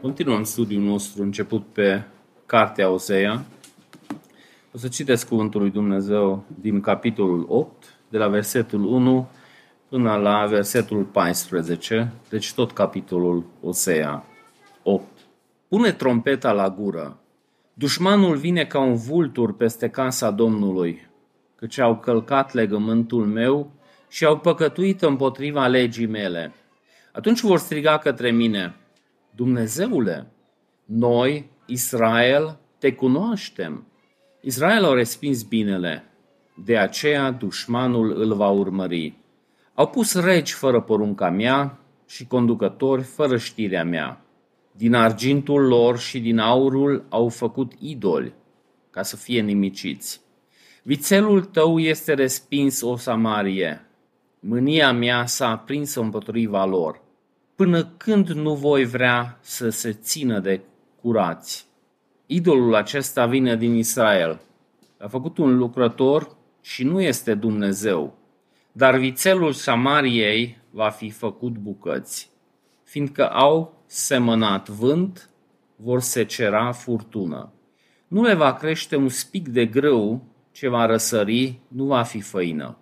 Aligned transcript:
Continuăm 0.00 0.44
studiul 0.44 0.82
nostru 0.82 1.22
început 1.22 1.66
pe 1.72 2.02
Cartea 2.46 2.90
Osea. 2.90 3.44
O 4.72 4.78
să 4.78 4.88
citesc 4.88 5.28
Cuvântul 5.28 5.60
lui 5.60 5.70
Dumnezeu 5.70 6.44
din 6.60 6.80
capitolul 6.80 7.44
8, 7.48 7.98
de 8.08 8.18
la 8.18 8.28
versetul 8.28 8.84
1 8.84 9.28
până 9.88 10.16
la 10.16 10.46
versetul 10.46 11.04
14, 11.04 12.12
deci 12.28 12.52
tot 12.52 12.72
capitolul 12.72 13.44
Osea 13.62 14.24
8. 14.82 15.04
Pune 15.68 15.92
trompeta 15.92 16.52
la 16.52 16.70
gură. 16.70 17.18
Dușmanul 17.74 18.36
vine 18.36 18.64
ca 18.64 18.78
un 18.78 18.94
vultur 18.94 19.56
peste 19.56 19.88
casa 19.88 20.30
Domnului, 20.30 21.08
căci 21.56 21.78
au 21.78 21.96
călcat 21.98 22.52
legământul 22.52 23.26
meu 23.26 23.72
și 24.08 24.24
au 24.24 24.38
păcătuit 24.38 25.02
împotriva 25.02 25.66
legii 25.66 26.06
mele. 26.06 26.54
Atunci 27.12 27.40
vor 27.40 27.58
striga 27.58 27.98
către 27.98 28.30
mine, 28.30 28.74
Dumnezeule, 29.40 30.26
noi, 30.84 31.50
Israel, 31.66 32.58
te 32.78 32.92
cunoaștem. 32.92 33.86
Israel 34.40 34.84
a 34.84 34.92
respins 34.92 35.42
binele, 35.42 36.04
de 36.64 36.76
aceea 36.76 37.30
dușmanul 37.30 38.20
îl 38.20 38.34
va 38.34 38.48
urmări. 38.48 39.16
Au 39.74 39.86
pus 39.86 40.14
regi 40.14 40.52
fără 40.52 40.80
porunca 40.80 41.30
mea 41.30 41.78
și 42.08 42.26
conducători 42.26 43.02
fără 43.02 43.36
știrea 43.36 43.84
mea. 43.84 44.24
Din 44.72 44.94
argintul 44.94 45.66
lor 45.66 45.98
și 45.98 46.20
din 46.20 46.38
aurul 46.38 47.04
au 47.08 47.28
făcut 47.28 47.72
idoli 47.78 48.32
ca 48.90 49.02
să 49.02 49.16
fie 49.16 49.40
nimiciți. 49.40 50.20
Vițelul 50.82 51.44
tău 51.44 51.78
este 51.78 52.14
respins, 52.14 52.80
o 52.80 52.96
Samarie. 52.96 53.86
Mânia 54.40 54.92
mea 54.92 55.26
s-a 55.26 55.50
aprins 55.50 55.94
împotriva 55.94 56.64
lor. 56.64 57.08
Până 57.60 57.84
când 57.84 58.28
nu 58.28 58.54
voi 58.54 58.84
vrea 58.84 59.38
să 59.40 59.68
se 59.68 59.92
țină 59.92 60.38
de 60.38 60.60
curați? 61.00 61.66
Idolul 62.26 62.74
acesta 62.74 63.26
vine 63.26 63.56
din 63.56 63.74
Israel. 63.74 64.40
A 64.98 65.08
făcut 65.08 65.38
un 65.38 65.56
lucrător 65.56 66.36
și 66.60 66.84
nu 66.84 67.00
este 67.00 67.34
Dumnezeu. 67.34 68.18
Dar 68.72 68.96
vițelul 68.96 69.52
Samariei 69.52 70.58
va 70.70 70.88
fi 70.88 71.10
făcut 71.10 71.52
bucăți, 71.52 72.30
fiindcă 72.84 73.30
au 73.30 73.82
semănat 73.86 74.68
vânt, 74.68 75.30
vor 75.76 76.00
secera 76.00 76.72
furtună. 76.72 77.52
Nu 78.08 78.22
le 78.22 78.34
va 78.34 78.54
crește 78.54 78.96
un 78.96 79.08
spic 79.08 79.48
de 79.48 79.66
grâu 79.66 80.22
ce 80.52 80.68
va 80.68 80.86
răsări, 80.86 81.58
nu 81.68 81.84
va 81.84 82.02
fi 82.02 82.20
făină. 82.20 82.78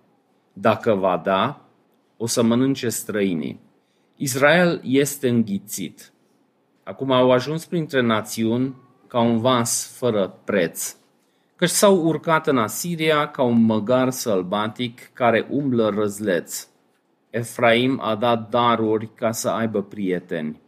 Dacă 0.53 0.93
va 0.93 1.21
da, 1.23 1.65
o 2.17 2.25
să 2.25 2.43
mănânce 2.43 2.89
străinii. 2.89 3.67
Israel 4.21 4.81
este 4.83 5.29
înghițit. 5.29 6.11
Acum 6.83 7.11
au 7.11 7.31
ajuns 7.31 7.65
printre 7.65 8.01
națiuni 8.01 8.75
ca 9.07 9.19
un 9.19 9.39
vas 9.39 9.95
fără 9.97 10.39
preț, 10.43 10.95
căci 11.55 11.69
s-au 11.69 12.05
urcat 12.05 12.47
în 12.47 12.57
Asiria 12.57 13.27
ca 13.27 13.43
un 13.43 13.61
măgar 13.65 14.09
sălbatic 14.09 15.09
care 15.13 15.47
umblă 15.49 15.89
răzleț. 15.89 16.67
Efraim 17.29 17.99
a 18.01 18.15
dat 18.15 18.49
daruri 18.49 19.09
ca 19.15 19.31
să 19.31 19.49
aibă 19.49 19.81
prieteni. 19.81 20.61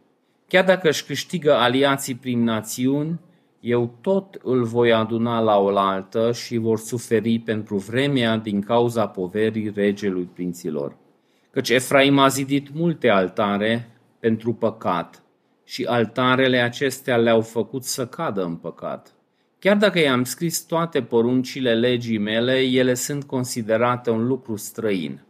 Chiar 0.48 0.64
dacă 0.64 0.88
își 0.88 1.04
câștigă 1.04 1.54
aliații 1.54 2.14
prin 2.14 2.42
națiuni, 2.44 3.20
eu 3.60 3.94
tot 4.00 4.40
îl 4.42 4.64
voi 4.64 4.92
aduna 4.92 5.40
la 5.40 5.58
oaltă 5.58 6.32
și 6.32 6.56
vor 6.56 6.78
suferi 6.78 7.38
pentru 7.38 7.76
vremea 7.76 8.36
din 8.36 8.60
cauza 8.60 9.06
poverii 9.06 9.72
regelui 9.74 10.28
prinților. 10.34 11.00
Căci 11.52 11.68
Efraim 11.68 12.18
a 12.18 12.28
zidit 12.28 12.74
multe 12.74 13.08
altare 13.08 13.88
pentru 14.18 14.52
păcat 14.52 15.22
și 15.64 15.84
altarele 15.84 16.58
acestea 16.58 17.16
le-au 17.16 17.40
făcut 17.40 17.84
să 17.84 18.06
cadă 18.06 18.44
în 18.44 18.56
păcat. 18.56 19.14
Chiar 19.58 19.76
dacă 19.76 19.98
i-am 19.98 20.24
scris 20.24 20.60
toate 20.60 21.02
poruncile 21.02 21.74
legii 21.74 22.18
mele, 22.18 22.60
ele 22.60 22.94
sunt 22.94 23.24
considerate 23.24 24.10
un 24.10 24.26
lucru 24.26 24.56
străin. 24.56 25.20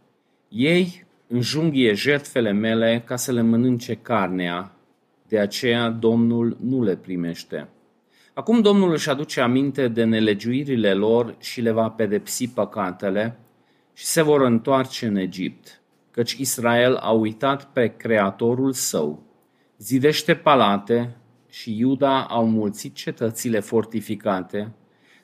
Ei 0.49 1.05
înjunghie 1.27 1.93
jertfele 1.93 2.51
mele 2.51 3.03
ca 3.05 3.15
să 3.15 3.31
le 3.31 3.41
mănânce 3.41 3.95
carnea, 3.95 4.71
de 5.27 5.39
aceea 5.39 5.89
Domnul 5.89 6.57
nu 6.61 6.83
le 6.83 6.95
primește. 6.95 7.67
Acum 8.33 8.61
Domnul 8.61 8.91
își 8.91 9.09
aduce 9.09 9.41
aminte 9.41 9.87
de 9.87 10.03
nelegiuirile 10.03 10.93
lor 10.93 11.35
și 11.39 11.61
le 11.61 11.71
va 11.71 11.89
pedepsi 11.89 12.47
păcatele 12.47 13.39
și 13.93 14.05
se 14.05 14.21
vor 14.21 14.41
întoarce 14.41 15.05
în 15.05 15.15
Egipt, 15.15 15.81
căci 16.13 16.31
Israel 16.31 16.95
a 16.95 17.11
uitat 17.11 17.65
pe 17.65 17.87
Creatorul 17.97 18.73
său. 18.73 19.23
Zidește 19.77 20.35
palate 20.35 21.15
și 21.49 21.77
Iuda 21.77 22.23
au 22.23 22.47
mulțit 22.47 22.95
cetățile 22.95 23.59
fortificate, 23.59 24.71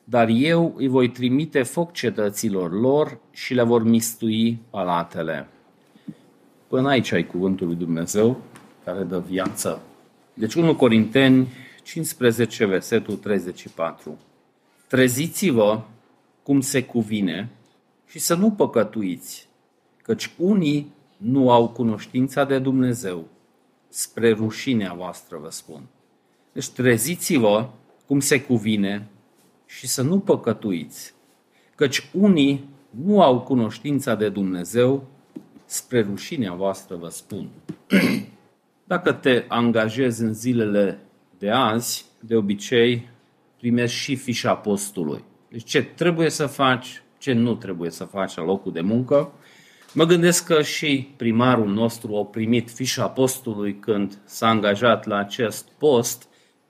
dar 0.03 0.28
eu 0.28 0.73
îi 0.78 0.88
voi 0.88 1.09
trimite 1.09 1.63
foc 1.63 1.91
cetăților 1.91 2.72
lor 2.72 3.19
și 3.31 3.53
le 3.53 3.63
vor 3.63 3.83
mistui 3.83 4.59
palatele. 4.69 5.47
Până 6.67 6.89
aici 6.89 7.11
ai 7.11 7.25
cuvântul 7.25 7.67
lui 7.67 7.75
Dumnezeu 7.75 8.41
care 8.85 9.03
dă 9.03 9.19
viață. 9.19 9.81
Deci 10.33 10.53
1 10.53 10.75
Corinteni 10.75 11.47
15, 11.83 12.66
versetul 12.66 13.16
34. 13.16 14.17
Treziți-vă 14.88 15.81
cum 16.44 16.61
se 16.61 16.83
cuvine 16.83 17.49
și 18.07 18.19
să 18.19 18.35
nu 18.35 18.51
păcătuiți, 18.51 19.48
căci 20.09 20.31
unii 20.38 20.94
nu 21.18 21.52
au 21.52 21.70
cunoștința 21.70 22.46
de 22.46 22.59
Dumnezeu. 22.59 23.28
Spre 23.90 24.31
rușinea 24.31 24.94
voastră 24.94 25.38
vă 25.38 25.50
spun. 25.50 25.81
Deci 26.52 26.70
treziți-vă 26.70 27.70
cum 28.06 28.20
se 28.20 28.42
cuvine 28.42 29.08
și 29.66 29.88
să 29.88 30.02
nu 30.02 30.20
păcătuiți, 30.20 31.14
căci 31.75 32.09
unii 32.14 32.70
nu 32.90 33.22
au 33.22 33.42
cunoștința 33.42 34.16
de 34.16 34.30
Dumnezeu, 34.30 35.08
spre 35.66 36.02
rușinea 36.02 36.53
voastră 36.53 36.96
vă 36.96 37.09
spun. 37.09 37.50
Dacă 38.91 39.12
te 39.12 39.46
angajezi 39.47 40.22
în 40.22 40.34
zilele 40.34 41.00
de 41.38 41.50
azi, 41.50 42.06
de 42.20 42.36
obicei, 42.36 43.09
primești 43.58 43.97
și 43.97 44.16
fișa 44.16 44.56
postului. 44.56 45.24
Deci 45.50 45.64
ce 45.64 45.84
trebuie 45.84 46.30
să 46.30 46.46
faci, 46.46 47.03
ce 47.18 47.34
nu 47.34 47.56
trebuie 47.56 47.90
să 47.90 48.03
faci 48.03 48.36
la 48.36 48.44
locul 48.44 48.72
de 48.72 48.81
muncă. 48.81 49.31
Mă 49.94 50.05
gândesc 50.05 50.45
că 50.45 50.61
și 50.61 51.07
primarul 51.17 51.69
nostru 51.69 52.16
a 52.16 52.25
primit 52.25 52.69
fișa 52.69 53.07
postului 53.07 53.75
când 53.79 54.17
s-a 54.25 54.47
angajat 54.47 55.05
la 55.05 55.17
acest 55.17 55.67
post 55.77 56.27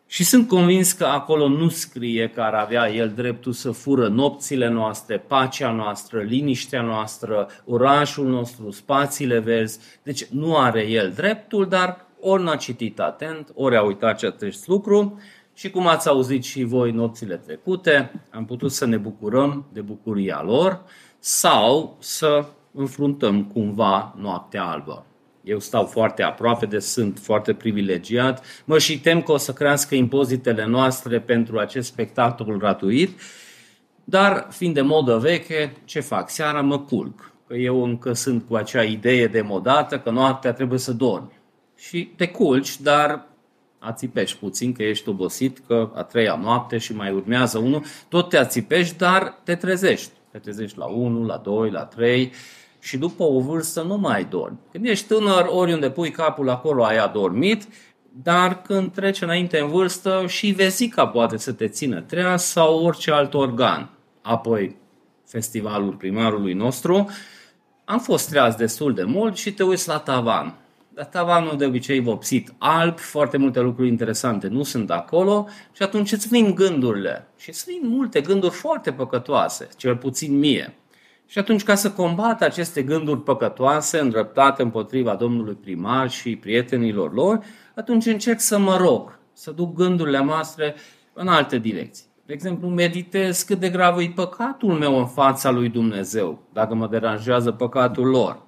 și 0.07 0.23
sunt 0.23 0.47
convins 0.47 0.91
că 0.91 1.05
acolo 1.05 1.47
nu 1.47 1.69
scrie 1.69 2.29
că 2.29 2.41
ar 2.41 2.53
avea 2.53 2.89
el 2.89 3.09
dreptul 3.09 3.51
să 3.51 3.71
fură 3.71 4.07
nopțile 4.07 4.69
noastre, 4.69 5.17
pacea 5.17 5.71
noastră, 5.71 6.21
liniștea 6.21 6.81
noastră, 6.81 7.47
orașul 7.65 8.27
nostru, 8.27 8.71
spațiile 8.71 9.39
verzi. 9.39 9.79
Deci 10.03 10.25
nu 10.25 10.57
are 10.57 10.87
el 10.87 11.11
dreptul, 11.15 11.67
dar 11.67 12.05
ori 12.19 12.43
n-a 12.43 12.55
citit 12.55 12.99
atent, 12.99 13.51
ori 13.53 13.75
a 13.75 13.81
uitat 13.81 14.23
acest 14.23 14.67
lucru 14.67 15.19
și 15.53 15.69
cum 15.69 15.87
ați 15.87 16.07
auzit 16.07 16.43
și 16.43 16.63
voi 16.63 16.91
nopțile 16.91 17.35
trecute, 17.35 18.11
am 18.31 18.45
putut 18.45 18.71
să 18.71 18.85
ne 18.85 18.97
bucurăm 18.97 19.65
de 19.73 19.81
bucuria 19.81 20.41
lor 20.43 20.83
sau 21.19 21.97
să 21.99 22.45
înfruntăm 22.73 23.43
cumva 23.43 24.15
noaptea 24.17 24.63
albă. 24.63 25.05
Eu 25.43 25.59
stau 25.59 25.85
foarte 25.85 26.23
aproape 26.23 26.65
de 26.65 26.79
sunt 26.79 27.19
foarte 27.19 27.53
privilegiat. 27.53 28.45
Mă 28.65 28.77
și 28.77 28.99
tem 28.99 29.21
că 29.21 29.31
o 29.31 29.37
să 29.37 29.53
crească 29.53 29.95
impozitele 29.95 30.65
noastre 30.65 31.19
pentru 31.19 31.59
acest 31.59 31.87
spectacol 31.87 32.57
gratuit, 32.57 33.19
dar 34.03 34.47
fiind 34.49 34.73
de 34.73 34.81
modă 34.81 35.17
veche, 35.17 35.77
ce 35.85 35.99
fac? 35.99 36.29
Seara 36.29 36.61
mă 36.61 36.79
culc. 36.79 37.31
Că 37.47 37.55
eu 37.55 37.83
încă 37.83 38.13
sunt 38.13 38.47
cu 38.47 38.55
acea 38.55 38.83
idee 38.83 39.27
demodată 39.27 39.99
că 39.99 40.09
noaptea 40.09 40.53
trebuie 40.53 40.79
să 40.79 40.93
dormi 40.93 41.39
și 41.77 42.05
te 42.15 42.27
culci, 42.27 42.79
dar 42.79 43.27
ațipești 43.79 44.37
puțin 44.37 44.73
că 44.73 44.83
ești 44.83 45.09
obosit, 45.09 45.61
că 45.67 45.91
a 45.95 46.03
treia 46.03 46.35
noapte 46.35 46.77
și 46.77 46.95
mai 46.95 47.11
urmează 47.11 47.57
unul, 47.57 47.83
tot 48.09 48.29
te 48.29 48.37
ațipești, 48.37 48.97
dar 48.97 49.41
te 49.43 49.55
trezești. 49.55 50.11
Te 50.31 50.37
trezești 50.37 50.77
la 50.77 50.85
1, 50.85 51.25
la 51.25 51.37
2, 51.37 51.69
la 51.69 51.83
3 51.83 52.31
și 52.79 52.97
după 52.97 53.23
o 53.23 53.39
vârstă 53.39 53.81
nu 53.81 53.97
mai 53.97 54.25
dormi. 54.25 54.57
Când 54.71 54.85
ești 54.85 55.07
tânăr, 55.07 55.45
oriunde 55.49 55.89
pui 55.89 56.11
capul 56.11 56.49
acolo 56.49 56.83
ai 56.83 56.97
adormit, 56.97 57.67
dar 58.23 58.61
când 58.61 58.91
trece 58.91 59.23
înainte 59.23 59.59
în 59.59 59.67
vârstă 59.67 60.23
și 60.27 60.51
vezica 60.51 61.07
poate 61.07 61.37
să 61.37 61.53
te 61.53 61.67
țină 61.67 62.01
treaz 62.01 62.43
sau 62.43 62.85
orice 62.85 63.11
alt 63.11 63.33
organ. 63.33 63.89
Apoi 64.21 64.75
festivalul 65.25 65.93
primarului 65.93 66.53
nostru, 66.53 67.09
am 67.85 67.99
fost 67.99 68.29
treaz 68.29 68.55
destul 68.55 68.93
de 68.93 69.03
mult 69.03 69.37
și 69.37 69.53
te 69.53 69.63
uiți 69.63 69.87
la 69.87 69.97
tavan 69.97 70.55
tavanul 71.03 71.57
de 71.57 71.65
obicei 71.65 71.99
vopsit 71.99 72.53
alb, 72.57 72.99
foarte 72.99 73.37
multe 73.37 73.59
lucruri 73.59 73.87
interesante 73.87 74.47
nu 74.47 74.63
sunt 74.63 74.91
acolo 74.91 75.47
și 75.71 75.83
atunci 75.83 76.11
îți 76.11 76.27
vin 76.27 76.55
gândurile. 76.55 77.27
Și 77.37 77.49
îți 77.49 77.63
vin 77.67 77.81
multe 77.83 78.21
gânduri 78.21 78.53
foarte 78.53 78.91
păcătoase, 78.91 79.67
cel 79.77 79.95
puțin 79.95 80.39
mie. 80.39 80.73
Și 81.29 81.39
atunci, 81.39 81.63
ca 81.63 81.75
să 81.75 81.91
combat 81.91 82.41
aceste 82.41 82.81
gânduri 82.83 83.21
păcătoase, 83.21 83.99
îndreptate 83.99 84.61
împotriva 84.61 85.15
domnului 85.15 85.53
primar 85.53 86.09
și 86.09 86.35
prietenilor 86.35 87.13
lor, 87.13 87.39
atunci 87.75 88.05
încerc 88.05 88.39
să 88.39 88.59
mă 88.59 88.77
rog. 88.77 89.19
să 89.33 89.51
duc 89.51 89.73
gândurile 89.73 90.23
noastre 90.23 90.75
în 91.13 91.27
alte 91.27 91.57
direcții. 91.57 92.05
De 92.25 92.33
exemplu, 92.33 92.67
meditez 92.67 93.41
cât 93.41 93.59
de 93.59 93.69
grav 93.69 93.99
e 93.99 94.11
păcatul 94.15 94.73
meu 94.73 94.97
în 94.97 95.07
fața 95.07 95.51
lui 95.51 95.69
Dumnezeu, 95.69 96.43
dacă 96.53 96.75
mă 96.75 96.87
deranjează 96.87 97.51
păcatul 97.51 98.07
lor. 98.07 98.41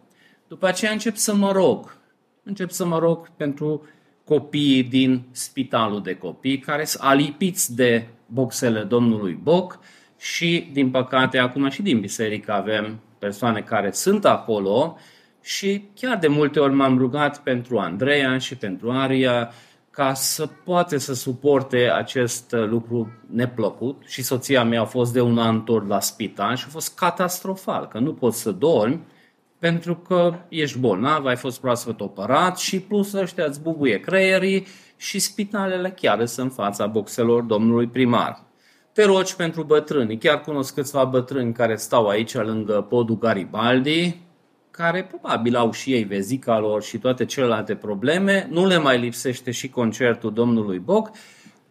După 0.48 0.68
aceea 0.68 0.92
încep 0.92 1.16
să 1.16 1.36
mă 1.36 1.52
rog. 1.52 1.98
Încep 2.44 2.72
să 2.72 2.86
mă 2.86 3.00
rog 3.00 3.30
pentru 3.38 3.86
copiii 4.26 4.84
din 4.84 5.24
spitalul 5.32 6.02
de 6.02 6.16
copii 6.16 6.60
care 6.60 6.86
sunt 6.86 7.04
alipiți 7.04 7.76
de 7.76 8.08
boxele 8.26 8.84
domnului 8.84 9.40
Boc 9.44 9.80
și, 10.22 10.70
din 10.74 10.92
păcate, 10.92 11.38
acum 11.38 11.70
și 11.70 11.82
din 11.82 12.00
biserică 12.00 12.54
avem 12.54 13.00
persoane 13.20 13.62
care 13.62 13.92
sunt 13.92 14.26
acolo 14.26 14.98
și 15.42 15.90
chiar 15.96 16.18
de 16.18 16.28
multe 16.28 16.60
ori 16.60 16.74
m-am 16.74 16.98
rugat 16.98 17.44
pentru 17.44 17.78
Andreea 17.78 18.38
și 18.38 18.56
pentru 18.56 18.92
Aria 18.92 19.52
ca 19.92 20.14
să 20.14 20.48
poate 20.48 20.98
să 20.98 21.14
suporte 21.14 21.92
acest 21.92 22.52
lucru 22.52 23.12
neplăcut 23.32 24.04
și 24.06 24.24
soția 24.24 24.64
mea 24.64 24.82
a 24.82 24.86
fost 24.86 25.14
de 25.14 25.22
un 25.22 25.38
an 25.38 25.62
tot 25.62 25.88
la 25.88 26.00
spital 26.00 26.56
și 26.56 26.66
a 26.68 26.72
fost 26.72 26.96
catastrofal, 26.96 27.88
că 27.88 28.00
nu 28.00 28.14
poți 28.14 28.42
să 28.42 28.52
dormi 28.52 29.00
pentru 29.60 29.96
că 29.96 30.34
ești 30.50 30.78
bolnav, 30.78 31.26
ai 31.26 31.36
fost 31.36 31.60
proaspăt 31.62 32.02
operat 32.02 32.58
și 32.58 32.80
plus 32.80 33.14
ăștia 33.14 33.46
îți 33.46 33.62
bubuie 33.62 34.00
creierii 34.00 34.68
și 34.98 35.20
spitalele 35.20 35.90
chiar 35.90 36.26
sunt 36.26 36.48
în 36.48 36.54
fața 36.54 36.88
boxelor 36.88 37.42
domnului 37.42 37.88
primar. 37.88 38.50
Te 38.94 39.06
rogi 39.06 39.36
pentru 39.36 39.64
bătrâni. 39.64 40.18
Chiar 40.18 40.42
cunosc 40.42 40.74
câțiva 40.74 41.04
bătrâni 41.04 41.54
care 41.54 41.76
stau 41.76 42.08
aici 42.08 42.34
lângă 42.34 42.86
podul 42.90 43.18
Garibaldi, 43.18 44.18
care 44.72 45.04
probabil 45.04 45.56
au 45.56 45.72
și 45.72 45.94
ei 45.94 46.04
vezica 46.04 46.60
lor 46.60 46.84
și 46.84 46.98
toate 46.98 47.26
celelalte 47.26 47.76
probleme. 47.76 48.48
Nu 48.50 48.66
le 48.66 48.78
mai 48.78 49.00
lipsește 49.00 49.52
și 49.52 49.70
concertul 49.70 50.34
domnului 50.34 50.80
Boc 50.80 51.12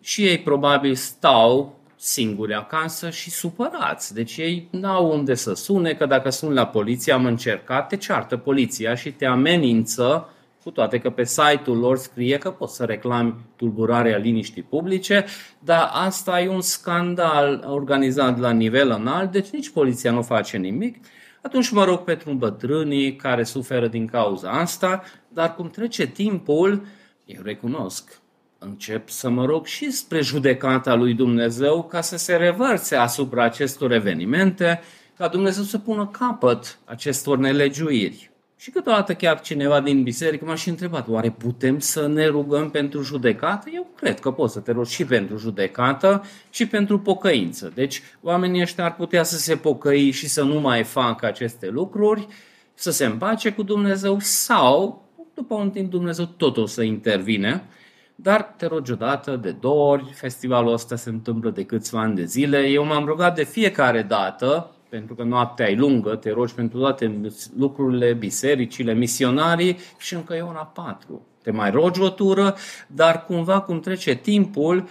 și 0.01 0.27
ei 0.27 0.39
probabil 0.39 0.95
stau 0.95 1.79
singuri 1.97 2.55
acasă 2.55 3.11
și 3.11 3.31
supărați. 3.31 4.15
Deci 4.15 4.37
ei 4.37 4.69
n-au 4.71 5.13
unde 5.13 5.35
să 5.35 5.55
sune, 5.55 5.93
că 5.93 6.07
dacă 6.07 6.31
sun 6.31 6.53
la 6.53 6.67
poliție, 6.67 7.13
am 7.13 7.25
încercat, 7.25 7.89
te 7.89 7.97
ceartă 7.97 8.37
poliția 8.37 8.95
și 8.95 9.13
te 9.13 9.27
amenință, 9.27 10.29
cu 10.63 10.71
toate 10.71 10.99
că 10.99 11.11
pe 11.11 11.25
site-ul 11.25 11.79
lor 11.79 11.99
scrie 11.99 12.39
că 12.39 12.51
poți 12.51 12.77
să 12.77 12.85
reclami 12.85 13.35
tulburarea 13.57 14.17
liniștii 14.17 14.63
publice, 14.63 15.25
dar 15.59 15.91
asta 15.93 16.41
e 16.41 16.49
un 16.49 16.61
scandal 16.61 17.65
organizat 17.69 18.39
la 18.39 18.51
nivel 18.51 18.91
înalt, 18.91 19.31
deci 19.31 19.49
nici 19.49 19.71
poliția 19.71 20.11
nu 20.11 20.23
face 20.23 20.57
nimic. 20.57 20.97
Atunci 21.43 21.71
mă 21.71 21.85
rog 21.85 21.99
pentru 21.99 22.33
bătrânii 22.33 23.17
care 23.17 23.43
suferă 23.43 23.87
din 23.87 24.07
cauza 24.07 24.51
asta, 24.51 25.03
dar 25.29 25.55
cum 25.55 25.71
trece 25.71 26.07
timpul, 26.07 26.87
eu 27.25 27.41
recunosc, 27.43 28.21
încep 28.59 29.09
să 29.09 29.29
mă 29.29 29.45
rog 29.45 29.67
și 29.67 29.91
spre 29.91 30.21
judecata 30.21 30.95
lui 30.95 31.15
Dumnezeu 31.15 31.83
ca 31.83 32.01
să 32.01 32.17
se 32.17 32.37
revărse 32.37 32.97
asupra 32.97 33.45
acestor 33.45 33.93
evenimente, 33.93 34.81
ca 35.17 35.29
Dumnezeu 35.29 35.63
să 35.63 35.79
pună 35.79 36.07
capăt 36.07 36.79
acestor 36.85 37.39
nelegiuiri. 37.39 38.30
Și 38.61 38.71
câteodată 38.71 39.15
chiar 39.15 39.41
cineva 39.41 39.81
din 39.81 40.03
biserică 40.03 40.45
m-a 40.45 40.55
și 40.55 40.69
întrebat, 40.69 41.09
oare 41.09 41.31
putem 41.31 41.79
să 41.79 42.07
ne 42.07 42.27
rugăm 42.27 42.71
pentru 42.71 43.03
judecată? 43.03 43.71
Eu 43.75 43.87
cred 43.97 44.21
că 44.21 44.31
poți 44.31 44.53
să 44.53 44.61
te 44.61 44.73
rogi 44.73 44.95
și 44.95 45.05
pentru 45.05 45.37
judecată 45.37 46.25
și 46.51 46.67
pentru 46.67 46.99
pocăință. 46.99 47.73
Deci 47.75 48.03
oamenii 48.23 48.61
ăștia 48.61 48.85
ar 48.85 48.95
putea 48.95 49.23
să 49.23 49.37
se 49.37 49.57
pocăi 49.57 50.11
și 50.11 50.29
să 50.29 50.43
nu 50.43 50.61
mai 50.61 50.85
facă 50.85 51.27
aceste 51.27 51.69
lucruri, 51.69 52.27
să 52.75 52.91
se 52.91 53.05
împace 53.05 53.53
cu 53.53 53.63
Dumnezeu 53.63 54.17
sau, 54.19 55.05
după 55.35 55.55
un 55.55 55.71
timp, 55.71 55.91
Dumnezeu 55.91 56.25
tot 56.25 56.57
o 56.57 56.67
să 56.67 56.83
intervine 56.83 57.65
dar 58.15 58.43
te 58.43 58.67
rogi 58.67 58.93
odată, 58.93 59.37
de 59.37 59.51
două 59.51 59.91
ori, 59.93 60.13
festivalul 60.13 60.73
ăsta 60.73 60.97
se 60.97 61.09
întâmplă 61.09 61.51
de 61.51 61.65
câțiva 61.65 62.01
ani 62.01 62.15
de 62.15 62.25
zile. 62.25 62.67
Eu 62.67 62.85
m-am 62.85 63.05
rugat 63.05 63.35
de 63.35 63.45
fiecare 63.45 64.03
dată, 64.03 64.71
pentru 64.91 65.15
că 65.15 65.23
noaptea 65.23 65.71
e 65.71 65.75
lungă, 65.75 66.17
te 66.17 66.31
rogi 66.31 66.55
pentru 66.55 66.79
toate 66.79 67.21
lucrurile, 67.57 68.13
bisericile, 68.13 68.95
misionarii 68.95 69.79
și 69.99 70.15
încă 70.15 70.35
e 70.35 70.41
una 70.41 70.67
patru. 70.67 71.27
Te 71.43 71.51
mai 71.51 71.71
rogi 71.71 72.01
o 72.01 72.09
tură, 72.09 72.57
dar 72.87 73.25
cumva 73.25 73.61
cum 73.61 73.81
trece 73.81 74.15
timpul, 74.15 74.89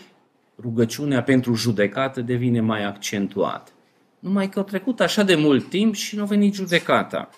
rugăciunea 0.62 1.24
pentru 1.24 1.54
judecată 1.54 2.22
devine 2.22 2.62
mai 2.62 2.86
accentuată. 2.86 3.72
Numai 4.20 4.50
că 4.50 4.60
a 4.60 4.64
trecut 4.64 5.00
așa 5.00 5.24
de 5.24 5.36
mult 5.36 5.70
timp 5.70 5.94
și 5.94 6.16
nu 6.16 6.22
a 6.22 6.26
venit 6.26 6.54
judecata. 6.54 7.30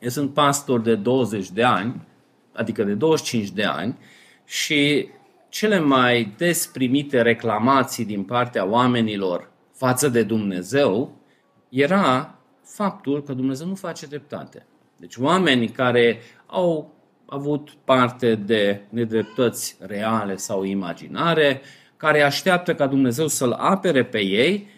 Eu 0.00 0.08
sunt 0.08 0.32
pastor 0.32 0.80
de 0.80 0.94
20 0.94 1.50
de 1.50 1.62
ani, 1.62 2.06
adică 2.52 2.84
de 2.84 2.92
25 2.94 3.50
de 3.50 3.64
ani, 3.64 3.96
și 4.44 5.08
cele 5.48 5.78
mai 5.78 6.34
des 6.36 6.66
primite 6.66 7.22
reclamații 7.22 8.04
din 8.04 8.22
partea 8.22 8.66
oamenilor 8.66 9.50
față 9.72 10.08
de 10.08 10.22
Dumnezeu 10.22 11.22
era 11.74 12.38
faptul 12.62 13.22
că 13.22 13.32
Dumnezeu 13.32 13.66
nu 13.66 13.74
face 13.74 14.06
dreptate. 14.06 14.66
Deci 14.96 15.16
oamenii 15.16 15.68
care 15.68 16.20
au 16.46 16.94
avut 17.26 17.70
parte 17.84 18.34
de 18.34 18.80
nedreptăți 18.88 19.76
reale 19.80 20.36
sau 20.36 20.62
imaginare, 20.62 21.60
care 21.96 22.22
așteaptă 22.22 22.74
ca 22.74 22.86
Dumnezeu 22.86 23.26
să-L 23.26 23.52
apere 23.52 24.04
pe 24.04 24.20
ei, 24.20 24.68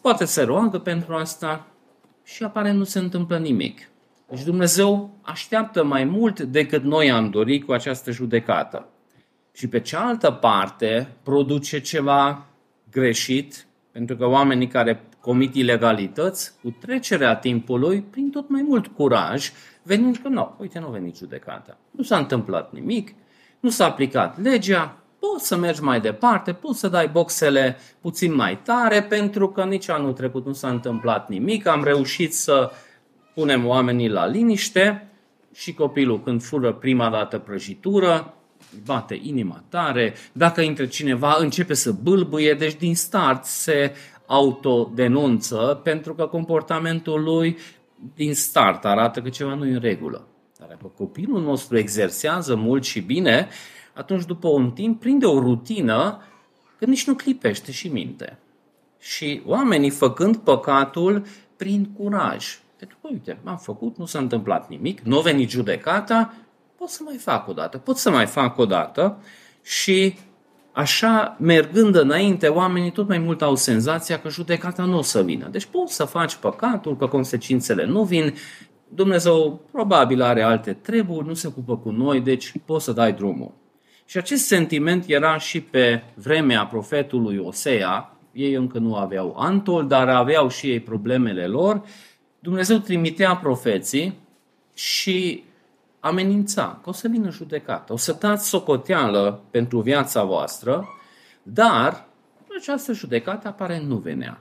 poate 0.00 0.24
să 0.24 0.44
roagă 0.44 0.78
pentru 0.78 1.14
asta 1.14 1.66
și 2.24 2.42
apare 2.42 2.72
nu 2.72 2.84
se 2.84 2.98
întâmplă 2.98 3.38
nimic. 3.38 3.90
Deci 4.28 4.42
Dumnezeu 4.42 5.18
așteaptă 5.22 5.84
mai 5.84 6.04
mult 6.04 6.40
decât 6.40 6.82
noi 6.82 7.10
am 7.10 7.30
dorit 7.30 7.64
cu 7.64 7.72
această 7.72 8.10
judecată 8.10 8.88
și 9.52 9.68
pe 9.68 9.80
cealaltă 9.80 10.30
parte 10.30 11.08
produce 11.22 11.80
ceva 11.80 12.46
greșit, 12.90 13.66
pentru 13.92 14.16
că 14.16 14.26
oamenii 14.26 14.68
care 14.68 15.02
comit 15.26 15.54
ilegalități, 15.54 16.52
cu 16.62 16.76
trecerea 16.80 17.36
timpului, 17.36 18.00
prin 18.10 18.30
tot 18.30 18.48
mai 18.48 18.64
mult 18.68 18.86
curaj, 18.86 19.50
venind 19.82 20.16
că 20.16 20.28
nu, 20.28 20.54
uite, 20.58 20.78
nu 20.78 20.86
a 20.86 20.90
venit 20.90 21.16
judecata. 21.16 21.78
Nu 21.90 22.02
s-a 22.02 22.16
întâmplat 22.16 22.72
nimic, 22.72 23.14
nu 23.60 23.70
s-a 23.70 23.84
aplicat 23.86 24.42
legea, 24.42 24.98
poți 25.18 25.46
să 25.46 25.56
mergi 25.56 25.82
mai 25.82 26.00
departe, 26.00 26.52
poți 26.52 26.78
să 26.78 26.88
dai 26.88 27.08
boxele 27.08 27.76
puțin 28.00 28.34
mai 28.34 28.58
tare, 28.62 29.02
pentru 29.02 29.48
că 29.48 29.64
nici 29.64 29.88
anul 29.88 30.12
trecut 30.12 30.46
nu 30.46 30.52
s-a 30.52 30.68
întâmplat 30.68 31.28
nimic, 31.28 31.66
am 31.66 31.84
reușit 31.84 32.34
să 32.34 32.70
punem 33.34 33.66
oamenii 33.66 34.08
la 34.08 34.26
liniște 34.26 35.08
și 35.54 35.74
copilul 35.74 36.22
când 36.22 36.42
fură 36.42 36.72
prima 36.72 37.10
dată 37.10 37.38
prăjitură, 37.38 38.34
bate 38.84 39.20
inima 39.22 39.64
tare, 39.68 40.14
dacă 40.32 40.60
intră 40.60 40.86
cineva 40.86 41.36
începe 41.38 41.74
să 41.74 41.92
bâlbâie, 42.02 42.54
deci 42.54 42.74
din 42.74 42.94
start 42.94 43.44
se 43.44 43.92
autodenunță 44.26 45.80
pentru 45.82 46.14
că 46.14 46.26
comportamentul 46.26 47.22
lui 47.22 47.56
din 48.14 48.34
start 48.34 48.84
arată 48.84 49.22
că 49.22 49.28
ceva 49.28 49.54
nu 49.54 49.66
e 49.66 49.72
în 49.72 49.80
regulă. 49.80 50.26
Dar 50.58 50.68
dacă 50.68 50.92
copilul 50.96 51.42
nostru 51.42 51.78
exersează 51.78 52.54
mult 52.54 52.84
și 52.84 53.00
bine, 53.00 53.48
atunci 53.94 54.24
după 54.24 54.48
un 54.48 54.70
timp 54.70 55.00
prinde 55.00 55.26
o 55.26 55.40
rutină 55.40 56.22
că 56.78 56.84
nici 56.84 57.06
nu 57.06 57.14
clipește 57.14 57.72
și 57.72 57.88
minte. 57.88 58.38
Și 58.98 59.42
oamenii 59.46 59.90
făcând 59.90 60.36
păcatul 60.36 61.24
prin 61.56 61.84
curaj. 61.84 62.58
Pentru 62.76 62.98
că, 63.00 63.08
uite, 63.12 63.38
am 63.44 63.56
făcut, 63.56 63.96
nu 63.96 64.04
s-a 64.04 64.18
întâmplat 64.18 64.68
nimic, 64.68 65.00
nu 65.00 65.18
a 65.18 65.20
venit 65.20 65.50
judecata, 65.50 66.34
pot 66.76 66.88
să 66.88 67.02
mai 67.04 67.16
fac 67.16 67.48
o 67.48 67.52
dată, 67.52 67.78
pot 67.78 67.96
să 67.96 68.10
mai 68.10 68.26
fac 68.26 68.58
o 68.58 68.66
dată 68.66 69.22
și 69.62 70.16
așa, 70.76 71.36
mergând 71.40 71.94
înainte, 71.94 72.48
oamenii 72.48 72.90
tot 72.90 73.08
mai 73.08 73.18
mult 73.18 73.42
au 73.42 73.54
senzația 73.54 74.20
că 74.20 74.28
judecata 74.28 74.84
nu 74.84 74.98
o 74.98 75.02
să 75.02 75.22
vină. 75.22 75.48
Deci 75.50 75.64
poți 75.64 75.94
să 75.94 76.04
faci 76.04 76.34
păcatul, 76.34 76.96
că 76.96 77.06
consecințele 77.06 77.86
nu 77.86 78.02
vin, 78.02 78.34
Dumnezeu 78.88 79.60
probabil 79.72 80.22
are 80.22 80.42
alte 80.42 80.72
treburi, 80.72 81.26
nu 81.26 81.34
se 81.34 81.46
ocupă 81.46 81.76
cu 81.76 81.90
noi, 81.90 82.20
deci 82.20 82.52
poți 82.64 82.84
să 82.84 82.92
dai 82.92 83.12
drumul. 83.12 83.52
Și 84.04 84.16
acest 84.16 84.46
sentiment 84.46 85.04
era 85.06 85.38
și 85.38 85.60
pe 85.60 86.02
vremea 86.14 86.66
profetului 86.66 87.36
Osea, 87.38 88.16
ei 88.32 88.52
încă 88.52 88.78
nu 88.78 88.94
aveau 88.94 89.36
Antol, 89.38 89.86
dar 89.86 90.08
aveau 90.08 90.48
și 90.48 90.70
ei 90.70 90.80
problemele 90.80 91.46
lor. 91.46 91.82
Dumnezeu 92.38 92.78
trimitea 92.78 93.36
profeții 93.36 94.18
și 94.74 95.44
amenința 96.06 96.80
că 96.82 96.88
o 96.88 96.92
să 96.92 97.08
vină 97.08 97.30
judecată, 97.30 97.92
o 97.92 97.96
să 97.96 98.16
dați 98.20 98.48
socoteală 98.48 99.40
pentru 99.50 99.80
viața 99.80 100.24
voastră, 100.24 100.88
dar 101.42 102.06
această 102.58 102.92
judecată 102.92 103.48
apare 103.48 103.82
nu 103.86 103.96
venea. 103.96 104.40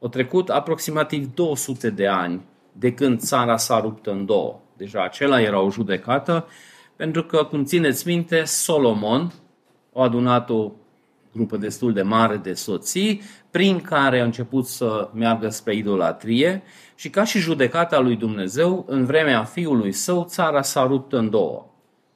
Au 0.00 0.08
trecut 0.08 0.48
aproximativ 0.48 1.34
200 1.34 1.90
de 1.90 2.06
ani 2.06 2.40
de 2.72 2.94
când 2.94 3.18
țara 3.20 3.56
s-a 3.56 3.80
rupt 3.80 4.06
în 4.06 4.26
două. 4.26 4.60
Deja 4.76 5.04
acela 5.04 5.40
era 5.40 5.60
o 5.60 5.70
judecată, 5.70 6.46
pentru 6.96 7.24
că, 7.24 7.44
cum 7.44 7.64
țineți 7.64 8.06
minte, 8.06 8.44
Solomon 8.44 9.32
a 9.94 10.02
adunat 10.02 10.50
o 10.50 10.70
grupă 11.32 11.56
destul 11.56 11.92
de 11.92 12.02
mare 12.02 12.36
de 12.36 12.54
soții, 12.54 13.22
prin 13.50 13.80
care 13.80 14.20
a 14.20 14.24
început 14.24 14.66
să 14.66 15.10
meargă 15.14 15.48
spre 15.48 15.74
idolatrie 15.74 16.62
și 16.94 17.10
ca 17.10 17.24
și 17.24 17.38
judecata 17.38 17.98
lui 18.00 18.16
Dumnezeu, 18.16 18.84
în 18.88 19.04
vremea 19.04 19.44
fiului 19.44 19.92
său, 19.92 20.24
țara 20.24 20.62
s-a 20.62 20.86
rupt 20.86 21.12
în 21.12 21.30
două. 21.30 21.66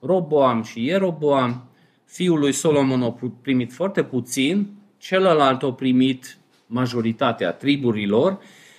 Roboam 0.00 0.62
și 0.62 0.84
Ieroboam, 0.84 1.64
fiul 2.04 2.38
lui 2.38 2.52
Solomon 2.52 3.02
a 3.02 3.16
primit 3.42 3.72
foarte 3.72 4.02
puțin, 4.02 4.72
celălalt 4.98 5.62
a 5.62 5.72
primit 5.72 6.38
majoritatea 6.66 7.52
triburilor 7.52 8.38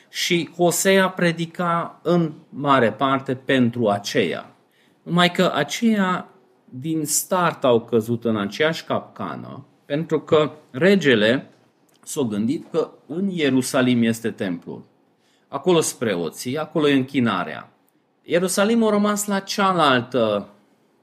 și 0.09 0.49
Hosea 0.57 1.09
predica 1.09 1.99
în 2.03 2.33
mare 2.49 2.91
parte 2.91 3.35
pentru 3.35 3.87
aceea. 3.87 4.55
Numai 5.03 5.31
că 5.31 5.51
aceia 5.55 6.29
din 6.69 7.05
start 7.05 7.63
au 7.63 7.81
căzut 7.81 8.25
în 8.25 8.37
aceeași 8.37 8.83
capcană, 8.83 9.65
pentru 9.85 10.19
că 10.19 10.51
regele 10.71 11.49
s-a 12.03 12.21
gândit 12.21 12.65
că 12.71 12.91
în 13.07 13.29
Ierusalim 13.29 14.03
este 14.03 14.31
templul. 14.31 14.83
Acolo 15.47 15.81
sunt 15.81 15.99
preoții, 15.99 16.57
acolo 16.57 16.87
e 16.87 16.93
închinarea. 16.93 17.69
Ierusalim 18.21 18.83
a 18.83 18.89
rămas 18.89 19.25
la 19.25 19.39
cealaltă 19.39 20.49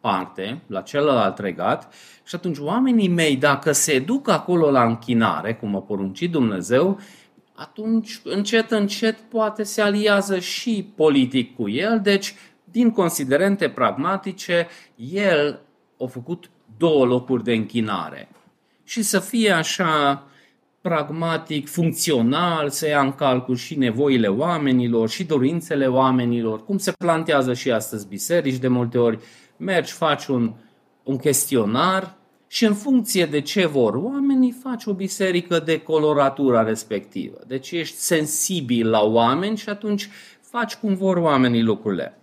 parte, 0.00 0.62
la 0.66 0.80
celălalt 0.80 1.38
regat, 1.38 1.94
și 2.24 2.34
atunci 2.34 2.58
oamenii 2.58 3.08
mei, 3.08 3.36
dacă 3.36 3.72
se 3.72 3.98
duc 3.98 4.28
acolo 4.28 4.70
la 4.70 4.84
închinare, 4.84 5.54
cum 5.54 5.76
a 5.76 5.80
poruncit 5.80 6.30
Dumnezeu, 6.30 7.00
atunci 7.54 8.20
încet, 8.24 8.70
încet 8.70 9.18
poate 9.18 9.62
se 9.62 9.82
aliază 9.82 10.38
și 10.38 10.92
politic 10.96 11.54
cu 11.54 11.68
el, 11.68 12.00
deci 12.00 12.34
din 12.64 12.90
considerente 12.90 13.68
pragmatice, 13.68 14.66
el 14.96 15.60
a 15.98 16.06
făcut 16.06 16.50
două 16.76 17.04
locuri 17.04 17.44
de 17.44 17.52
închinare. 17.52 18.28
Și 18.84 19.02
să 19.02 19.18
fie 19.18 19.50
așa 19.50 20.26
pragmatic, 20.80 21.68
funcțional, 21.68 22.70
să 22.70 22.88
ia 22.88 23.00
în 23.00 23.12
calcul 23.12 23.56
și 23.56 23.78
nevoile 23.78 24.28
oamenilor, 24.28 25.08
și 25.08 25.24
dorințele 25.24 25.86
oamenilor, 25.86 26.64
cum 26.64 26.78
se 26.78 26.92
plantează 26.98 27.54
și 27.54 27.70
astăzi 27.70 28.06
biserici 28.06 28.56
de 28.58 28.68
multe 28.68 28.98
ori. 28.98 29.18
Mergi, 29.56 29.92
faci 29.92 30.26
un, 30.26 30.52
un 31.02 31.16
chestionar 31.16 32.16
și 32.46 32.64
în 32.64 32.74
funcție 32.74 33.26
de 33.26 33.40
ce 33.40 33.66
vor 33.66 33.94
oamenii, 33.94 34.54
faci 34.62 34.84
o 34.84 34.92
biserică 34.92 35.58
de 35.58 35.80
coloratura 35.80 36.62
respectivă. 36.62 37.38
Deci 37.46 37.70
ești 37.70 37.96
sensibil 37.96 38.90
la 38.90 39.00
oameni 39.00 39.56
și 39.56 39.68
atunci 39.68 40.08
faci 40.40 40.74
cum 40.74 40.94
vor 40.94 41.16
oamenii 41.16 41.62
lucrurile. 41.62 42.18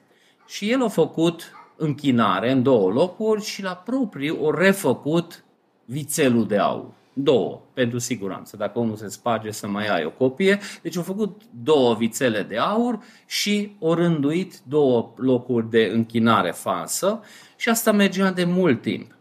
Și 0.48 0.72
el 0.72 0.84
a 0.84 0.88
făcut 0.88 1.52
închinare 1.78 2.52
în 2.52 2.64
două 2.64 2.92
locuri 2.92 3.44
și 3.44 3.64
la 3.64 3.76
propriu 3.76 4.46
o 4.46 4.52
refăcut 4.52 5.44
vițelul 5.90 6.48
de 6.48 6.58
aur. 6.58 6.98
Două, 7.14 7.62
pentru 7.74 7.98
siguranță. 7.98 8.58
Dacă 8.58 8.80
unul 8.80 8.96
se 8.96 9.08
sparge 9.08 9.52
să 9.52 9.68
mai 9.68 9.88
ai 9.88 10.06
o 10.06 10.12
copie. 10.12 10.60
Deci 10.82 10.98
au 10.98 11.04
făcut 11.04 11.42
două 11.64 11.96
vițele 11.96 12.42
de 12.42 12.58
aur 12.58 13.00
și 13.26 13.76
au 13.82 13.94
rânduit 13.94 14.60
două 14.68 15.14
locuri 15.16 15.70
de 15.70 15.90
închinare 15.94 16.52
falsă 16.52 17.22
și 17.56 17.70
asta 17.70 17.92
mergea 17.92 18.32
de 18.32 18.44
mult 18.44 18.82
timp. 18.82 19.18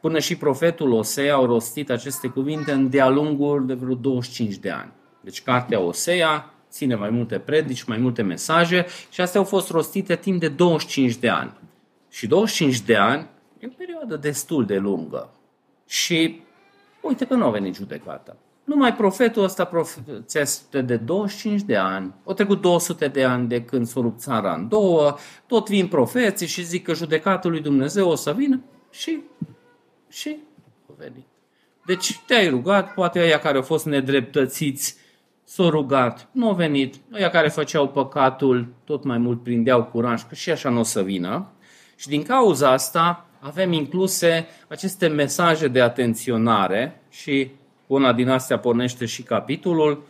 Până 0.00 0.18
și 0.18 0.36
profetul 0.36 0.92
Osea 0.92 1.36
a 1.36 1.44
rostit 1.44 1.90
aceste 1.90 2.28
cuvinte 2.28 2.72
în 2.72 2.90
de-a 2.90 3.08
lungul 3.08 3.66
de 3.66 3.74
vreo 3.74 3.94
25 3.94 4.54
de 4.54 4.70
ani. 4.70 4.92
Deci 5.20 5.42
cartea 5.42 5.80
Osea 5.80 6.54
ține 6.70 6.94
mai 6.94 7.10
multe 7.10 7.38
predici, 7.38 7.84
mai 7.84 7.98
multe 7.98 8.22
mesaje 8.22 8.86
și 9.10 9.20
astea 9.20 9.40
au 9.40 9.46
fost 9.46 9.70
rostite 9.70 10.16
timp 10.16 10.40
de 10.40 10.48
25 10.48 11.16
de 11.16 11.28
ani. 11.28 11.52
Și 12.10 12.26
25 12.26 12.80
de 12.80 12.96
ani 12.96 13.26
e 13.58 13.66
o 13.66 13.74
perioadă 13.76 14.16
destul 14.16 14.64
de 14.64 14.76
lungă. 14.76 15.30
Și 15.92 16.40
uite 17.00 17.26
că 17.26 17.34
nu 17.34 17.44
a 17.44 17.50
venit 17.50 17.74
judecata. 17.74 18.36
Numai 18.64 18.94
profetul 18.94 19.42
ăsta 19.42 19.64
profețește 19.64 20.80
de 20.80 20.96
25 20.96 21.62
de 21.62 21.76
ani. 21.76 22.14
Au 22.24 22.32
trecut 22.32 22.60
200 22.60 23.08
de 23.08 23.24
ani 23.24 23.48
de 23.48 23.62
când 23.62 23.86
s-a 23.86 24.00
rupt 24.00 24.20
țara 24.20 24.54
în 24.54 24.68
două, 24.68 25.16
tot 25.46 25.68
vin 25.68 25.88
profeții 25.88 26.46
și 26.46 26.64
zic 26.64 26.84
că 26.84 26.94
judecatul 26.94 27.50
lui 27.50 27.60
Dumnezeu 27.60 28.08
o 28.08 28.14
să 28.14 28.32
vină 28.32 28.60
și, 28.90 29.20
și 30.08 30.36
a 30.90 30.92
venit. 30.98 31.26
Deci 31.86 32.20
te-ai 32.26 32.48
rugat, 32.48 32.94
poate 32.94 33.18
aia 33.18 33.38
care 33.38 33.56
au 33.56 33.62
fost 33.62 33.86
nedreptățiți 33.86 34.96
s-au 35.44 35.68
rugat, 35.68 36.28
nu 36.32 36.48
au 36.48 36.54
venit, 36.54 36.94
aia 37.10 37.30
care 37.30 37.48
făceau 37.48 37.88
păcatul 37.88 38.74
tot 38.84 39.04
mai 39.04 39.18
mult 39.18 39.42
prindeau 39.42 39.84
curaj, 39.84 40.26
că 40.28 40.34
și 40.34 40.50
așa 40.50 40.68
nu 40.68 40.78
o 40.78 40.82
să 40.82 41.02
vină. 41.02 41.52
Și 41.96 42.08
din 42.08 42.22
cauza 42.22 42.70
asta 42.70 43.26
avem 43.44 43.72
incluse 43.72 44.46
aceste 44.68 45.06
mesaje 45.06 45.68
de 45.68 45.80
atenționare 45.80 47.02
și 47.10 47.50
una 47.86 48.12
din 48.12 48.28
astea 48.28 48.58
pornește 48.58 49.04
și 49.04 49.22
capitolul 49.22 50.02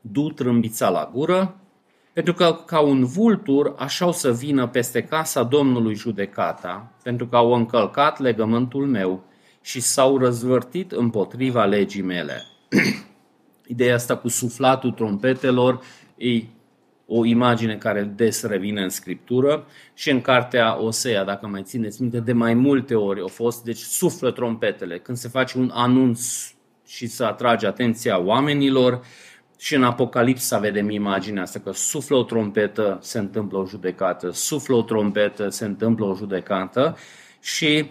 Du 0.00 0.30
trâmbița 0.30 0.88
la 0.88 1.10
gură, 1.12 1.56
pentru 2.12 2.32
că 2.32 2.58
ca 2.66 2.80
un 2.80 3.04
vultur 3.04 3.74
așa 3.78 4.06
o 4.06 4.10
să 4.10 4.32
vină 4.32 4.66
peste 4.66 5.02
casa 5.02 5.42
Domnului 5.42 5.94
judecata, 5.94 6.92
pentru 7.02 7.26
că 7.26 7.36
au 7.36 7.52
încălcat 7.52 8.18
legământul 8.18 8.86
meu 8.86 9.24
și 9.60 9.80
s-au 9.80 10.18
răzvârtit 10.18 10.92
împotriva 10.92 11.64
legii 11.64 12.02
mele. 12.02 12.42
Ideea 13.66 13.94
asta 13.94 14.16
cu 14.16 14.28
suflatul 14.28 14.90
trompetelor 14.90 15.80
e 16.16 16.42
o 17.14 17.24
imagine 17.24 17.76
care 17.76 18.02
des 18.02 18.42
revine 18.42 18.82
în 18.82 18.88
scriptură 18.88 19.66
și 19.94 20.10
în 20.10 20.20
cartea 20.20 20.82
Osea, 20.82 21.24
dacă 21.24 21.46
mai 21.46 21.62
țineți 21.62 22.00
minte, 22.00 22.20
de 22.20 22.32
mai 22.32 22.54
multe 22.54 22.94
ori 22.94 23.20
au 23.20 23.28
fost, 23.28 23.64
deci 23.64 23.78
suflă 23.78 24.30
trompetele, 24.30 24.98
când 24.98 25.18
se 25.18 25.28
face 25.28 25.58
un 25.58 25.70
anunț 25.74 26.52
și 26.86 27.06
să 27.06 27.24
atrage 27.24 27.66
atenția 27.66 28.20
oamenilor 28.20 29.04
și 29.58 29.74
în 29.74 29.84
Apocalipsa 29.84 30.58
vedem 30.58 30.90
imaginea 30.90 31.42
asta, 31.42 31.58
că 31.58 31.72
suflă 31.72 32.16
o 32.16 32.22
trompetă, 32.22 32.98
se 33.00 33.18
întâmplă 33.18 33.58
o 33.58 33.66
judecată, 33.66 34.30
suflă 34.30 34.76
o 34.76 34.82
trompetă, 34.82 35.48
se 35.48 35.64
întâmplă 35.64 36.04
o 36.06 36.14
judecată. 36.14 36.96
Și 37.40 37.90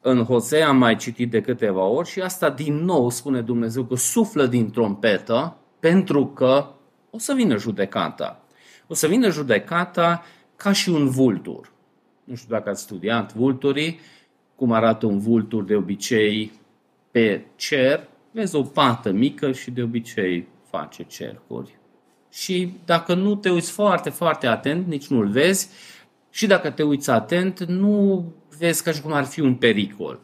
în 0.00 0.24
Hosea 0.24 0.68
am 0.68 0.76
mai 0.76 0.96
citit 0.96 1.30
de 1.30 1.40
câteva 1.40 1.84
ori 1.84 2.08
și 2.08 2.20
asta 2.20 2.50
din 2.50 2.74
nou 2.74 3.10
spune 3.10 3.40
Dumnezeu 3.40 3.84
că 3.84 3.96
suflă 3.96 4.46
din 4.46 4.70
trompetă 4.70 5.56
pentru 5.80 6.26
că 6.26 6.66
o 7.10 7.18
să 7.18 7.32
vină 7.32 7.56
judecata. 7.56 8.42
O 8.88 8.94
să 8.94 9.06
vină 9.06 9.30
judecata 9.30 10.24
ca 10.56 10.72
și 10.72 10.88
un 10.88 11.08
vultur. 11.08 11.72
Nu 12.24 12.34
știu 12.34 12.54
dacă 12.54 12.70
ați 12.70 12.82
studiat 12.82 13.34
vulturii, 13.34 14.00
cum 14.54 14.72
arată 14.72 15.06
un 15.06 15.18
vultur 15.18 15.64
de 15.64 15.74
obicei 15.74 16.52
pe 17.10 17.44
cer. 17.56 18.08
Vezi 18.30 18.56
o 18.56 18.62
pată 18.62 19.10
mică 19.10 19.52
și 19.52 19.70
de 19.70 19.82
obicei 19.82 20.48
face 20.70 21.02
cercuri. 21.02 21.78
Și 22.30 22.72
dacă 22.84 23.14
nu 23.14 23.34
te 23.34 23.50
uiți 23.50 23.70
foarte, 23.70 24.10
foarte 24.10 24.46
atent, 24.46 24.86
nici 24.86 25.06
nu-l 25.06 25.28
vezi, 25.28 25.68
și 26.30 26.46
dacă 26.46 26.70
te 26.70 26.82
uiți 26.82 27.10
atent, 27.10 27.64
nu 27.64 28.24
vezi 28.58 28.82
ca 28.82 28.92
și 28.92 29.00
cum 29.00 29.12
ar 29.12 29.24
fi 29.24 29.40
un 29.40 29.54
pericol. 29.54 30.20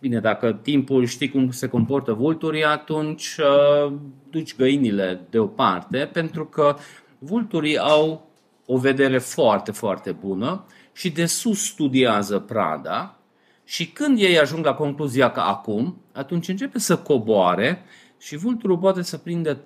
Bine, 0.00 0.20
dacă 0.20 0.52
timpul 0.62 1.04
știi 1.04 1.30
cum 1.30 1.50
se 1.50 1.68
comportă 1.68 2.12
vulturii, 2.12 2.64
atunci 2.64 3.36
uh, 3.36 3.92
duci 4.30 4.56
găinile 4.56 5.20
deoparte, 5.30 6.10
pentru 6.12 6.46
că 6.46 6.76
vulturii 7.26 7.78
au 7.78 8.30
o 8.66 8.76
vedere 8.78 9.18
foarte, 9.18 9.70
foarte 9.70 10.12
bună 10.12 10.64
și 10.92 11.10
de 11.10 11.26
sus 11.26 11.66
studiază 11.66 12.38
prada 12.38 13.18
și 13.64 13.86
când 13.86 14.18
ei 14.18 14.38
ajung 14.38 14.64
la 14.64 14.74
concluzia 14.74 15.30
că 15.30 15.40
acum, 15.40 16.00
atunci 16.12 16.48
începe 16.48 16.78
să 16.78 16.96
coboare 16.96 17.84
și 18.18 18.36
vulturul 18.36 18.78
poate 18.78 19.02
să 19.02 19.16
prindă 19.16 19.56
320-400 19.56 19.60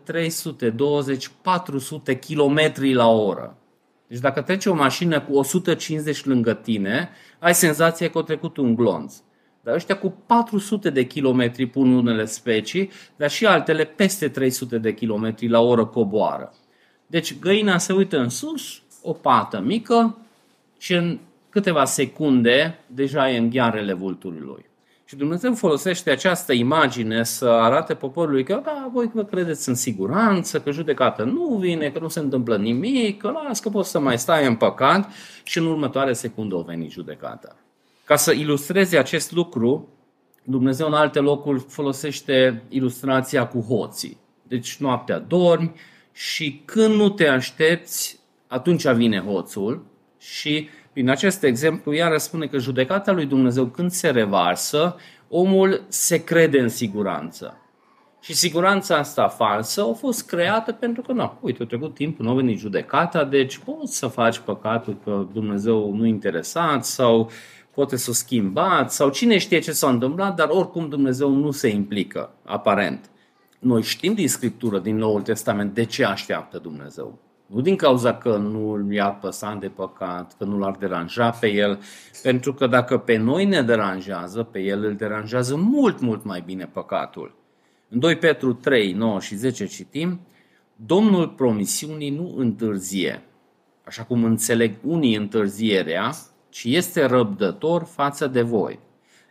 km 2.26 2.72
la 2.92 3.08
oră. 3.08 3.56
Deci 4.06 4.18
dacă 4.18 4.40
trece 4.40 4.70
o 4.70 4.74
mașină 4.74 5.20
cu 5.20 5.36
150 5.36 6.24
lângă 6.24 6.54
tine, 6.54 7.10
ai 7.38 7.54
senzația 7.54 8.10
că 8.10 8.18
a 8.18 8.22
trecut 8.22 8.56
un 8.56 8.74
glonț. 8.74 9.14
Dar 9.62 9.74
ăștia 9.74 9.98
cu 9.98 10.14
400 10.26 10.90
de 10.90 11.06
kilometri 11.06 11.66
pun 11.66 11.92
unele 11.92 12.24
specii, 12.24 12.90
dar 13.16 13.30
și 13.30 13.46
altele 13.46 13.84
peste 13.84 14.28
300 14.28 14.78
de 14.78 14.94
kilometri 14.94 15.48
la 15.48 15.60
oră 15.60 15.86
coboară. 15.86 16.54
Deci 17.10 17.38
găina 17.38 17.78
se 17.78 17.92
uită 17.92 18.18
în 18.18 18.28
sus, 18.28 18.82
o 19.02 19.12
pată 19.12 19.60
mică 19.60 20.18
și 20.78 20.94
în 20.94 21.18
câteva 21.48 21.84
secunde 21.84 22.78
deja 22.86 23.30
e 23.30 23.38
în 23.38 23.50
ghearele 23.50 23.92
vulturului. 23.92 24.64
Și 25.04 25.16
Dumnezeu 25.16 25.54
folosește 25.54 26.10
această 26.10 26.52
imagine 26.52 27.22
să 27.24 27.48
arate 27.48 27.94
poporului 27.94 28.44
că 28.44 28.60
da, 28.64 28.90
voi 28.92 29.10
vă 29.14 29.24
credeți 29.24 29.68
în 29.68 29.74
siguranță, 29.74 30.60
că 30.60 30.70
judecată 30.70 31.22
nu 31.22 31.56
vine, 31.60 31.90
că 31.90 31.98
nu 31.98 32.08
se 32.08 32.20
întâmplă 32.20 32.56
nimic, 32.56 33.20
că 33.20 33.30
las 33.30 33.60
că 33.60 33.68
poți 33.68 33.90
să 33.90 33.98
mai 33.98 34.18
stai 34.18 34.46
în 34.46 34.56
păcat 34.56 35.10
și 35.42 35.58
în 35.58 35.66
următoare 35.66 36.12
secundă 36.12 36.54
o 36.54 36.62
veni 36.62 36.88
judecata. 36.88 37.56
Ca 38.04 38.16
să 38.16 38.32
ilustreze 38.32 38.98
acest 38.98 39.32
lucru, 39.32 39.88
Dumnezeu 40.42 40.86
în 40.86 40.94
alte 40.94 41.18
locuri 41.18 41.64
folosește 41.68 42.62
ilustrația 42.68 43.46
cu 43.46 43.60
hoții. 43.60 44.16
Deci 44.42 44.76
noaptea 44.76 45.18
dormi 45.18 45.72
și 46.20 46.62
când 46.64 46.94
nu 46.94 47.08
te 47.08 47.26
aștepți, 47.26 48.18
atunci 48.46 48.88
vine 48.88 49.20
hoțul 49.20 49.86
și 50.18 50.68
prin 50.92 51.08
acest 51.08 51.42
exemplu, 51.42 51.92
iar 51.92 52.18
spune 52.18 52.46
că 52.46 52.58
judecata 52.58 53.12
lui 53.12 53.26
Dumnezeu 53.26 53.66
când 53.66 53.90
se 53.90 54.10
revarsă, 54.10 54.96
omul 55.28 55.84
se 55.88 56.24
crede 56.24 56.60
în 56.60 56.68
siguranță. 56.68 57.56
Și 58.20 58.34
siguranța 58.34 58.96
asta 58.96 59.28
falsă 59.28 59.82
a 59.82 59.92
fost 59.92 60.26
creată 60.26 60.72
pentru 60.72 61.02
că, 61.02 61.12
nu, 61.12 61.38
uite, 61.40 61.62
a 61.62 61.66
trecut 61.66 61.94
timpul, 61.94 62.24
nu 62.24 62.30
a 62.30 62.34
venit 62.34 62.58
judecata, 62.58 63.24
deci 63.24 63.58
poți 63.58 63.96
să 63.96 64.06
faci 64.06 64.38
păcatul 64.38 64.96
că 65.04 65.26
Dumnezeu 65.32 65.94
nu 65.94 66.06
e 66.06 66.08
interesat 66.08 66.84
sau 66.84 67.30
poate 67.74 67.96
să 67.96 68.10
o 68.10 68.12
schimbați 68.12 68.96
sau 68.96 69.10
cine 69.10 69.38
știe 69.38 69.58
ce 69.58 69.72
s-a 69.72 69.88
întâmplat, 69.88 70.36
dar 70.36 70.48
oricum 70.48 70.88
Dumnezeu 70.88 71.30
nu 71.30 71.50
se 71.50 71.68
implică, 71.68 72.34
aparent. 72.44 73.10
Noi 73.60 73.82
știm 73.82 74.14
din 74.14 74.28
Scriptură, 74.28 74.78
din 74.78 74.96
Noul 74.96 75.22
Testament, 75.22 75.74
de 75.74 75.84
ce 75.84 76.04
așteaptă 76.04 76.58
Dumnezeu. 76.58 77.18
Nu 77.46 77.60
din 77.60 77.76
cauza 77.76 78.14
că 78.14 78.36
nu 78.36 78.92
i-ar 78.92 79.18
păsa 79.18 79.56
de 79.60 79.68
păcat, 79.68 80.34
că 80.38 80.44
nu 80.44 80.58
l-ar 80.58 80.76
deranja 80.76 81.30
pe 81.30 81.52
el, 81.52 81.80
pentru 82.22 82.54
că 82.54 82.66
dacă 82.66 82.98
pe 82.98 83.16
noi 83.16 83.44
ne 83.44 83.62
deranjează, 83.62 84.42
pe 84.42 84.60
el 84.60 84.84
îl 84.84 84.94
deranjează 84.94 85.56
mult, 85.56 86.00
mult 86.00 86.24
mai 86.24 86.42
bine 86.46 86.66
păcatul. 86.72 87.34
În 87.88 87.98
2 87.98 88.16
Petru 88.16 88.52
3, 88.52 88.92
9 88.92 89.20
și 89.20 89.34
10 89.34 89.66
citim, 89.66 90.20
Domnul 90.76 91.28
promisiunii 91.28 92.10
nu 92.10 92.34
întârzie, 92.36 93.22
așa 93.84 94.02
cum 94.02 94.24
înțeleg 94.24 94.74
unii 94.82 95.16
întârzierea, 95.16 96.12
ci 96.48 96.64
este 96.64 97.04
răbdător 97.04 97.84
față 97.84 98.26
de 98.26 98.42
voi. 98.42 98.78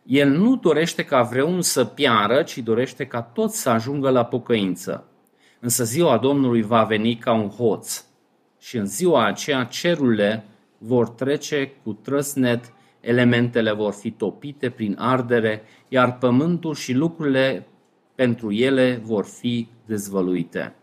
El 0.09 0.29
nu 0.29 0.55
dorește 0.55 1.03
ca 1.03 1.21
vreun 1.21 1.61
să 1.61 1.85
piară, 1.85 2.43
ci 2.43 2.57
dorește 2.57 3.05
ca 3.05 3.21
toți 3.21 3.61
să 3.61 3.69
ajungă 3.69 4.09
la 4.09 4.25
pocăință. 4.25 5.07
Însă 5.59 5.83
ziua 5.83 6.17
Domnului 6.17 6.61
va 6.61 6.83
veni 6.83 7.15
ca 7.15 7.33
un 7.33 7.49
hoț 7.49 8.03
și 8.59 8.77
în 8.77 8.85
ziua 8.85 9.25
aceea 9.25 9.63
cerurile 9.63 10.45
vor 10.77 11.09
trece 11.09 11.71
cu 11.83 11.93
trăsnet, 11.93 12.73
elementele 12.99 13.71
vor 13.71 13.93
fi 13.93 14.11
topite 14.11 14.69
prin 14.69 14.95
ardere, 14.99 15.61
iar 15.87 16.17
pământul 16.17 16.75
și 16.75 16.93
lucrurile 16.93 17.67
pentru 18.15 18.51
ele 18.51 19.01
vor 19.03 19.25
fi 19.25 19.67
dezvăluite. 19.85 20.75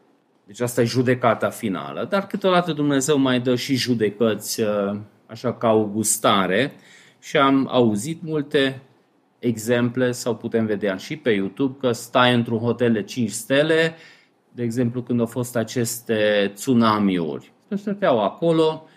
Deci 0.44 0.60
asta 0.60 0.80
e 0.80 0.84
judecata 0.84 1.50
finală, 1.50 2.06
dar 2.10 2.26
câteodată 2.26 2.72
Dumnezeu 2.72 3.18
mai 3.18 3.40
dă 3.40 3.54
și 3.54 3.74
judecăți 3.74 4.60
uh, 4.60 4.96
așa 5.26 5.54
ca 5.54 5.72
o 5.72 5.84
gustare 5.84 6.72
și 7.20 7.36
am 7.36 7.68
auzit 7.70 8.22
multe 8.22 8.80
exemple 9.38 10.12
sau 10.12 10.36
putem 10.36 10.66
vedea 10.66 10.96
și 10.96 11.16
pe 11.16 11.30
YouTube 11.30 11.76
că 11.80 11.92
stai 11.92 12.34
într-un 12.34 12.58
hotel 12.58 12.92
de 12.92 13.02
5 13.02 13.30
stele, 13.30 13.94
de 14.52 14.62
exemplu 14.62 15.02
când 15.02 15.20
au 15.20 15.26
fost 15.26 15.56
aceste 15.56 16.50
tsunamiuri. 16.54 17.52
Stăteau 17.68 18.24
acolo 18.24 18.88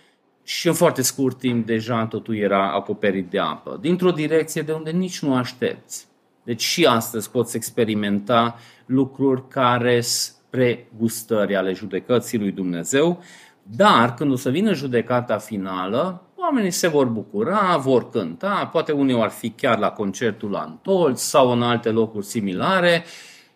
și 0.43 0.67
în 0.67 0.74
foarte 0.74 1.01
scurt 1.01 1.38
timp 1.38 1.65
deja 1.65 2.05
totul 2.05 2.36
era 2.36 2.72
acoperit 2.72 3.29
de 3.29 3.39
apă, 3.39 3.77
dintr-o 3.81 4.12
direcție 4.12 4.62
de 4.62 4.72
unde 4.72 4.91
nici 4.91 5.19
nu 5.19 5.36
aștepți. 5.36 6.08
Deci 6.43 6.62
și 6.62 6.86
astăzi 6.86 7.31
poți 7.31 7.55
experimenta 7.55 8.55
lucruri 8.86 9.48
care 9.48 10.01
spre 10.01 10.88
gustări 10.98 11.55
ale 11.55 11.74
judecății 11.74 12.38
lui 12.38 12.51
Dumnezeu, 12.51 13.24
dar 13.63 14.13
când 14.13 14.31
o 14.31 14.36
să 14.36 14.50
vină 14.50 14.74
judecata 14.74 15.38
finală, 15.38 16.24
oamenii 16.49 16.71
se 16.71 16.87
vor 16.87 17.05
bucura, 17.05 17.77
vor 17.77 18.09
cânta, 18.09 18.69
poate 18.71 18.91
unii 18.91 19.21
ar 19.21 19.29
fi 19.29 19.49
chiar 19.49 19.77
la 19.77 19.91
concertul 19.91 20.49
la 20.49 20.59
Antolț 20.59 21.21
sau 21.21 21.51
în 21.51 21.61
alte 21.61 21.89
locuri 21.89 22.25
similare 22.25 23.03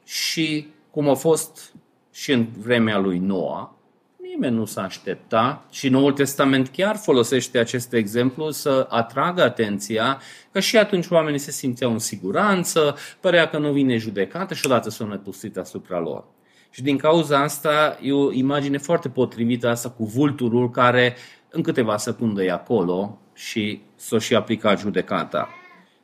și 0.03 0.67
cum 0.91 1.09
a 1.09 1.13
fost 1.13 1.73
și 2.11 2.31
în 2.31 2.47
vremea 2.57 2.97
lui 2.97 3.17
Noa, 3.17 3.75
nimeni 4.17 4.55
nu 4.55 4.65
s-a 4.65 4.83
aștepta 4.83 5.65
și 5.71 5.89
Noul 5.89 6.11
Testament 6.11 6.67
chiar 6.67 6.95
folosește 6.95 7.57
acest 7.57 7.93
exemplu 7.93 8.51
să 8.51 8.87
atragă 8.89 9.41
atenția 9.43 10.21
că 10.51 10.59
și 10.59 10.77
atunci 10.77 11.07
oamenii 11.09 11.39
se 11.39 11.51
simțeau 11.51 11.91
în 11.91 11.99
siguranță, 11.99 12.95
părea 13.19 13.47
că 13.47 13.57
nu 13.57 13.71
vine 13.71 13.97
judecată 13.97 14.53
și 14.53 14.65
odată 14.65 14.89
s-au 14.89 15.07
năpustit 15.07 15.57
asupra 15.57 15.99
lor. 15.99 16.25
Și 16.69 16.83
din 16.83 16.97
cauza 16.97 17.39
asta 17.39 17.97
e 18.01 18.11
o 18.11 18.31
imagine 18.31 18.77
foarte 18.77 19.09
potrivită 19.09 19.69
asta 19.69 19.89
cu 19.89 20.05
vulturul 20.05 20.69
care 20.69 21.15
în 21.55 21.61
câteva 21.61 21.97
secunde 21.97 22.43
e 22.43 22.51
acolo 22.51 23.17
și 23.33 23.81
s-o 23.95 24.17
și 24.17 24.35
aplica 24.35 24.75
judecata. 24.75 25.49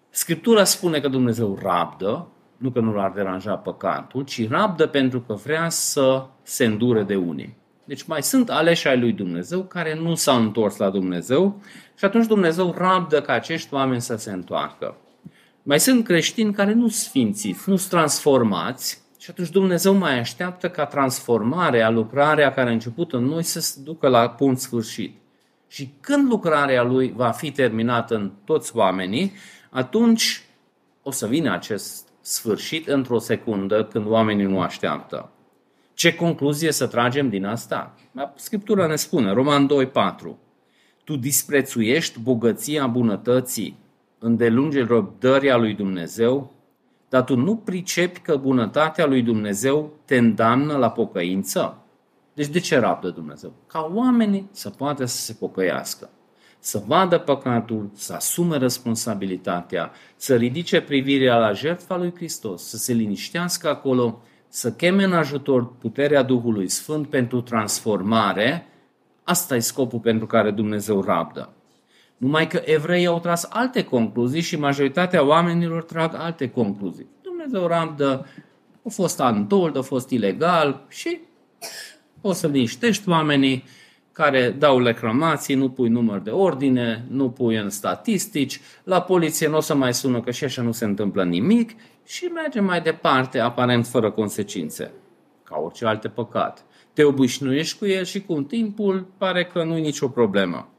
Scriptura 0.09 0.63
spune 0.63 0.99
că 0.99 1.07
Dumnezeu 1.07 1.59
rabdă, 1.61 2.27
nu 2.57 2.69
că 2.69 2.79
nu 2.79 2.93
l-ar 2.93 3.11
deranja 3.11 3.55
păcatul, 3.55 4.23
ci 4.23 4.49
rabdă 4.49 4.87
pentru 4.87 5.21
că 5.21 5.33
vrea 5.33 5.69
să 5.69 6.25
se 6.41 6.65
îndure 6.65 7.03
de 7.03 7.15
unii. 7.15 7.57
Deci 7.83 8.03
mai 8.03 8.23
sunt 8.23 8.49
aleși 8.49 8.87
ai 8.87 8.99
lui 8.99 9.11
Dumnezeu 9.11 9.61
care 9.61 9.95
nu 9.95 10.15
s-au 10.15 10.41
întors 10.41 10.77
la 10.77 10.89
Dumnezeu 10.89 11.61
și 11.97 12.05
atunci 12.05 12.27
Dumnezeu 12.27 12.73
rabdă 12.77 13.21
ca 13.21 13.33
acești 13.33 13.73
oameni 13.73 14.01
să 14.01 14.15
se 14.15 14.31
întoarcă. 14.31 14.95
Mai 15.63 15.79
sunt 15.79 16.03
creștini 16.03 16.53
care 16.53 16.73
nu 16.73 16.87
sfințiți, 16.87 17.69
nu 17.69 17.75
sunt 17.75 17.89
transformați 17.89 19.01
și 19.19 19.29
atunci 19.29 19.49
Dumnezeu 19.49 19.93
mai 19.93 20.19
așteaptă 20.19 20.69
ca 20.69 20.85
transformarea, 20.85 21.89
lucrarea 21.89 22.53
care 22.53 22.69
a 22.69 22.71
început 22.71 23.13
în 23.13 23.23
noi 23.23 23.43
să 23.43 23.59
se 23.59 23.79
ducă 23.83 24.07
la 24.07 24.29
punct 24.29 24.59
sfârșit. 24.59 25.17
Și 25.69 25.93
când 25.99 26.29
lucrarea 26.29 26.83
lui 26.83 27.13
va 27.15 27.31
fi 27.31 27.51
terminată 27.51 28.15
în 28.15 28.31
toți 28.45 28.75
oamenii, 28.75 29.33
atunci 29.69 30.43
o 31.03 31.11
să 31.11 31.27
vină 31.27 31.53
acest 31.53 32.07
sfârșit 32.21 32.87
într-o 32.87 33.19
secundă 33.19 33.83
când 33.83 34.07
oamenii 34.07 34.45
nu 34.45 34.61
așteaptă. 34.61 35.31
Ce 35.93 36.15
concluzie 36.15 36.71
să 36.71 36.87
tragem 36.87 37.29
din 37.29 37.45
asta? 37.45 37.95
Scriptura 38.35 38.87
ne 38.87 38.95
spune, 38.95 39.31
Roman 39.31 39.67
2, 39.67 39.87
4. 39.87 40.39
Tu 41.03 41.15
disprețuiești 41.15 42.19
bogăția 42.19 42.87
bunătății, 42.87 43.77
îndelunge 44.19 44.83
răbdăria 44.83 45.57
lui 45.57 45.73
Dumnezeu, 45.73 46.53
dar 47.09 47.23
tu 47.23 47.35
nu 47.35 47.55
pricepi 47.55 48.19
că 48.19 48.35
bunătatea 48.35 49.05
lui 49.05 49.21
Dumnezeu 49.21 49.93
te 50.05 50.17
îndamnă 50.17 50.77
la 50.77 50.91
pocăință? 50.91 51.78
Deci 52.39 52.47
de 52.47 52.59
ce 52.59 52.77
rabdă 52.77 53.09
Dumnezeu? 53.09 53.53
Ca 53.67 53.91
oamenii 53.93 54.49
să 54.51 54.69
poată 54.69 55.05
să 55.05 55.17
se 55.17 55.33
pocăiască, 55.33 56.09
să 56.59 56.83
vadă 56.87 57.17
păcatul, 57.17 57.89
să 57.93 58.13
asume 58.13 58.57
responsabilitatea, 58.57 59.91
să 60.15 60.35
ridice 60.35 60.81
privirea 60.81 61.37
la 61.37 61.51
jertfa 61.51 61.97
lui 61.97 62.13
Hristos, 62.15 62.63
să 62.63 62.77
se 62.77 62.93
liniștească 62.93 63.69
acolo 63.69 64.21
să 64.47 64.71
cheme 64.71 65.03
în 65.03 65.13
ajutor 65.13 65.75
puterea 65.77 66.21
Duhului 66.21 66.69
Sfânt 66.69 67.07
pentru 67.09 67.41
transformare, 67.41 68.67
asta 69.23 69.55
e 69.55 69.59
scopul 69.59 69.99
pentru 69.99 70.25
care 70.25 70.51
Dumnezeu 70.51 71.01
rabdă. 71.01 71.53
Numai 72.17 72.47
că 72.47 72.61
evreii 72.65 73.07
au 73.07 73.19
tras 73.19 73.47
alte 73.49 73.83
concluzii 73.83 74.41
și 74.41 74.59
majoritatea 74.59 75.25
oamenilor 75.25 75.83
trag 75.83 76.15
alte 76.15 76.49
concluzii. 76.49 77.07
Dumnezeu 77.21 77.67
rabdă, 77.67 78.25
a 78.85 78.89
fost 78.89 79.19
antold, 79.19 79.77
a 79.77 79.81
fost 79.81 80.09
ilegal 80.09 80.85
și 80.87 81.27
o 82.21 82.33
să 82.33 82.47
liniștești 82.47 83.09
oamenii 83.09 83.63
care 84.11 84.49
dau 84.49 84.83
reclamații, 84.83 85.55
nu 85.55 85.69
pui 85.69 85.89
număr 85.89 86.19
de 86.19 86.29
ordine, 86.29 87.05
nu 87.09 87.29
pui 87.29 87.55
în 87.55 87.69
statistici, 87.69 88.61
la 88.83 89.01
poliție 89.01 89.47
nu 89.47 89.57
o 89.57 89.59
să 89.59 89.75
mai 89.75 89.93
sună 89.93 90.21
că 90.21 90.31
și 90.31 90.43
așa 90.43 90.61
nu 90.61 90.71
se 90.71 90.85
întâmplă 90.85 91.23
nimic 91.23 91.71
și 92.05 92.25
merge 92.25 92.59
mai 92.59 92.81
departe, 92.81 93.39
aparent 93.39 93.87
fără 93.87 94.11
consecințe, 94.11 94.91
ca 95.43 95.57
orice 95.63 95.85
alte 95.85 96.07
păcat. 96.07 96.65
Te 96.93 97.03
obișnuiești 97.03 97.77
cu 97.77 97.85
el 97.85 98.03
și 98.03 98.21
cu 98.21 98.41
timpul 98.41 99.07
pare 99.17 99.45
că 99.45 99.63
nu 99.63 99.77
e 99.77 99.79
nicio 99.79 100.07
problemă. 100.07 100.69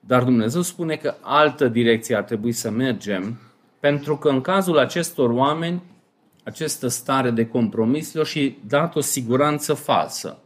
Dar 0.00 0.22
Dumnezeu 0.22 0.62
spune 0.62 0.96
că 0.96 1.14
altă 1.20 1.68
direcție 1.68 2.16
ar 2.16 2.22
trebui 2.22 2.52
să 2.52 2.70
mergem, 2.70 3.38
pentru 3.80 4.16
că 4.16 4.28
în 4.28 4.40
cazul 4.40 4.78
acestor 4.78 5.30
oameni, 5.30 5.82
această 6.44 6.88
stare 6.88 7.30
de 7.30 7.46
compromis 7.46 8.14
le 8.14 8.22
și 8.22 8.58
dat 8.66 8.96
o 8.96 9.00
siguranță 9.00 9.74
falsă. 9.74 10.38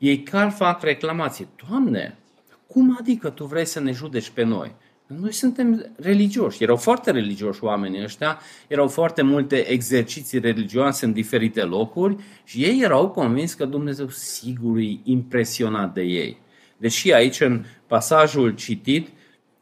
Ei 0.00 0.22
chiar 0.22 0.50
fac 0.50 0.82
reclamații. 0.82 1.48
Doamne, 1.68 2.18
cum 2.66 2.96
adică 3.00 3.30
tu 3.30 3.44
vrei 3.44 3.64
să 3.64 3.80
ne 3.80 3.92
judeci 3.92 4.30
pe 4.30 4.42
noi? 4.42 4.74
Noi 5.06 5.32
suntem 5.32 5.92
religioși. 5.96 6.62
Erau 6.62 6.76
foarte 6.76 7.10
religioși 7.10 7.64
oamenii 7.64 8.02
ăștia, 8.02 8.38
erau 8.68 8.88
foarte 8.88 9.22
multe 9.22 9.68
exerciții 9.68 10.40
religioase 10.40 11.04
în 11.04 11.12
diferite 11.12 11.62
locuri 11.62 12.16
și 12.44 12.64
ei 12.64 12.80
erau 12.82 13.08
convins 13.08 13.54
că 13.54 13.64
Dumnezeu 13.64 14.08
sigur 14.08 14.78
e 14.78 14.98
impresionat 15.04 15.94
de 15.94 16.02
ei. 16.02 16.38
Deși 16.76 17.12
aici, 17.12 17.40
în 17.40 17.64
pasajul 17.86 18.54
citit, 18.54 19.08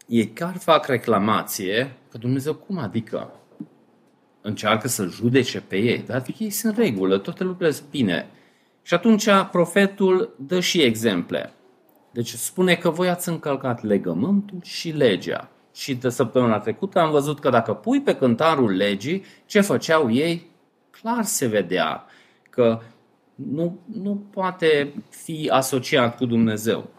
ei 0.06 0.28
chiar 0.28 0.56
fac 0.56 0.86
reclamație 0.86 1.96
că 2.10 2.18
Dumnezeu 2.18 2.54
cum 2.54 2.78
adică 2.78 3.32
încearcă 4.40 4.88
să 4.88 5.04
judece 5.04 5.60
pe 5.60 5.76
ei, 5.76 6.02
dar 6.06 6.24
ei 6.38 6.50
sunt 6.50 6.76
regulă, 6.76 7.18
toate 7.18 7.44
lucrurile 7.44 7.74
sunt 7.74 7.88
bine. 7.90 8.26
Și 8.88 8.94
atunci 8.94 9.28
profetul 9.50 10.34
dă 10.36 10.60
și 10.60 10.82
exemple. 10.82 11.52
Deci 12.10 12.28
spune 12.28 12.74
că 12.74 12.90
voi 12.90 13.08
ați 13.08 13.28
încălcat 13.28 13.82
legământul 13.82 14.58
și 14.62 14.90
legea. 14.90 15.50
Și 15.74 15.94
de 15.94 16.08
săptămâna 16.08 16.58
trecută 16.58 16.98
am 16.98 17.10
văzut 17.10 17.40
că 17.40 17.50
dacă 17.50 17.72
pui 17.72 18.00
pe 18.00 18.14
cântarul 18.14 18.76
legii, 18.76 19.24
ce 19.46 19.60
făceau 19.60 20.12
ei, 20.12 20.50
clar 20.90 21.24
se 21.24 21.46
vedea 21.46 22.04
că 22.50 22.80
nu, 23.34 23.78
nu 23.92 24.26
poate 24.30 24.94
fi 25.08 25.48
asociat 25.52 26.16
cu 26.16 26.26
Dumnezeu. 26.26 26.90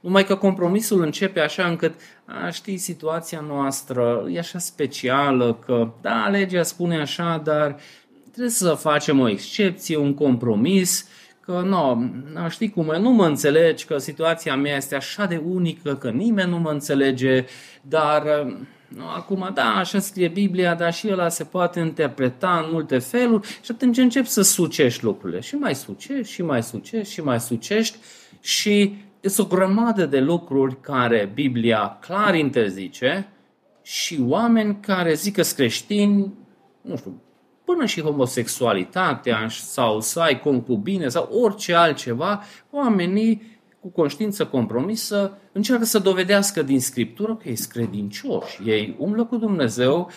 Numai 0.00 0.24
că 0.24 0.36
compromisul 0.36 1.02
începe 1.02 1.40
așa 1.40 1.66
încât, 1.66 1.94
a, 2.24 2.50
știi, 2.50 2.76
situația 2.76 3.40
noastră 3.40 4.26
e 4.30 4.38
așa 4.38 4.58
specială 4.58 5.54
că, 5.66 5.90
da, 6.00 6.28
legea 6.28 6.62
spune 6.62 7.00
așa, 7.00 7.40
dar 7.44 7.76
trebuie 8.30 8.50
să 8.50 8.74
facem 8.74 9.20
o 9.20 9.28
excepție, 9.28 9.96
un 9.96 10.14
compromis 10.14 11.08
că 11.46 11.62
nu, 11.64 12.10
știi 12.48 12.70
cum 12.70 12.94
nu 13.00 13.10
mă 13.10 13.26
înțelegi, 13.26 13.84
că 13.84 13.98
situația 13.98 14.56
mea 14.56 14.76
este 14.76 14.94
așa 14.94 15.26
de 15.26 15.42
unică, 15.44 15.94
că 15.94 16.10
nimeni 16.10 16.50
nu 16.50 16.58
mă 16.58 16.70
înțelege, 16.70 17.44
dar 17.82 18.22
Nu, 18.88 19.08
acum, 19.16 19.50
da, 19.54 19.74
așa 19.76 19.98
scrie 19.98 20.28
Biblia, 20.28 20.74
dar 20.74 20.92
și 20.92 21.08
ăla 21.10 21.28
se 21.28 21.44
poate 21.44 21.80
interpreta 21.80 22.62
în 22.64 22.70
multe 22.72 22.98
feluri 22.98 23.46
și 23.46 23.70
atunci 23.70 23.96
începi 23.96 24.28
să 24.28 24.42
sucești 24.42 25.04
lucrurile. 25.04 25.40
Și 25.40 25.54
mai 25.54 25.74
sucești, 25.74 26.32
și 26.32 26.42
mai 26.42 26.62
sucești, 26.62 27.12
și 27.12 27.20
mai 27.20 27.40
sucești 27.40 27.98
și 28.40 28.94
sunt 29.20 29.46
o 29.46 29.56
grămadă 29.56 30.06
de 30.06 30.20
lucruri 30.20 30.80
care 30.80 31.30
Biblia 31.34 31.98
clar 32.00 32.34
interzice 32.34 33.28
și 33.82 34.18
oameni 34.26 34.78
care 34.80 35.14
zic 35.14 35.34
că 35.34 35.42
creștini, 35.56 36.32
nu 36.80 36.96
știu, 36.96 37.22
până 37.66 37.84
și 37.86 38.00
homosexualitatea 38.00 39.46
sau 39.48 40.00
să 40.00 40.20
ai 40.20 40.40
concubine 40.40 41.08
sau 41.08 41.28
orice 41.32 41.74
altceva, 41.74 42.42
oamenii 42.70 43.60
cu 43.80 43.88
conștiință 43.88 44.46
compromisă 44.46 45.38
încearcă 45.52 45.84
să 45.84 45.98
dovedească 45.98 46.62
din 46.62 46.80
Scriptură 46.80 47.36
că 47.36 47.48
ei 47.48 47.56
sunt 47.56 47.72
credincioși, 47.72 48.60
ei 48.64 48.96
umblă 48.98 49.24
cu 49.24 49.36
Dumnezeu 49.36 50.10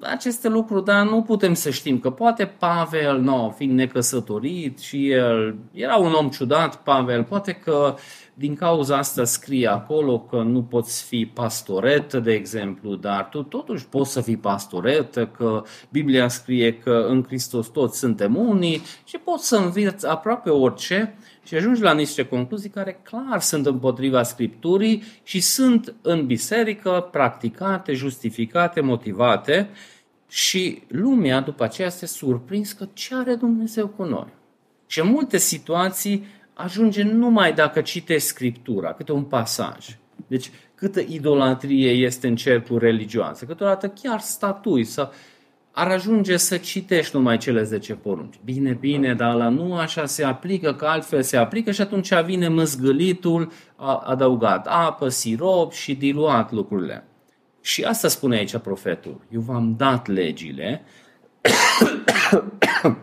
aceste 0.00 0.48
lucruri, 0.48 0.84
dar 0.84 1.06
nu 1.06 1.22
putem 1.22 1.54
să 1.54 1.70
știm 1.70 1.98
că 1.98 2.10
poate 2.10 2.46
Pavel, 2.46 3.20
no, 3.20 3.50
fiind 3.50 3.72
necăsătorit 3.72 4.78
și 4.78 5.10
el 5.10 5.56
era 5.72 5.96
un 5.96 6.12
om 6.12 6.28
ciudat, 6.28 6.82
Pavel, 6.82 7.24
poate 7.24 7.52
că 7.52 7.94
din 8.34 8.54
cauza 8.54 8.96
asta 8.96 9.24
scrie 9.24 9.66
acolo 9.66 10.20
că 10.20 10.36
nu 10.42 10.62
poți 10.62 11.04
fi 11.04 11.26
pastoret, 11.26 12.14
de 12.14 12.32
exemplu, 12.32 12.94
dar 12.94 13.28
tu 13.28 13.42
totuși 13.42 13.86
poți 13.86 14.12
să 14.12 14.20
fii 14.20 14.36
pastoret, 14.36 15.28
că 15.36 15.62
Biblia 15.90 16.28
scrie 16.28 16.74
că 16.74 17.06
în 17.08 17.24
Hristos 17.26 17.66
toți 17.66 17.98
suntem 17.98 18.36
unii 18.36 18.82
și 19.04 19.18
poți 19.18 19.48
să 19.48 19.56
înveți 19.56 20.06
aproape 20.06 20.50
orice 20.50 21.14
și 21.48 21.54
ajungi 21.54 21.82
la 21.82 21.92
niște 21.92 22.26
concluzii 22.26 22.70
care 22.70 23.00
clar 23.02 23.40
sunt 23.40 23.66
împotriva 23.66 24.22
Scripturii 24.22 25.02
și 25.22 25.40
sunt 25.40 25.94
în 26.02 26.26
biserică 26.26 27.08
practicate, 27.10 27.92
justificate, 27.92 28.80
motivate 28.80 29.47
și 30.28 30.82
lumea 30.88 31.40
după 31.40 31.64
aceea 31.64 31.86
este 31.86 32.06
surprins 32.06 32.72
că 32.72 32.88
ce 32.92 33.14
are 33.14 33.34
Dumnezeu 33.34 33.86
cu 33.86 34.04
noi. 34.04 34.28
Și 34.86 35.00
în 35.00 35.06
multe 35.06 35.36
situații 35.36 36.26
ajunge 36.52 37.02
numai 37.02 37.52
dacă 37.52 37.80
citești 37.80 38.28
Scriptura, 38.28 38.92
câte 38.92 39.12
un 39.12 39.22
pasaj. 39.22 39.98
Deci 40.26 40.50
câtă 40.74 41.00
idolatrie 41.00 41.90
este 41.90 42.26
în 42.28 42.36
cercul 42.36 42.78
religioase. 42.78 43.46
Câteodată 43.46 43.88
chiar 43.88 44.20
statui 44.20 44.84
să 44.84 45.10
ar 45.72 45.88
ajunge 45.90 46.36
să 46.36 46.56
citești 46.56 47.16
numai 47.16 47.36
cele 47.36 47.62
10 47.62 47.94
porunci. 47.94 48.34
Bine, 48.44 48.72
bine, 48.80 49.14
dar 49.14 49.34
la 49.34 49.48
nu 49.48 49.74
așa 49.74 50.06
se 50.06 50.24
aplică, 50.24 50.74
că 50.74 50.86
altfel 50.86 51.22
se 51.22 51.36
aplică 51.36 51.70
și 51.70 51.80
atunci 51.80 52.14
vine 52.24 52.48
măzgălitul 52.48 53.52
adăugat 54.04 54.66
apă, 54.66 55.08
sirop 55.08 55.72
și 55.72 55.94
diluat 55.94 56.52
lucrurile. 56.52 57.04
Și 57.60 57.84
asta 57.84 58.08
spune 58.08 58.36
aici 58.36 58.56
profetul. 58.56 59.20
Eu 59.30 59.40
v-am 59.40 59.74
dat 59.76 60.06
legile. 60.06 60.82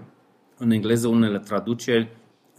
în 0.58 0.72
engleză 0.72 1.08
unele 1.08 1.40
traduceri 1.40 2.10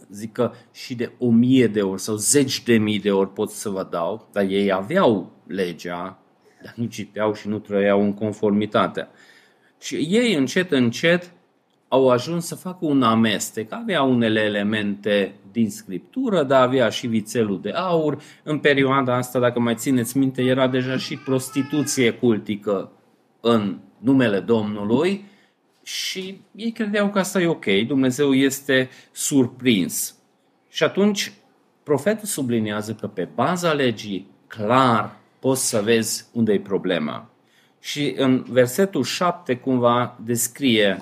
zic 0.09 0.31
că 0.31 0.51
și 0.73 0.95
de 0.95 1.11
o 1.17 1.29
mie 1.29 1.67
de 1.67 1.81
ori 1.81 2.01
sau 2.01 2.15
zeci 2.15 2.63
de 2.63 2.77
mii 2.77 2.99
de 2.99 3.11
ori 3.11 3.33
pot 3.33 3.49
să 3.49 3.69
vă 3.69 3.87
dau, 3.89 4.27
dar 4.31 4.43
ei 4.43 4.71
aveau 4.71 5.31
legea, 5.47 6.19
dar 6.63 6.73
nu 6.75 6.85
citeau 6.85 7.33
și 7.33 7.47
nu 7.47 7.59
trăiau 7.59 8.01
în 8.01 8.13
conformitate. 8.13 9.07
Și 9.79 9.95
ei 9.95 10.33
încet, 10.33 10.71
încet 10.71 11.31
au 11.87 12.09
ajuns 12.09 12.45
să 12.45 12.55
facă 12.55 12.77
un 12.85 13.03
amestec. 13.03 13.71
Avea 13.73 14.01
unele 14.01 14.41
elemente 14.41 15.33
din 15.51 15.69
scriptură, 15.69 16.43
dar 16.43 16.61
avea 16.61 16.89
și 16.89 17.07
vițelul 17.07 17.61
de 17.61 17.71
aur. 17.71 18.21
În 18.43 18.59
perioada 18.59 19.15
asta, 19.15 19.39
dacă 19.39 19.59
mai 19.59 19.75
țineți 19.75 20.17
minte, 20.17 20.41
era 20.41 20.67
deja 20.67 20.97
și 20.97 21.17
prostituție 21.17 22.11
cultică 22.11 22.91
în 23.41 23.77
numele 23.97 24.39
Domnului 24.39 25.25
și 25.83 26.41
ei 26.55 26.71
credeau 26.71 27.09
că 27.09 27.19
asta 27.19 27.41
e 27.41 27.47
ok, 27.47 27.65
Dumnezeu 27.87 28.33
este 28.33 28.89
surprins. 29.11 30.15
Și 30.69 30.83
atunci 30.83 31.31
profetul 31.83 32.27
subliniază 32.27 32.93
că 32.93 33.07
pe 33.07 33.27
baza 33.35 33.73
legii 33.73 34.27
clar 34.47 35.15
poți 35.39 35.69
să 35.69 35.81
vezi 35.81 36.25
unde 36.33 36.53
e 36.53 36.59
problema. 36.59 37.29
Și 37.79 38.13
în 38.17 38.45
versetul 38.49 39.03
7 39.03 39.55
cumva 39.55 40.17
descrie 40.23 41.01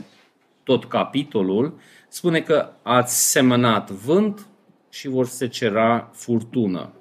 tot 0.65 0.85
capitolul, 0.85 1.79
spune 2.07 2.41
că 2.41 2.69
ați 2.81 3.31
semănat 3.31 3.91
vânt 3.91 4.47
și 4.89 5.07
vor 5.07 5.25
se 5.25 5.47
cera 5.47 6.09
furtună. 6.13 6.91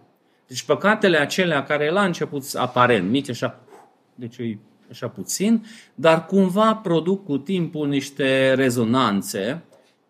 Deci 0.46 0.62
păcatele 0.62 1.16
acelea 1.16 1.62
care 1.62 1.90
la 1.90 2.04
început 2.04 2.44
aparent 2.54 3.10
mici, 3.10 3.28
așa, 3.28 3.60
deci 4.14 4.36
e 4.36 4.58
așa 4.90 5.08
puțin, 5.08 5.66
dar 5.94 6.26
cumva 6.26 6.74
produc 6.74 7.24
cu 7.24 7.38
timpul 7.38 7.88
niște 7.88 8.54
rezonanțe 8.54 9.62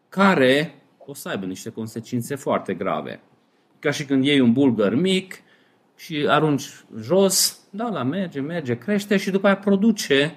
care 0.08 0.82
o 1.06 1.14
să 1.14 1.28
aibă 1.28 1.46
niște 1.46 1.70
consecințe 1.70 2.34
foarte 2.34 2.74
grave. 2.74 3.20
Ca 3.78 3.90
și 3.90 4.04
când 4.04 4.24
iei 4.24 4.40
un 4.40 4.52
bulgăr 4.52 4.94
mic 4.94 5.42
și 5.96 6.26
arunci 6.28 6.84
jos, 7.00 7.58
da, 7.70 7.88
la 7.88 8.02
merge, 8.02 8.40
merge, 8.40 8.78
crește 8.78 9.16
și 9.16 9.30
după 9.30 9.46
aia 9.46 9.56
produce 9.56 10.34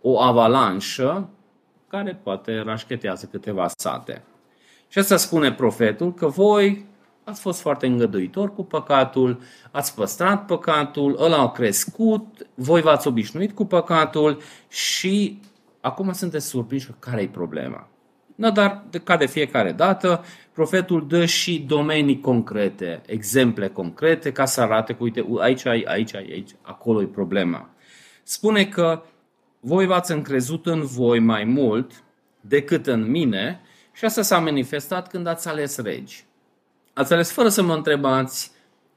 o 0.00 0.20
avalanșă 0.20 1.28
care 1.90 2.20
poate 2.22 2.58
rașchetează 2.58 3.28
câteva 3.30 3.68
sate. 3.76 4.22
Și 4.88 4.98
asta 4.98 5.16
spune 5.16 5.52
profetul 5.52 6.14
că 6.14 6.26
voi 6.26 6.84
ați 7.24 7.40
fost 7.40 7.60
foarte 7.60 7.86
îngăduitori 7.86 8.54
cu 8.54 8.64
păcatul, 8.64 9.40
ați 9.70 9.94
păstrat 9.94 10.44
păcatul, 10.44 11.16
ăla 11.20 11.38
a 11.38 11.50
crescut, 11.50 12.46
voi 12.54 12.80
v-ați 12.80 13.06
obișnuit 13.06 13.52
cu 13.52 13.64
păcatul 13.64 14.40
și 14.68 15.40
acum 15.80 16.12
sunteți 16.12 16.46
surprinși 16.46 16.86
că 16.86 16.92
care 16.98 17.22
e 17.22 17.28
problema. 17.28 17.88
No, 18.34 18.50
dar 18.50 18.84
ca 19.04 19.16
de 19.16 19.26
fiecare 19.26 19.72
dată, 19.72 20.24
profetul 20.52 21.06
dă 21.06 21.24
și 21.24 21.64
domenii 21.68 22.20
concrete, 22.20 23.02
exemple 23.06 23.68
concrete, 23.68 24.32
ca 24.32 24.44
să 24.44 24.60
arate 24.60 24.92
că, 24.92 25.02
uite, 25.02 25.26
aici, 25.38 25.66
aici, 25.66 25.86
aici, 25.86 26.14
aici, 26.14 26.50
acolo 26.62 27.02
e 27.02 27.06
problema. 27.06 27.70
Spune 28.22 28.64
că 28.64 29.02
voi 29.60 29.86
v-ați 29.86 30.12
încrezut 30.12 30.66
în 30.66 30.82
voi 30.82 31.18
mai 31.18 31.44
mult 31.44 32.04
decât 32.40 32.86
în 32.86 33.10
mine 33.10 33.60
și 33.92 34.04
asta 34.04 34.22
s-a 34.22 34.38
manifestat 34.38 35.08
când 35.08 35.26
ați 35.26 35.48
ales 35.48 35.78
regi. 35.78 36.24
Ați 36.92 37.12
ales 37.12 37.32
fără 37.32 37.48
să 37.48 37.62
mă 37.62 37.74
întrebați 37.74 38.52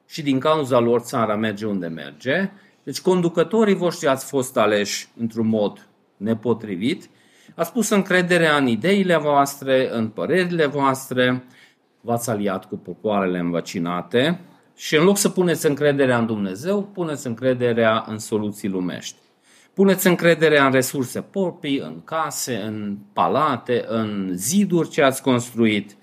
și 0.08 0.22
din 0.22 0.40
cauza 0.40 0.80
lor 0.80 1.00
țara 1.00 1.36
merge 1.36 1.66
unde 1.66 1.88
merge. 1.88 2.52
Deci 2.84 3.02
conducătorii 3.02 3.76
voștri 3.76 4.08
ați 4.08 4.26
fost 4.26 4.58
aleși 4.58 5.08
într-un 5.18 5.48
mod 5.48 5.88
nepotrivit 6.18 7.10
Ați 7.56 7.72
pus 7.72 7.90
încrederea 7.90 8.58
în 8.58 8.68
ideile 8.68 9.18
voastre, 9.18 9.90
în 9.92 10.08
părerile 10.08 10.66
voastre, 10.66 11.44
v-ați 12.02 12.30
aliat 12.30 12.68
cu 12.68 12.78
popoarele 12.78 13.40
învăcinate 13.40 14.40
și 14.76 14.96
în 14.96 15.04
loc 15.04 15.18
să 15.18 15.30
puneți 15.30 15.66
încrederea 15.66 16.18
în 16.18 16.26
Dumnezeu, 16.26 16.84
puneți 16.84 17.28
încrederea 17.28 18.06
în 18.08 18.18
soluții 18.18 18.70
lumești. 18.70 19.16
Puneți 19.74 20.08
încrederea 20.08 20.66
în 20.66 20.72
resurse 20.72 21.22
proprii, 21.22 21.80
în 21.80 22.02
case, 22.04 22.56
în 22.56 22.98
palate, 23.14 23.84
în 23.88 24.32
ziduri 24.34 24.90
ce 24.90 25.02
ați 25.02 25.22
construit. 25.22 25.96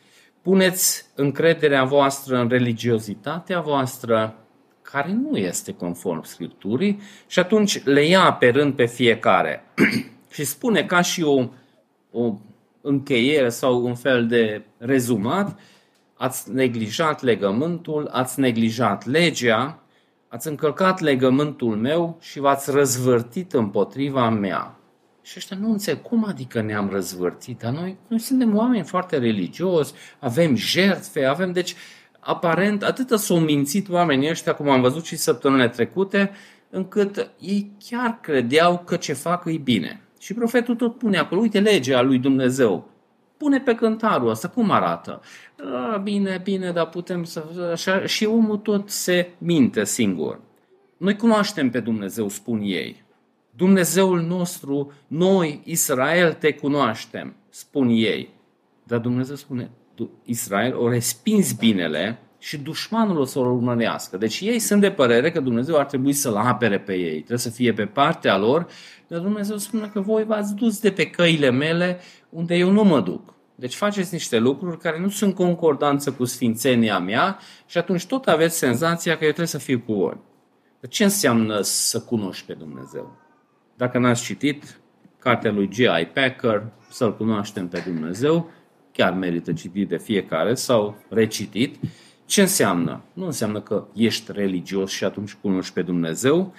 Puneți 0.43 1.07
încrederea 1.15 1.85
voastră 1.85 2.39
în 2.39 2.49
religiozitatea 2.49 3.61
voastră, 3.61 4.35
care 4.83 5.13
nu 5.13 5.37
este 5.37 5.73
conform 5.73 6.23
Scripturii, 6.23 7.01
și 7.27 7.39
atunci 7.39 7.85
le 7.85 8.05
ia 8.05 8.33
pe 8.33 8.49
rând 8.49 8.75
pe 8.75 8.87
fiecare. 8.87 9.65
și 10.35 10.45
spune 10.45 10.85
ca 10.85 11.01
și 11.01 11.23
o, 11.23 11.49
o 12.11 12.35
încheiere 12.81 13.49
sau 13.49 13.85
un 13.85 13.95
fel 13.95 14.27
de 14.27 14.63
rezumat, 14.79 15.59
ați 16.15 16.53
neglijat 16.53 17.23
legământul, 17.23 18.09
ați 18.13 18.41
neglijat 18.41 19.07
legea, 19.07 19.83
ați 20.33 20.49
încălcat 20.49 21.01
legământul 21.01 21.77
meu 21.77 22.17
și 22.21 22.39
v-ați 22.39 22.71
răzvârtit 22.71 23.53
împotriva 23.53 24.29
mea. 24.29 24.75
Și 25.23 25.35
ăștia 25.37 25.57
nu 25.61 25.71
înțeleg 25.71 26.03
cum 26.03 26.25
adică 26.25 26.61
ne-am 26.61 26.89
răzvârtit, 26.91 27.59
dar 27.59 27.73
noi, 27.73 27.97
noi 28.09 28.19
suntem 28.19 28.57
oameni 28.57 28.85
foarte 28.85 29.19
religioși, 29.19 29.93
avem 30.19 30.55
jertfe, 30.55 31.25
avem, 31.25 31.53
deci, 31.53 31.75
aparent, 32.21 32.83
atât 32.83 33.19
s-au 33.19 33.39
mințit 33.39 33.89
oamenii 33.89 34.31
ăștia, 34.31 34.55
cum 34.55 34.69
am 34.69 34.81
văzut 34.81 35.05
și 35.05 35.17
săptămânile 35.17 35.69
trecute, 35.69 36.31
încât 36.71 37.31
ei 37.41 37.73
chiar 37.89 38.19
credeau 38.21 38.79
că 38.79 38.97
ce 38.97 39.13
fac 39.13 39.45
e 39.47 39.57
bine. 39.57 40.01
Și 40.21 40.35
profetul 40.35 40.77
tot 40.77 40.99
pune 40.99 41.19
acolo, 41.19 41.41
uite 41.41 41.61
legea 41.61 42.01
lui 42.01 42.19
Dumnezeu. 42.19 42.89
Pune 43.41 43.61
pe 43.61 43.75
cântarul 43.75 44.29
ăsta, 44.29 44.49
cum 44.49 44.71
arată? 44.71 45.21
A, 45.93 45.97
bine, 45.97 46.41
bine, 46.45 46.73
dar 46.73 46.89
putem 46.89 47.25
să... 47.25 47.69
Așa, 47.73 48.07
și 48.07 48.25
omul 48.25 48.57
tot 48.57 48.91
se 48.91 49.31
minte 49.39 49.85
singur. 49.85 50.41
Noi 50.97 51.17
cunoaștem 51.17 51.71
pe 51.71 51.81
Dumnezeu, 51.81 52.29
spun 52.29 52.61
ei. 52.63 53.05
Dumnezeul 53.51 54.21
nostru, 54.21 54.93
noi, 55.07 55.61
Israel, 55.65 56.33
te 56.33 56.53
cunoaștem, 56.53 57.35
spun 57.49 57.89
ei. 57.89 58.31
Dar 58.85 58.99
Dumnezeu 58.99 59.37
spune, 59.37 59.71
Israel 60.25 60.77
o 60.77 60.89
respins 60.89 61.53
binele 61.53 62.19
și 62.43 62.59
dușmanul 62.59 63.19
o 63.19 63.25
să-l 63.25 63.47
urmărească. 63.47 64.17
Deci 64.17 64.41
ei 64.41 64.59
sunt 64.59 64.81
de 64.81 64.91
părere 64.91 65.31
că 65.31 65.41
Dumnezeu 65.41 65.77
ar 65.77 65.85
trebui 65.85 66.13
să-l 66.13 66.37
apere 66.37 66.79
pe 66.79 66.95
ei, 66.95 67.17
trebuie 67.17 67.39
să 67.39 67.51
fie 67.51 67.73
pe 67.73 67.87
partea 67.87 68.39
lor, 68.39 68.67
dar 69.07 69.21
Dumnezeu 69.21 69.57
spune 69.57 69.91
că 69.93 70.01
voi 70.01 70.25
v-ați 70.25 70.55
dus 70.55 70.81
de 70.81 70.91
pe 70.91 71.11
căile 71.11 71.51
mele 71.51 72.01
unde 72.29 72.55
eu 72.55 72.71
nu 72.71 72.83
mă 72.83 73.01
duc. 73.01 73.35
Deci 73.55 73.75
faceți 73.75 74.13
niște 74.13 74.39
lucruri 74.39 74.79
care 74.79 75.01
nu 75.01 75.09
sunt 75.09 75.35
concordanță 75.35 76.13
cu 76.13 76.25
sfințenia 76.25 76.99
mea 76.99 77.39
și 77.67 77.79
atunci 77.79 78.07
tot 78.07 78.27
aveți 78.27 78.59
senzația 78.59 79.13
că 79.13 79.23
eu 79.25 79.29
trebuie 79.29 79.47
să 79.47 79.59
fiu 79.59 79.83
cu 79.87 79.93
voi. 79.93 80.21
Dar 80.81 80.91
ce 80.91 81.05
înseamnă 81.05 81.61
să 81.61 82.01
cunoști 82.01 82.47
pe 82.47 82.53
Dumnezeu? 82.53 83.17
Dacă 83.77 83.99
n-ați 83.99 84.23
citit 84.23 84.81
cartea 85.19 85.53
lui 85.53 85.69
G.I. 85.69 86.07
Packer, 86.15 86.67
să-L 86.91 87.17
cunoaștem 87.17 87.69
pe 87.69 87.83
Dumnezeu, 87.87 88.51
chiar 88.93 89.13
merită 89.13 89.53
citit 89.53 89.89
de 89.89 89.99
fiecare 89.99 90.55
sau 90.55 90.97
recitit. 91.09 91.77
Ce 92.31 92.41
înseamnă? 92.41 93.01
Nu 93.13 93.25
înseamnă 93.25 93.61
că 93.61 93.85
ești 93.95 94.33
religios 94.33 94.91
și 94.91 95.05
atunci 95.05 95.35
cunoști 95.35 95.73
pe 95.73 95.83
Dumnezeu. 95.83 96.55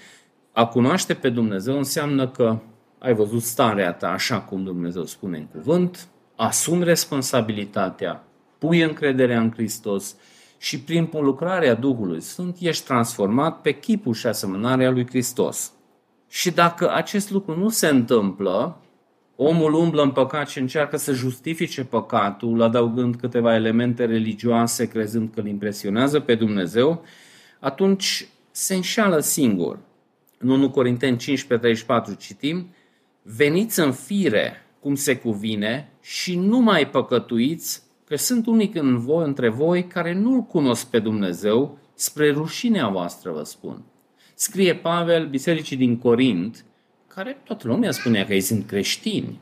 A 0.52 0.66
cunoaște 0.66 1.14
pe 1.14 1.30
Dumnezeu 1.30 1.78
înseamnă 1.78 2.28
că 2.28 2.58
ai 3.00 3.14
văzut 3.14 3.42
starea 3.42 3.94
ta 3.94 4.10
așa 4.10 4.42
cum 4.42 4.64
Dumnezeu 4.64 5.06
spune 5.06 5.38
în 5.38 5.46
cuvânt, 5.46 6.08
asumi 6.36 6.84
responsabilitatea, 6.84 8.24
pui 8.58 8.82
încrederea 8.82 9.40
în 9.40 9.52
Hristos 9.52 10.16
și 10.58 10.80
prin 10.80 11.10
lucrarea 11.12 11.74
Duhului 11.74 12.22
Sfânt 12.22 12.58
ești 12.60 12.86
transformat 12.86 13.62
pe 13.62 13.72
chipul 13.72 14.14
și 14.14 14.28
asemănarea 14.28 14.92
lui 14.92 15.08
Hristos. 15.08 15.72
Și 16.28 16.52
dacă 16.52 16.94
acest 16.94 17.30
lucru 17.30 17.58
nu 17.58 17.70
se 17.70 17.88
întâmplă, 17.88 18.78
omul 19.44 19.74
umblă 19.74 20.02
în 20.02 20.12
păcat 20.12 20.50
și 20.50 20.60
încearcă 20.60 20.98
să 20.98 21.14
justifice 21.14 21.84
păcatul, 21.84 22.62
adăugând 22.62 23.16
câteva 23.16 23.56
elemente 23.56 24.06
religioase, 24.06 24.88
crezând 24.88 25.30
că 25.34 25.40
îl 25.40 25.48
impresionează 25.48 26.20
pe 26.20 26.36
Dumnezeu, 26.36 27.04
atunci 27.60 28.28
se 28.52 28.76
înșală 28.76 29.20
singur. 29.20 29.80
În 30.38 30.50
1 30.50 30.70
Corinteni 30.70 31.18
15:34 31.18 32.18
citim, 32.18 32.68
veniți 33.22 33.80
în 33.80 33.92
fire 33.92 34.66
cum 34.80 34.96
se 34.96 35.18
cuvine 35.18 35.92
și 36.02 36.36
nu 36.36 36.60
mai 36.60 36.90
păcătuiți, 36.90 37.84
că 38.06 38.16
sunt 38.16 38.46
unii 38.46 38.72
în 38.74 39.00
voi, 39.00 39.26
între 39.26 39.50
voi 39.50 39.88
care 39.88 40.14
nu-L 40.14 40.42
cunosc 40.42 40.90
pe 40.90 41.00
Dumnezeu, 41.00 41.78
spre 41.94 42.32
rușinea 42.32 42.88
voastră 42.88 43.32
vă 43.32 43.44
spun. 43.44 43.82
Scrie 44.36 44.76
Pavel 44.76 45.28
bisericii 45.28 45.78
din 45.78 45.98
Corint, 45.98 46.66
care 47.16 47.42
toată 47.44 47.68
lumea 47.68 47.92
spunea 47.92 48.26
că 48.26 48.34
ei 48.34 48.42
sunt 48.42 48.68
creștini. 48.68 49.40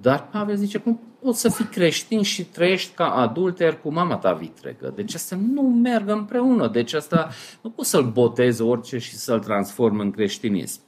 Dar 0.00 0.28
Pavel 0.28 0.56
zice, 0.56 0.78
cum 0.78 1.00
poți 1.22 1.40
să 1.40 1.48
fii 1.48 1.64
creștin 1.64 2.22
și 2.22 2.44
trăiești 2.44 2.94
ca 2.94 3.14
adulter 3.14 3.78
cu 3.80 3.92
mama 3.92 4.16
ta 4.16 4.32
vitregă? 4.32 4.92
Deci 4.94 5.14
asta 5.14 5.38
nu 5.52 5.62
merg 5.62 6.08
împreună. 6.08 6.68
Deci 6.68 6.92
asta 6.92 7.28
nu 7.62 7.70
poți 7.70 7.90
să-l 7.90 8.10
botezi 8.10 8.62
orice 8.62 8.98
și 8.98 9.14
să-l 9.14 9.40
transform 9.40 9.98
în 9.98 10.10
creștinism. 10.10 10.80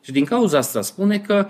Și 0.00 0.12
din 0.12 0.24
cauza 0.24 0.58
asta 0.58 0.80
spune 0.80 1.18
că 1.18 1.46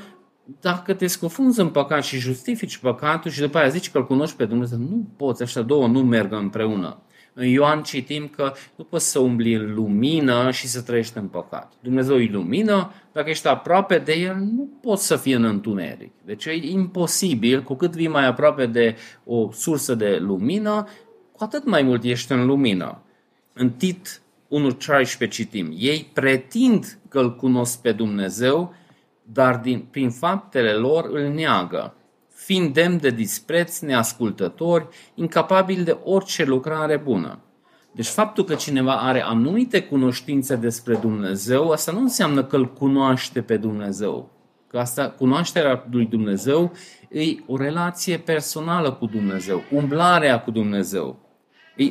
dacă 0.60 0.94
te 0.94 1.06
scufunzi 1.06 1.60
în 1.60 1.68
păcat 1.68 2.02
și 2.02 2.18
justifici 2.18 2.78
păcatul 2.78 3.30
și 3.30 3.40
după 3.40 3.58
aia 3.58 3.68
zici 3.68 3.90
că 3.90 3.98
îl 3.98 4.06
cunoști 4.06 4.36
pe 4.36 4.44
Dumnezeu, 4.44 4.78
nu 4.78 5.08
poți, 5.16 5.42
așa 5.42 5.62
două 5.62 5.86
nu 5.86 6.02
merg 6.02 6.32
împreună. 6.32 7.02
În 7.34 7.46
Ioan 7.46 7.82
citim 7.82 8.28
că 8.28 8.52
nu 8.76 8.84
poți 8.84 9.10
să 9.10 9.18
umbli 9.18 9.54
în 9.54 9.74
lumină 9.74 10.50
și 10.50 10.66
să 10.66 10.82
trăiești 10.82 11.18
în 11.18 11.26
păcat. 11.26 11.72
Dumnezeu 11.80 12.20
e 12.20 12.28
lumină, 12.32 12.92
dacă 13.12 13.30
ești 13.30 13.46
aproape 13.46 13.98
de 13.98 14.12
El, 14.12 14.36
nu 14.36 14.68
poți 14.80 15.06
să 15.06 15.16
fii 15.16 15.32
în 15.32 15.44
întuneric. 15.44 16.12
Deci 16.24 16.44
e 16.44 16.52
imposibil, 16.52 17.62
cu 17.62 17.74
cât 17.74 17.94
vii 17.94 18.08
mai 18.08 18.26
aproape 18.26 18.66
de 18.66 18.96
o 19.24 19.52
sursă 19.52 19.94
de 19.94 20.18
lumină, 20.20 20.88
cu 21.32 21.44
atât 21.44 21.64
mai 21.64 21.82
mult 21.82 22.02
ești 22.02 22.32
în 22.32 22.46
lumină. 22.46 23.02
În 23.52 23.70
Tit 23.70 24.22
1.16 25.24 25.28
citim, 25.28 25.74
ei 25.76 26.10
pretind 26.12 26.98
că 27.08 27.18
îl 27.18 27.36
cunosc 27.36 27.80
pe 27.80 27.92
Dumnezeu, 27.92 28.74
dar 29.22 29.56
din, 29.56 29.86
prin 29.90 30.10
faptele 30.10 30.72
lor 30.72 31.08
îl 31.12 31.28
neagă, 31.28 31.94
fiind 32.44 32.74
demn 32.74 33.00
de 33.00 33.10
dispreț, 33.10 33.78
neascultători, 33.78 34.86
incapabili 35.14 35.84
de 35.84 35.98
orice 36.04 36.44
lucrare 36.44 36.96
bună. 36.96 37.38
Deci 37.92 38.06
faptul 38.06 38.44
că 38.44 38.54
cineva 38.54 38.94
are 38.94 39.22
anumite 39.22 39.82
cunoștințe 39.82 40.56
despre 40.56 40.94
Dumnezeu, 40.94 41.70
asta 41.70 41.92
nu 41.92 42.00
înseamnă 42.00 42.44
că 42.44 42.56
îl 42.56 42.72
cunoaște 42.72 43.42
pe 43.42 43.56
Dumnezeu. 43.56 44.30
Că 44.66 44.78
asta, 44.78 45.10
cunoașterea 45.10 45.86
lui 45.90 46.06
Dumnezeu 46.06 46.72
e 47.08 47.22
o 47.46 47.56
relație 47.56 48.18
personală 48.18 48.92
cu 48.92 49.06
Dumnezeu, 49.06 49.62
umblarea 49.70 50.40
cu 50.40 50.50
Dumnezeu. 50.50 51.18
E, 51.76 51.84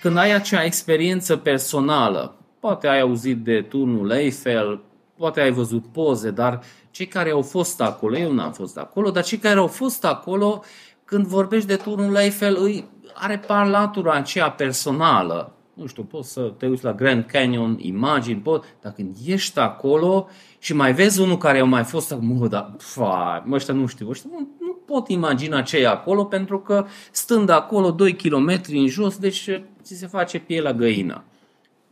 când 0.00 0.16
ai 0.16 0.34
acea 0.34 0.64
experiență 0.64 1.36
personală, 1.36 2.36
poate 2.60 2.88
ai 2.88 3.00
auzit 3.00 3.44
de 3.44 3.62
turnul 3.62 4.10
Eiffel, 4.10 4.80
poate 5.16 5.40
ai 5.40 5.50
văzut 5.50 5.84
poze, 5.92 6.30
dar 6.30 6.60
cei 6.90 7.06
care 7.06 7.30
au 7.30 7.42
fost 7.42 7.80
acolo, 7.80 8.16
eu 8.16 8.32
n-am 8.32 8.52
fost 8.52 8.78
acolo, 8.78 9.10
dar 9.10 9.24
cei 9.24 9.38
care 9.38 9.58
au 9.58 9.66
fost 9.66 10.04
acolo, 10.04 10.62
când 11.04 11.26
vorbești 11.26 11.66
de 11.66 11.76
turnul 11.76 12.16
Eiffel, 12.16 12.56
îi 12.60 12.88
are 13.14 13.38
parlatura 13.38 14.12
aceea 14.12 14.50
personală. 14.50 15.52
Nu 15.74 15.86
știu, 15.86 16.02
poți 16.02 16.32
să 16.32 16.40
te 16.40 16.66
uiți 16.66 16.84
la 16.84 16.92
Grand 16.92 17.24
Canyon, 17.24 17.76
imagini, 17.78 18.40
pot, 18.40 18.64
dar 18.80 18.92
când 18.92 19.16
ești 19.26 19.58
acolo 19.58 20.28
și 20.58 20.74
mai 20.74 20.92
vezi 20.92 21.20
unul 21.20 21.36
care 21.36 21.58
a 21.58 21.64
mai 21.64 21.84
fost 21.84 22.12
acolo, 22.12 22.48
dar, 22.48 22.74
fa, 22.78 23.42
mă, 23.46 23.54
ăștia 23.54 23.74
nu 23.74 23.86
știu, 23.86 24.08
ăștia 24.08 24.30
nu, 24.32 24.48
nu 24.60 24.78
pot 24.86 25.08
imagina 25.08 25.62
ce 25.62 25.76
e 25.76 25.88
acolo, 25.88 26.24
pentru 26.24 26.60
că 26.60 26.86
stând 27.10 27.48
acolo 27.48 27.90
2 27.90 28.16
km 28.16 28.60
în 28.68 28.86
jos, 28.86 29.16
deci 29.16 29.48
ți 29.82 29.94
se 29.94 30.06
face 30.06 30.38
pielea 30.38 30.72
găină. 30.72 31.24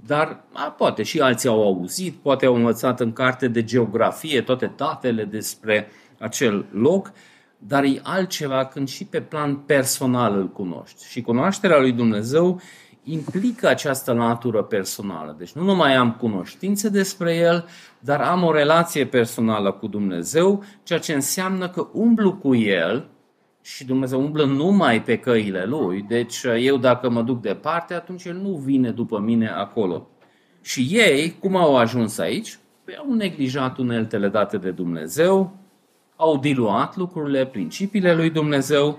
Dar 0.06 0.44
a, 0.52 0.62
poate 0.62 1.02
și 1.02 1.20
alții 1.20 1.48
au 1.48 1.62
auzit, 1.62 2.14
poate 2.14 2.46
au 2.46 2.54
învățat 2.54 3.00
în 3.00 3.12
carte 3.12 3.48
de 3.48 3.64
geografie 3.64 4.42
toate 4.42 4.72
datele 4.76 5.24
despre 5.24 5.88
acel 6.18 6.66
loc, 6.72 7.12
dar 7.58 7.84
e 7.84 8.00
altceva 8.02 8.64
când 8.64 8.88
și 8.88 9.04
pe 9.04 9.20
plan 9.20 9.56
personal 9.56 10.36
îl 10.36 10.48
cunoști. 10.48 11.08
Și 11.08 11.22
cunoașterea 11.22 11.78
lui 11.78 11.92
Dumnezeu 11.92 12.60
implică 13.04 13.68
această 13.68 14.12
natură 14.12 14.62
personală. 14.62 15.34
Deci 15.38 15.52
nu 15.52 15.62
numai 15.62 15.94
am 15.94 16.12
cunoștințe 16.12 16.88
despre 16.88 17.36
El, 17.36 17.68
dar 17.98 18.20
am 18.20 18.42
o 18.42 18.52
relație 18.52 19.06
personală 19.06 19.72
cu 19.72 19.86
Dumnezeu, 19.86 20.64
ceea 20.82 20.98
ce 20.98 21.12
înseamnă 21.12 21.68
că 21.68 21.88
umblu 21.92 22.34
cu 22.34 22.54
El 22.54 23.08
și 23.66 23.84
Dumnezeu 23.84 24.20
umblă 24.20 24.44
numai 24.44 25.02
pe 25.02 25.18
căile 25.18 25.64
Lui, 25.64 26.02
deci 26.02 26.42
uh, 26.42 26.56
eu 26.58 26.76
dacă 26.76 27.10
mă 27.10 27.22
duc 27.22 27.40
departe, 27.40 27.94
atunci 27.94 28.24
El 28.24 28.36
nu 28.36 28.50
vine 28.50 28.90
după 28.90 29.18
mine 29.18 29.48
acolo. 29.48 30.08
Și 30.60 30.88
ei, 30.90 31.36
cum 31.40 31.56
au 31.56 31.76
ajuns 31.76 32.18
aici? 32.18 32.58
Păi 32.84 32.96
au 32.96 33.14
neglijat 33.14 33.78
uneltele 33.78 34.28
date 34.28 34.56
de 34.56 34.70
Dumnezeu, 34.70 35.56
au 36.16 36.38
diluat 36.38 36.96
lucrurile, 36.96 37.46
principiile 37.46 38.14
lui 38.14 38.30
Dumnezeu 38.30 38.98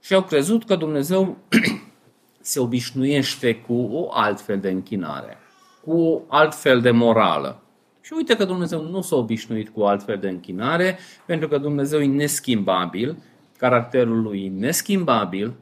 și 0.00 0.14
au 0.14 0.22
crezut 0.22 0.64
că 0.64 0.76
Dumnezeu 0.76 1.36
se 2.40 2.60
obișnuiește 2.60 3.54
cu 3.54 3.74
o 3.74 4.08
altfel 4.12 4.58
de 4.58 4.70
închinare, 4.70 5.38
cu 5.84 5.92
o 5.92 6.20
altfel 6.28 6.80
de 6.80 6.90
morală. 6.90 7.62
Și 8.00 8.12
uite 8.16 8.36
că 8.36 8.44
Dumnezeu 8.44 8.82
nu 8.82 9.00
s-a 9.00 9.16
obișnuit 9.16 9.68
cu 9.68 9.82
altfel 9.82 10.18
de 10.18 10.28
închinare, 10.28 10.98
pentru 11.26 11.48
că 11.48 11.58
Dumnezeu 11.58 12.00
e 12.00 12.06
neschimbabil 12.06 13.16
caracterul 13.58 14.22
lui 14.22 14.48
neschimbabil, 14.48 15.54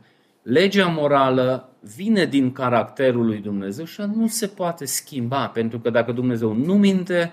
legea 0.43 0.87
morală 0.87 1.77
vine 1.97 2.25
din 2.25 2.53
caracterul 2.53 3.27
lui 3.27 3.39
Dumnezeu 3.39 3.85
și 3.85 4.01
nu 4.15 4.27
se 4.27 4.47
poate 4.47 4.85
schimba, 4.85 5.47
pentru 5.47 5.79
că 5.79 5.91
dacă 5.91 6.13
Dumnezeu 6.13 6.53
nu 6.53 6.75
minte, 6.75 7.33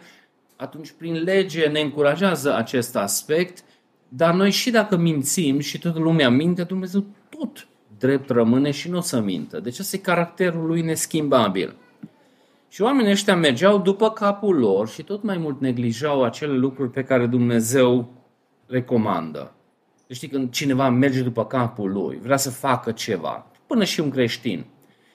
atunci 0.56 0.91
prin 0.97 1.23
lege 1.23 1.67
ne 1.67 1.80
încurajează 1.80 2.56
acest 2.56 2.95
aspect, 2.95 3.63
dar 4.08 4.34
noi 4.34 4.52
și 4.52 4.71
dacă 4.71 4.97
mințim 4.97 5.60
și 5.60 5.80
toată 5.80 5.99
lumea 5.99 6.30
minte, 6.30 6.63
Dumnezeu 6.63 7.06
tot 7.30 7.67
drept 7.97 8.30
rămâne 8.30 8.71
și 8.71 8.89
nu 8.89 8.97
o 8.97 9.02
să 9.02 9.19
mintă. 9.19 9.60
Deci 9.60 9.80
ăsta 9.80 9.95
e 9.95 9.99
caracterul 9.99 10.65
lui 10.65 10.82
neschimbabil. 10.82 11.76
Și 12.69 12.82
oamenii 12.82 13.12
ăștia 13.12 13.36
mergeau 13.36 13.78
după 13.78 14.10
capul 14.10 14.56
lor 14.56 14.89
și 14.89 15.04
tot 15.04 15.23
mai 15.23 15.38
mult 15.38 15.62
neglijau 15.62 16.23
acele 16.23 16.54
lucruri 16.54 16.89
pe 16.89 17.04
care 17.04 17.26
Dumnezeu 17.26 18.13
recomandă. 18.67 19.54
Știi, 20.13 20.28
când 20.28 20.52
cineva 20.52 20.89
merge 20.89 21.21
după 21.21 21.45
capul 21.45 21.91
lui, 21.91 22.19
vrea 22.21 22.38
să 22.38 22.49
facă 22.49 22.91
ceva, 22.91 23.45
până 23.67 23.84
și 23.84 23.99
un 23.99 24.10
creștin, 24.10 24.65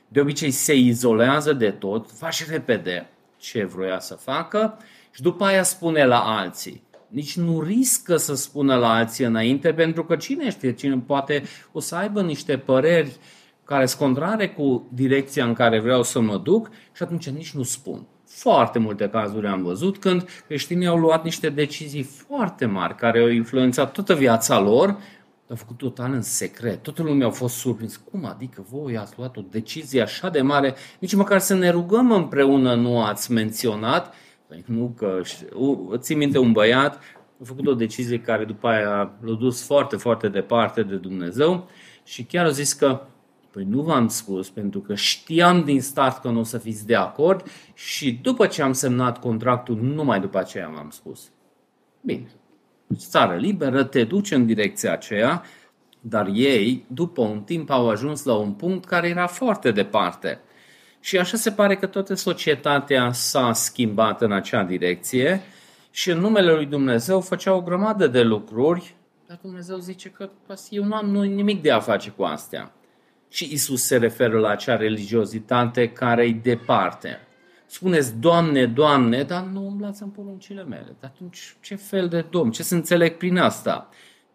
de 0.08 0.20
obicei 0.20 0.50
se 0.50 0.74
izolează 0.74 1.52
de 1.52 1.70
tot, 1.70 2.10
face 2.10 2.44
repede 2.50 3.08
ce 3.36 3.64
vroia 3.64 3.98
să 4.00 4.14
facă 4.14 4.78
și 5.10 5.22
după 5.22 5.44
aia 5.44 5.62
spune 5.62 6.04
la 6.04 6.20
alții. 6.20 6.82
Nici 7.08 7.36
nu 7.36 7.60
riscă 7.60 8.16
să 8.16 8.34
spună 8.34 8.76
la 8.76 8.94
alții 8.94 9.24
înainte, 9.24 9.72
pentru 9.72 10.04
că 10.04 10.16
cine 10.16 10.50
știe, 10.50 10.74
cine 10.74 11.02
poate 11.06 11.42
o 11.72 11.80
să 11.80 11.94
aibă 11.94 12.22
niște 12.22 12.58
păreri 12.58 13.16
care 13.64 13.86
sunt 13.86 14.00
contrare 14.00 14.48
cu 14.48 14.88
direcția 14.92 15.44
în 15.44 15.52
care 15.52 15.80
vreau 15.80 16.02
să 16.02 16.20
mă 16.20 16.36
duc 16.36 16.70
și 16.92 17.02
atunci 17.02 17.28
nici 17.28 17.52
nu 17.52 17.62
spun 17.62 18.06
foarte 18.38 18.78
multe 18.78 19.08
cazuri 19.08 19.46
am 19.46 19.62
văzut 19.62 19.98
când 19.98 20.28
creștinii 20.46 20.86
au 20.86 20.98
luat 20.98 21.24
niște 21.24 21.48
decizii 21.48 22.02
foarte 22.02 22.66
mari 22.66 22.94
care 22.94 23.20
au 23.20 23.28
influențat 23.28 23.92
toată 23.92 24.14
viața 24.14 24.60
lor, 24.60 24.98
Au 25.50 25.56
făcut 25.56 25.76
total 25.76 26.12
în 26.12 26.22
secret. 26.22 26.82
Toată 26.82 27.02
lumea 27.02 27.26
a 27.26 27.30
fost 27.30 27.54
surprins. 27.54 27.96
Cum 27.96 28.24
adică 28.24 28.66
voi 28.70 28.96
ați 28.96 29.14
luat 29.16 29.36
o 29.36 29.40
decizie 29.50 30.02
așa 30.02 30.28
de 30.28 30.40
mare? 30.40 30.74
Nici 30.98 31.14
măcar 31.14 31.38
să 31.38 31.54
ne 31.54 31.70
rugăm 31.70 32.12
împreună 32.12 32.74
nu 32.74 33.02
ați 33.02 33.32
menționat. 33.32 34.14
Păi 34.48 34.64
nu 34.66 34.94
că... 34.96 35.20
Ții 35.96 36.14
minte 36.14 36.38
un 36.38 36.52
băiat 36.52 36.94
a 37.40 37.44
făcut 37.44 37.66
o 37.66 37.74
decizie 37.74 38.20
care 38.20 38.44
după 38.44 38.68
aia 38.68 39.12
l-a 39.20 39.34
dus 39.38 39.64
foarte, 39.64 39.96
foarte 39.96 40.28
departe 40.28 40.82
de 40.82 40.94
Dumnezeu 40.94 41.68
și 42.04 42.24
chiar 42.24 42.44
a 42.44 42.50
zis 42.50 42.72
că 42.72 43.00
Păi 43.58 43.66
nu 43.70 43.82
v-am 43.82 44.08
spus 44.08 44.50
pentru 44.50 44.80
că 44.80 44.94
știam 44.94 45.64
din 45.64 45.80
start 45.80 46.20
că 46.20 46.28
nu 46.28 46.38
o 46.38 46.42
să 46.42 46.58
fiți 46.58 46.86
de 46.86 46.94
acord 46.94 47.46
și 47.74 48.12
după 48.22 48.46
ce 48.46 48.62
am 48.62 48.72
semnat 48.72 49.20
contractul, 49.20 49.76
numai 49.76 50.20
după 50.20 50.38
aceea 50.38 50.68
m-am 50.68 50.90
spus. 50.90 51.30
Bine, 52.00 52.26
țară 52.94 53.36
liberă, 53.36 53.84
te 53.84 54.04
duce 54.04 54.34
în 54.34 54.46
direcția 54.46 54.92
aceea, 54.92 55.42
dar 56.00 56.28
ei, 56.32 56.84
după 56.88 57.20
un 57.20 57.42
timp, 57.42 57.70
au 57.70 57.88
ajuns 57.88 58.24
la 58.24 58.34
un 58.34 58.52
punct 58.52 58.84
care 58.84 59.08
era 59.08 59.26
foarte 59.26 59.70
departe. 59.70 60.40
Și 61.00 61.18
așa 61.18 61.36
se 61.36 61.50
pare 61.50 61.76
că 61.76 61.86
toată 61.86 62.14
societatea 62.14 63.12
s-a 63.12 63.52
schimbat 63.52 64.22
în 64.22 64.32
acea 64.32 64.62
direcție 64.62 65.40
și 65.90 66.10
în 66.10 66.18
numele 66.18 66.52
lui 66.52 66.66
Dumnezeu 66.66 67.20
făcea 67.20 67.54
o 67.54 67.62
grămadă 67.62 68.06
de 68.06 68.22
lucruri, 68.22 68.94
dar 69.26 69.38
Dumnezeu 69.42 69.76
zice 69.76 70.08
că 70.08 70.30
eu 70.70 70.84
nu 70.84 70.94
am 70.94 71.06
nimic 71.10 71.62
de 71.62 71.70
a 71.70 71.80
face 71.80 72.10
cu 72.10 72.22
astea. 72.22 72.72
Și 73.28 73.52
Isus 73.52 73.82
se 73.82 73.96
referă 73.96 74.38
la 74.38 74.48
acea 74.48 74.76
religiozitate 74.76 75.88
care 75.88 76.24
e 76.24 76.40
departe. 76.42 77.18
Spuneți, 77.66 78.16
Doamne, 78.16 78.66
Doamne, 78.66 79.22
dar 79.22 79.42
nu 79.42 79.66
umblați 79.66 80.02
în 80.02 80.08
poruncile 80.08 80.64
mele. 80.64 80.96
Dar 81.00 81.10
atunci, 81.14 81.56
ce 81.60 81.74
fel 81.74 82.08
de 82.08 82.26
domn? 82.30 82.50
Ce 82.50 82.62
să 82.62 82.74
înțeleg 82.74 83.16
prin 83.16 83.38
asta? 83.38 83.88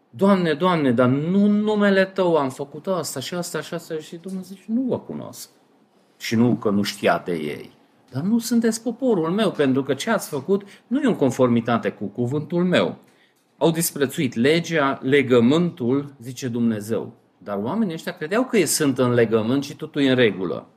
Doamne, 0.09 0.53
Doamne, 0.53 0.91
dar 0.91 1.09
nu 1.09 1.47
numele 1.47 2.05
Tău 2.05 2.35
am 2.35 2.49
făcut 2.49 2.87
asta 2.87 3.19
și 3.19 3.33
asta 3.33 3.61
și 3.61 3.73
asta 3.73 3.97
și 3.97 4.15
Dumnezeu 4.15 4.55
zice, 4.55 4.71
nu 4.71 4.81
vă 4.81 4.99
cunosc. 4.99 5.49
Și 6.17 6.35
nu 6.35 6.55
că 6.55 6.69
nu 6.69 6.81
știa 6.81 7.21
de 7.25 7.33
ei. 7.33 7.71
Dar 8.11 8.23
nu 8.23 8.39
sunteți 8.39 8.83
poporul 8.83 9.29
meu, 9.29 9.51
pentru 9.51 9.83
că 9.83 9.93
ce 9.93 10.09
ați 10.09 10.29
făcut 10.29 10.63
nu 10.87 11.01
e 11.01 11.05
în 11.05 11.15
conformitate 11.15 11.89
cu 11.89 12.05
cuvântul 12.05 12.63
meu. 12.63 12.97
Au 13.57 13.71
disprețuit 13.71 14.35
legea, 14.35 14.99
legământul, 15.01 16.13
zice 16.19 16.47
Dumnezeu. 16.47 17.13
Dar 17.43 17.57
oamenii 17.57 17.93
ăștia 17.93 18.11
credeau 18.11 18.45
că 18.45 18.57
ei 18.57 18.65
sunt 18.65 18.97
în 18.97 19.13
legământ 19.13 19.63
și 19.63 19.75
totul 19.75 20.01
e 20.01 20.09
în 20.09 20.15
regulă. 20.15 20.67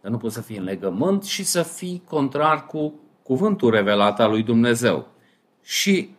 Dar 0.00 0.10
nu 0.10 0.16
poți 0.16 0.34
să 0.34 0.40
fii 0.40 0.56
în 0.56 0.64
legământ 0.64 1.24
și 1.24 1.44
să 1.44 1.62
fii 1.62 2.02
contrar 2.08 2.66
cu 2.66 3.00
cuvântul 3.22 3.70
revelat 3.70 4.20
al 4.20 4.30
lui 4.30 4.42
Dumnezeu. 4.42 5.08
Și 5.62 6.14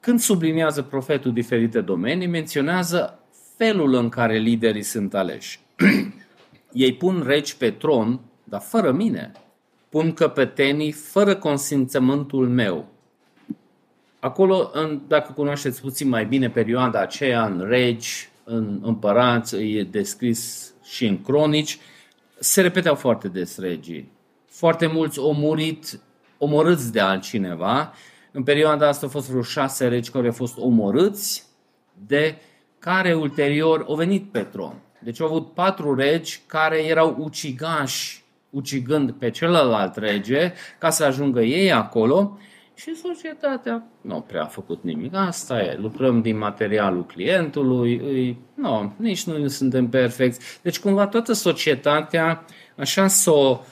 când 0.00 0.20
subliniază 0.20 0.82
profetul 0.82 1.32
diferite 1.32 1.80
domenii, 1.80 2.26
menționează 2.26 3.18
felul 3.56 3.94
în 3.94 4.08
care 4.08 4.38
liderii 4.38 4.82
sunt 4.82 5.14
aleși. 5.14 5.60
ei 6.72 6.94
pun 6.94 7.22
regi 7.26 7.56
pe 7.56 7.70
tron, 7.70 8.20
dar 8.44 8.60
fără 8.60 8.92
mine. 8.92 9.32
Pun 9.88 10.12
căpetenii 10.12 10.92
fără 10.92 11.36
consimțământul 11.36 12.48
meu. 12.48 12.86
Acolo, 14.20 14.70
dacă 15.06 15.32
cunoașteți 15.32 15.80
puțin 15.80 16.08
mai 16.08 16.24
bine 16.26 16.50
perioada 16.50 17.00
aceea 17.00 17.44
în 17.46 17.64
regi, 17.68 18.31
în 18.44 18.80
împărați, 18.82 19.56
e 19.56 19.82
descris 19.82 20.72
și 20.84 21.06
în 21.06 21.22
cronici, 21.22 21.78
se 22.38 22.60
repeteau 22.60 22.94
foarte 22.94 23.28
des 23.28 23.58
regii. 23.58 24.10
Foarte 24.46 24.86
mulți 24.86 25.18
au 25.18 25.34
murit 25.34 26.00
omorâți 26.38 26.92
de 26.92 27.00
altcineva. 27.00 27.92
În 28.32 28.42
perioada 28.42 28.88
asta 28.88 29.06
au 29.06 29.12
fost 29.12 29.28
vreo 29.28 29.42
șase 29.42 29.88
regi 29.88 30.10
care 30.10 30.26
au 30.26 30.32
fost 30.32 30.58
omorâți, 30.58 31.44
de 32.06 32.36
care 32.78 33.14
ulterior 33.14 33.84
au 33.88 33.94
venit 33.94 34.30
pe 34.30 34.42
tron. 34.42 34.74
Deci 34.98 35.20
au 35.20 35.26
avut 35.26 35.54
patru 35.54 35.94
regi 35.94 36.40
care 36.46 36.84
erau 36.84 37.16
ucigași, 37.18 38.24
ucigând 38.50 39.12
pe 39.12 39.30
celălalt 39.30 39.96
rege, 39.96 40.52
ca 40.78 40.90
să 40.90 41.04
ajungă 41.04 41.42
ei 41.42 41.72
acolo 41.72 42.38
și 42.82 42.96
societatea 42.96 43.86
nu 44.00 44.20
prea 44.20 44.42
a 44.42 44.46
făcut 44.46 44.82
nimic. 44.82 45.14
Asta 45.14 45.60
e, 45.60 45.76
lucrăm 45.80 46.20
din 46.22 46.38
materialul 46.38 47.06
clientului, 47.06 47.96
îi, 47.96 48.38
nu, 48.54 48.92
nici 48.96 49.24
noi 49.24 49.42
nu 49.42 49.48
suntem 49.48 49.88
perfecți. 49.88 50.60
Deci 50.62 50.78
cumva 50.78 51.06
toată 51.06 51.32
societatea 51.32 52.44
așa 52.76 53.06
s-a 53.06 53.64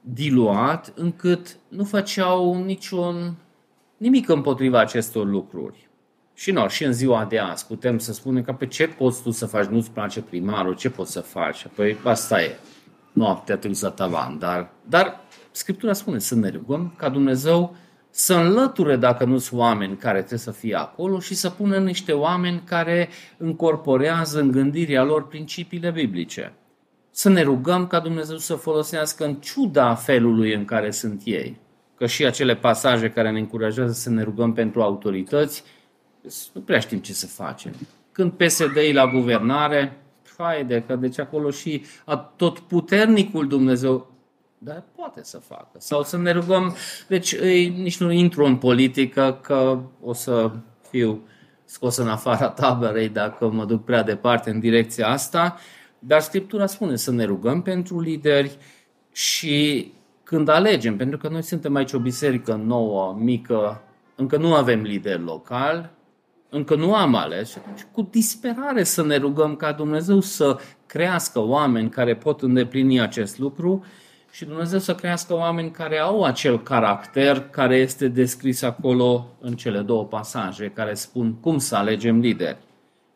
diluat 0.00 0.92
încât 0.96 1.56
nu 1.68 1.84
făceau 1.84 2.64
niciun 2.64 3.34
nimic 3.96 4.28
împotriva 4.28 4.80
acestor 4.80 5.26
lucruri. 5.26 5.88
Și 6.34 6.50
nu, 6.50 6.68
și 6.68 6.84
în 6.84 6.92
ziua 6.92 7.24
de 7.24 7.38
azi 7.38 7.66
putem 7.66 7.98
să 7.98 8.12
spunem 8.12 8.42
că 8.42 8.52
pe 8.52 8.66
ce 8.66 8.88
poți 8.88 9.22
tu 9.22 9.30
să 9.30 9.46
faci, 9.46 9.66
nu-ți 9.66 9.90
place 9.90 10.20
primarul, 10.20 10.74
ce 10.74 10.90
poți 10.90 11.12
să 11.12 11.20
faci? 11.20 11.66
Păi 11.74 11.96
asta 12.04 12.42
e. 12.42 12.56
Noaptea 13.12 13.56
trebuie 13.56 13.74
să 13.74 13.88
tavan, 13.88 14.38
dar, 14.38 14.70
dar 14.88 15.20
Scriptura 15.50 15.92
spune 15.92 16.18
să 16.18 16.34
ne 16.34 16.48
rugăm 16.48 16.94
ca 16.96 17.08
Dumnezeu 17.08 17.76
să 18.18 18.34
înlăture 18.34 18.96
dacă 18.96 19.24
nu 19.24 19.38
sunt 19.38 19.60
oameni 19.60 19.96
care 19.96 20.18
trebuie 20.18 20.38
să 20.38 20.50
fie 20.50 20.74
acolo 20.74 21.18
și 21.18 21.34
să 21.34 21.50
pună 21.50 21.78
niște 21.78 22.12
oameni 22.12 22.62
care 22.64 23.08
încorporează 23.36 24.40
în 24.40 24.50
gândirea 24.50 25.02
lor 25.04 25.26
principiile 25.26 25.90
biblice. 25.90 26.52
Să 27.10 27.28
ne 27.28 27.42
rugăm 27.42 27.86
ca 27.86 28.00
Dumnezeu 28.00 28.36
să 28.36 28.54
folosească 28.54 29.24
în 29.24 29.34
ciuda 29.34 29.94
felului 29.94 30.54
în 30.54 30.64
care 30.64 30.90
sunt 30.90 31.22
ei. 31.24 31.58
Că 31.94 32.06
și 32.06 32.24
acele 32.24 32.56
pasaje 32.56 33.10
care 33.10 33.30
ne 33.30 33.38
încurajează 33.38 33.92
să 33.92 34.10
ne 34.10 34.22
rugăm 34.22 34.52
pentru 34.52 34.82
autorități, 34.82 35.64
nu 36.52 36.60
prea 36.60 36.78
știm 36.78 36.98
ce 36.98 37.12
să 37.12 37.26
facem. 37.26 37.72
Când 38.12 38.32
PSD 38.32 38.76
e 38.76 38.92
la 38.92 39.06
guvernare, 39.06 39.96
haide, 40.38 40.84
că 40.86 40.96
deci 40.96 41.18
acolo 41.18 41.50
și 41.50 41.84
tot 42.36 42.58
puternicul 42.58 43.48
Dumnezeu 43.48 44.12
dar 44.58 44.84
poate 44.96 45.22
să 45.22 45.38
facă. 45.38 45.70
Sau 45.78 46.02
să 46.02 46.16
ne 46.16 46.30
rugăm, 46.30 46.76
deci 47.08 47.32
ei, 47.32 47.68
nici 47.68 48.00
nu 48.00 48.10
intru 48.10 48.44
în 48.44 48.56
politică 48.56 49.38
că 49.42 49.80
o 50.02 50.12
să 50.12 50.50
fiu 50.90 51.22
scos 51.64 51.96
în 51.96 52.08
afara 52.08 52.48
taberei 52.60 53.08
dacă 53.08 53.48
mă 53.48 53.64
duc 53.64 53.84
prea 53.84 54.02
departe 54.02 54.50
în 54.50 54.60
direcția 54.60 55.08
asta, 55.08 55.56
dar 55.98 56.20
Scriptura 56.20 56.66
spune 56.66 56.96
să 56.96 57.10
ne 57.10 57.24
rugăm 57.24 57.62
pentru 57.62 58.00
lideri 58.00 58.58
și 59.12 59.92
când 60.22 60.48
alegem, 60.48 60.96
pentru 60.96 61.18
că 61.18 61.28
noi 61.28 61.42
suntem 61.42 61.74
aici 61.74 61.92
o 61.92 61.98
biserică 61.98 62.54
nouă, 62.54 63.16
mică, 63.18 63.82
încă 64.14 64.36
nu 64.36 64.54
avem 64.54 64.82
lider 64.82 65.20
local, 65.20 65.90
încă 66.48 66.74
nu 66.74 66.94
am 66.94 67.14
ales 67.14 67.50
și 67.50 67.58
atunci 67.58 67.86
cu 67.92 68.02
disperare 68.10 68.82
să 68.82 69.04
ne 69.04 69.16
rugăm 69.16 69.56
ca 69.56 69.72
Dumnezeu 69.72 70.20
să 70.20 70.58
crească 70.86 71.40
oameni 71.40 71.88
care 71.88 72.16
pot 72.16 72.42
îndeplini 72.42 73.00
acest 73.00 73.38
lucru 73.38 73.84
și 74.38 74.44
Dumnezeu 74.44 74.78
să 74.78 74.94
crească 74.94 75.34
oameni 75.34 75.70
care 75.70 75.98
au 75.98 76.24
acel 76.24 76.62
caracter 76.62 77.40
care 77.40 77.76
este 77.76 78.08
descris 78.08 78.62
acolo 78.62 79.26
în 79.40 79.54
cele 79.54 79.80
două 79.80 80.04
pasaje 80.04 80.70
care 80.74 80.94
spun 80.94 81.34
cum 81.34 81.58
să 81.58 81.76
alegem 81.76 82.18
lideri. 82.18 82.58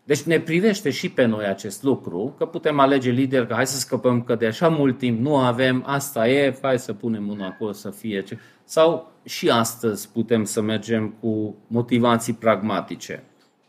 Deci 0.05 0.23
ne 0.23 0.41
privește 0.41 0.91
și 0.91 1.09
pe 1.09 1.25
noi 1.25 1.45
acest 1.45 1.83
lucru, 1.83 2.35
că 2.39 2.47
putem 2.47 2.79
alege 2.79 3.11
lideri, 3.11 3.47
că 3.47 3.55
hai 3.55 3.67
să 3.67 3.79
scăpăm 3.79 4.23
că 4.23 4.35
de 4.35 4.47
așa 4.47 4.69
mult 4.69 4.99
timp 4.99 5.21
nu 5.21 5.37
avem, 5.37 5.83
asta 5.87 6.29
e, 6.29 6.59
hai 6.63 6.79
să 6.79 6.93
punem 6.93 7.29
unul 7.29 7.47
acolo 7.47 7.73
să 7.73 7.91
fie. 7.91 8.23
Ce... 8.23 8.39
Sau 8.65 9.13
și 9.25 9.51
astăzi 9.51 10.09
putem 10.09 10.45
să 10.45 10.61
mergem 10.61 11.15
cu 11.21 11.57
motivații 11.67 12.33
pragmatice. 12.33 13.25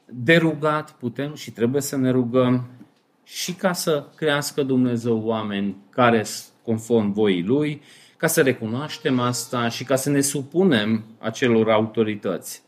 De 0.05 0.35
rugat 0.35 0.91
putem 0.91 1.35
și 1.35 1.51
trebuie 1.51 1.81
să 1.81 1.97
ne 1.97 2.09
rugăm 2.09 2.67
și 3.23 3.53
ca 3.53 3.73
să 3.73 4.05
crească 4.15 4.63
Dumnezeu 4.63 5.21
oameni 5.25 5.77
care 5.89 6.23
conform 6.63 7.11
voii 7.11 7.43
Lui, 7.43 7.81
ca 8.17 8.27
să 8.27 8.41
recunoaștem 8.41 9.19
asta 9.19 9.69
și 9.69 9.83
ca 9.83 9.95
să 9.95 10.09
ne 10.09 10.21
supunem 10.21 11.03
acelor 11.19 11.69
autorități. 11.69 12.63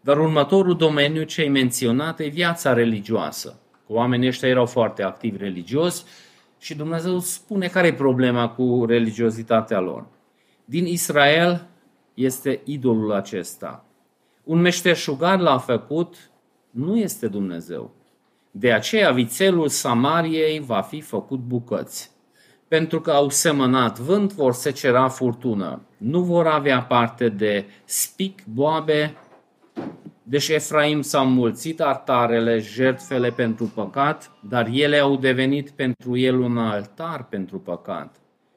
Dar 0.00 0.18
următorul 0.18 0.76
domeniu 0.76 1.22
ce 1.22 1.40
ai 1.40 1.48
menționat 1.48 2.20
e 2.20 2.26
viața 2.26 2.72
religioasă. 2.72 3.60
Oamenii 3.86 4.28
ăștia 4.28 4.48
erau 4.48 4.66
foarte 4.66 5.02
activi 5.02 5.36
religios 5.36 6.06
și 6.58 6.74
Dumnezeu 6.74 7.18
spune 7.18 7.66
care 7.66 7.86
e 7.86 7.92
problema 7.92 8.48
cu 8.48 8.84
religiozitatea 8.88 9.80
lor. 9.80 10.06
Din 10.64 10.86
Israel 10.86 11.66
este 12.14 12.60
idolul 12.64 13.12
acesta. 13.12 13.84
Un 14.44 14.60
meșteșugar 14.60 15.38
l-a 15.38 15.58
făcut, 15.58 16.30
nu 16.70 16.98
este 16.98 17.28
Dumnezeu. 17.28 17.94
De 18.50 18.72
aceea 18.72 19.10
vițelul 19.10 19.68
Samariei 19.68 20.60
va 20.60 20.80
fi 20.80 21.00
făcut 21.00 21.38
bucăți 21.38 22.10
pentru 22.68 23.00
că 23.00 23.10
au 23.10 23.28
semănat 23.28 23.98
vânt, 23.98 24.32
vor 24.32 24.52
secera 24.52 25.08
furtună. 25.08 25.82
Nu 25.96 26.20
vor 26.20 26.46
avea 26.46 26.82
parte 26.82 27.28
de 27.28 27.64
spic, 27.84 28.42
boabe, 28.44 29.14
deci 30.22 30.48
Efraim 30.48 31.02
s-au 31.02 31.26
mulțit 31.26 31.80
artarele, 31.80 32.58
jertfele 32.58 33.30
pentru 33.30 33.64
păcat, 33.74 34.30
dar 34.48 34.68
ele 34.72 34.98
au 34.98 35.16
devenit 35.16 35.70
pentru 35.70 36.16
el 36.16 36.38
un 36.38 36.58
altar 36.58 37.24
pentru 37.24 37.58
păcat. 37.58 38.16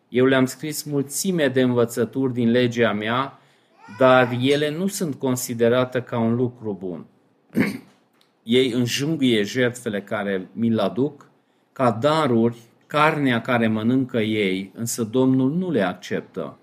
Eu 0.09 0.25
le-am 0.25 0.45
scris 0.45 0.83
mulțime 0.83 1.47
de 1.47 1.61
învățături 1.61 2.33
din 2.33 2.51
legea 2.51 2.93
mea, 2.93 3.39
dar 3.97 4.37
ele 4.41 4.69
nu 4.69 4.87
sunt 4.87 5.15
considerate 5.15 6.01
ca 6.01 6.19
un 6.19 6.35
lucru 6.35 6.77
bun. 6.79 7.05
ei 8.43 8.71
înjunghie 8.71 9.43
jertfele 9.43 10.01
care 10.01 10.49
mi-l 10.53 10.79
aduc, 10.79 11.29
ca 11.73 11.91
daruri, 11.91 12.57
carnea 12.91 13.41
care 13.41 13.67
mănâncă 13.67 14.19
ei, 14.19 14.71
însă 14.75 15.03
Domnul 15.03 15.51
nu 15.51 15.71
le 15.71 15.81
acceptă. 15.81 16.57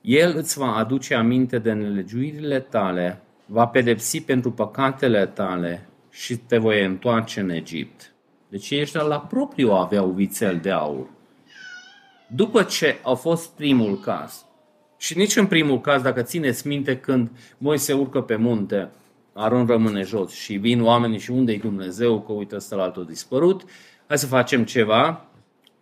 El 0.00 0.34
îți 0.36 0.58
va 0.58 0.76
aduce 0.76 1.14
aminte 1.14 1.58
de 1.58 1.72
nelegiuirile 1.72 2.60
tale, 2.60 3.22
va 3.46 3.66
pedepsi 3.66 4.20
pentru 4.20 4.50
păcatele 4.50 5.26
tale 5.26 5.88
și 6.10 6.36
te 6.36 6.58
voi 6.58 6.84
întoarce 6.84 7.40
în 7.40 7.50
Egipt. 7.50 8.12
Deci 8.48 8.70
ei 8.70 8.80
ăștia 8.80 9.02
la 9.02 9.20
propriu 9.20 9.70
aveau 9.70 10.10
vițel 10.10 10.58
de 10.62 10.70
aur. 10.70 11.06
După 12.26 12.62
ce 12.62 12.98
a 13.02 13.12
fost 13.12 13.50
primul 13.50 13.98
caz, 13.98 14.44
și 14.98 15.16
nici 15.16 15.36
în 15.36 15.46
primul 15.46 15.80
caz, 15.80 16.02
dacă 16.02 16.22
țineți 16.22 16.66
minte, 16.66 16.98
când 16.98 17.30
Moise 17.58 17.92
urcă 17.92 18.20
pe 18.20 18.36
munte, 18.36 18.88
Aron 19.32 19.66
rămâne 19.66 20.02
jos 20.02 20.32
și 20.32 20.54
vin 20.54 20.82
oamenii 20.82 21.18
și 21.18 21.30
unde 21.30 21.52
e 21.52 21.58
Dumnezeu, 21.58 22.20
că 22.20 22.32
uite 22.32 22.56
ăsta 22.56 22.76
la 22.76 22.82
altul 22.82 23.04
dispărut, 23.04 23.64
hai 24.06 24.18
să 24.18 24.26
facem 24.26 24.64
ceva. 24.64 25.25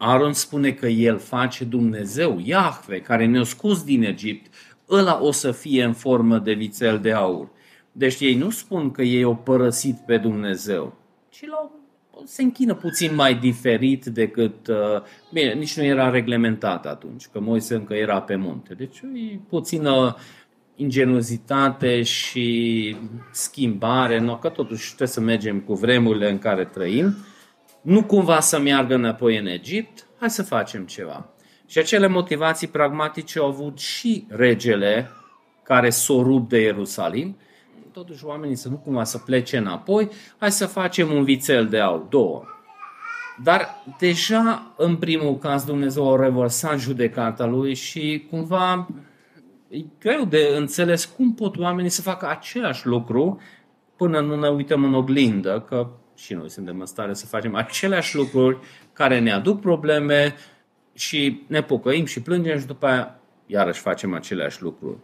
Aron 0.07 0.33
spune 0.33 0.73
că 0.73 0.87
el 0.87 1.19
face 1.19 1.65
Dumnezeu, 1.65 2.41
Iahve, 2.45 3.01
care 3.01 3.27
ne-a 3.27 3.43
scos 3.43 3.85
din 3.85 4.03
Egipt, 4.03 4.55
ăla 4.91 5.23
o 5.23 5.31
să 5.31 5.51
fie 5.51 5.85
în 5.85 5.93
formă 5.93 6.39
de 6.39 6.53
vițel 6.53 6.99
de 6.99 7.13
aur. 7.13 7.49
Deci 7.93 8.21
ei 8.21 8.35
nu 8.35 8.51
spun 8.51 8.91
că 8.91 9.03
ei 9.03 9.23
au 9.23 9.37
părăsit 9.37 9.97
pe 10.07 10.17
Dumnezeu, 10.17 10.97
ci 11.29 11.47
l-au 11.47 11.83
se 12.25 12.43
închină 12.43 12.75
puțin 12.75 13.15
mai 13.15 13.35
diferit 13.35 14.05
decât. 14.05 14.67
Uh, 14.67 14.77
bine, 15.33 15.53
nici 15.53 15.77
nu 15.77 15.85
era 15.85 16.11
reglementat 16.11 16.87
atunci, 16.87 17.27
că 17.33 17.41
Moise 17.41 17.75
încă 17.75 17.95
era 17.95 18.21
pe 18.21 18.37
munte. 18.37 18.75
Deci 18.75 18.97
e 18.99 19.39
puțină 19.49 20.17
ingenuizitate 20.77 22.03
și 22.03 22.97
schimbare, 23.33 24.19
no, 24.19 24.39
că 24.39 24.49
totuși 24.49 24.87
trebuie 24.87 25.09
să 25.09 25.21
mergem 25.21 25.61
cu 25.61 25.75
vremurile 25.75 26.31
în 26.31 26.39
care 26.39 26.65
trăim. 26.65 27.17
Nu 27.85 28.05
cumva 28.05 28.41
să 28.41 28.59
meargă 28.59 28.95
înapoi 28.95 29.39
în 29.39 29.47
Egipt, 29.47 30.07
hai 30.19 30.31
să 30.31 30.43
facem 30.43 30.87
ceva. 30.87 31.27
Și 31.67 31.79
acele 31.79 32.07
motivații 32.07 32.67
pragmatice 32.67 33.39
au 33.39 33.47
avut 33.47 33.79
și 33.79 34.27
regele 34.29 35.11
care 35.63 35.91
s-o 35.91 36.23
rup 36.23 36.49
de 36.49 36.61
Ierusalim, 36.61 37.37
totuși 37.93 38.25
oamenii 38.25 38.57
să 38.57 38.69
nu 38.69 38.77
cumva 38.77 39.05
să 39.05 39.19
plece 39.19 39.57
înapoi, 39.57 40.09
hai 40.39 40.53
să 40.53 40.67
facem 40.67 41.13
un 41.13 41.25
vițel 41.25 41.67
de 41.67 41.81
aur, 41.81 42.01
două. 42.01 42.45
Dar 43.43 43.83
deja 43.99 44.75
în 44.77 44.97
primul 44.97 45.39
caz 45.39 45.65
Dumnezeu 45.65 46.13
a 46.13 46.23
revărsat 46.23 46.79
judecata 46.79 47.47
lui 47.47 47.75
și 47.75 48.27
cumva 48.31 48.89
e 49.69 49.79
greu 50.01 50.25
de 50.25 50.55
înțeles 50.57 51.05
cum 51.05 51.35
pot 51.35 51.59
oamenii 51.59 51.91
să 51.91 52.03
facă 52.03 52.29
același 52.29 52.87
lucru 52.87 53.41
până 53.97 54.21
nu 54.21 54.37
ne 54.37 54.49
uităm 54.49 54.85
în 54.85 54.95
oglindă, 54.95 55.65
că 55.69 55.91
și 56.15 56.35
noi 56.35 56.51
suntem 56.51 56.81
în 56.81 56.87
stare 56.87 57.15
să 57.15 57.27
facem 57.27 57.55
aceleași 57.55 58.17
lucruri 58.17 58.59
care 58.93 59.21
ne 59.21 59.33
aduc 59.33 59.61
probleme 59.61 60.35
și 60.95 61.43
ne 61.47 61.63
pocăim 61.63 62.05
și 62.05 62.23
plângem 62.23 62.59
și 62.59 62.67
după 62.67 62.87
aia 62.87 63.19
iarăși 63.47 63.81
facem 63.81 64.15
aceleași 64.15 64.63
lucruri. 64.63 64.97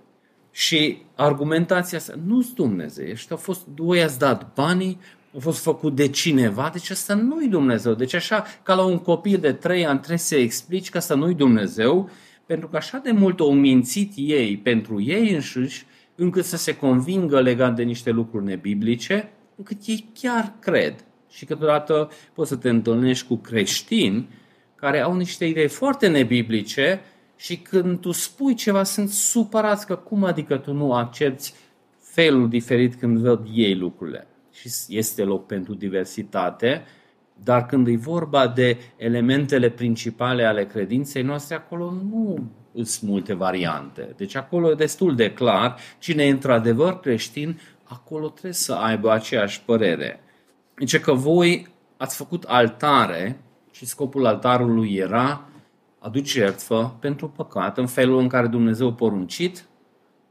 Și 0.50 1.02
argumentația 1.14 1.98
asta, 1.98 2.14
nu-s 2.26 2.52
Dumnezeu, 2.52 3.06
au 3.30 3.36
fost, 3.36 3.66
doi 3.74 4.02
ați 4.02 4.18
dat 4.18 4.54
banii, 4.54 4.98
au 5.34 5.40
fost 5.40 5.62
făcut 5.62 5.94
de 5.94 6.08
cineva, 6.08 6.70
deci 6.72 6.90
asta 6.90 7.14
nu-i 7.14 7.48
Dumnezeu. 7.48 7.94
Deci 7.94 8.14
așa, 8.14 8.44
ca 8.62 8.74
la 8.74 8.84
un 8.84 8.98
copil 8.98 9.38
de 9.38 9.52
trei 9.52 9.86
ani 9.86 9.98
trebuie 9.98 10.18
să 10.18 10.36
explici 10.36 10.90
că 10.90 10.96
asta 10.96 11.14
nu-i 11.14 11.34
Dumnezeu, 11.34 12.11
pentru 12.46 12.68
că 12.68 12.76
așa 12.76 12.98
de 12.98 13.11
mult 13.11 13.40
au 13.40 13.52
mințit 13.52 14.12
ei 14.16 14.56
pentru 14.56 15.02
ei 15.02 15.32
înșiși, 15.32 15.86
încât 16.14 16.44
să 16.44 16.56
se 16.56 16.76
convingă 16.76 17.40
legat 17.40 17.74
de 17.74 17.82
niște 17.82 18.11
lucruri 18.11 18.44
nebiblice, 18.44 19.32
încât 19.61 19.86
ei 19.86 20.11
chiar 20.20 20.52
cred. 20.58 21.04
Și 21.30 21.44
câteodată 21.44 22.11
poți 22.32 22.48
să 22.48 22.56
te 22.56 22.68
întâlnești 22.68 23.26
cu 23.26 23.36
creștini 23.36 24.28
care 24.74 25.00
au 25.00 25.14
niște 25.16 25.44
idei 25.44 25.68
foarte 25.68 26.08
nebiblice, 26.08 27.00
și 27.36 27.56
când 27.56 28.00
tu 28.00 28.11
spui 28.11 28.54
ceva, 28.54 28.82
sunt 28.82 29.08
supărați 29.08 29.86
că 29.86 29.96
cum 29.96 30.24
adică 30.24 30.56
tu 30.56 30.72
nu 30.72 30.92
accepti 30.92 31.52
felul 32.00 32.48
diferit 32.48 32.94
când 32.94 33.18
văd 33.18 33.46
ei 33.52 33.74
lucrurile. 33.74 34.26
Și 34.52 34.68
este 34.88 35.22
loc 35.22 35.46
pentru 35.46 35.74
diversitate, 35.74 36.84
dar 37.44 37.66
când 37.66 37.86
e 37.86 37.96
vorba 37.96 38.48
de 38.48 38.78
elementele 38.96 39.70
principale 39.70 40.44
ale 40.44 40.66
credinței 40.66 41.22
noastre, 41.22 41.54
acolo 41.54 41.90
nu 41.90 42.50
sunt 42.82 43.11
multe 43.11 43.34
variante. 43.34 44.14
Deci 44.16 44.34
acolo 44.34 44.70
e 44.70 44.74
destul 44.74 45.16
de 45.16 45.32
clar, 45.32 45.76
cine 45.98 46.24
e 46.24 46.30
într-adevăr 46.30 47.00
creștin, 47.00 47.61
acolo 47.91 48.28
trebuie 48.28 48.53
să 48.53 48.72
aibă 48.72 49.11
aceeași 49.11 49.62
părere. 49.62 50.20
Zice 50.78 51.01
că 51.01 51.12
voi 51.12 51.68
ați 51.97 52.16
făcut 52.16 52.45
altare 52.45 53.41
și 53.70 53.86
scopul 53.86 54.26
altarului 54.26 54.95
era 54.95 55.49
aduci 55.99 56.30
jertfă 56.30 56.97
pentru 57.01 57.28
păcat 57.28 57.78
în 57.78 57.86
felul 57.86 58.18
în 58.18 58.28
care 58.28 58.47
Dumnezeu 58.47 58.88
a 58.88 58.93
poruncit 58.93 59.64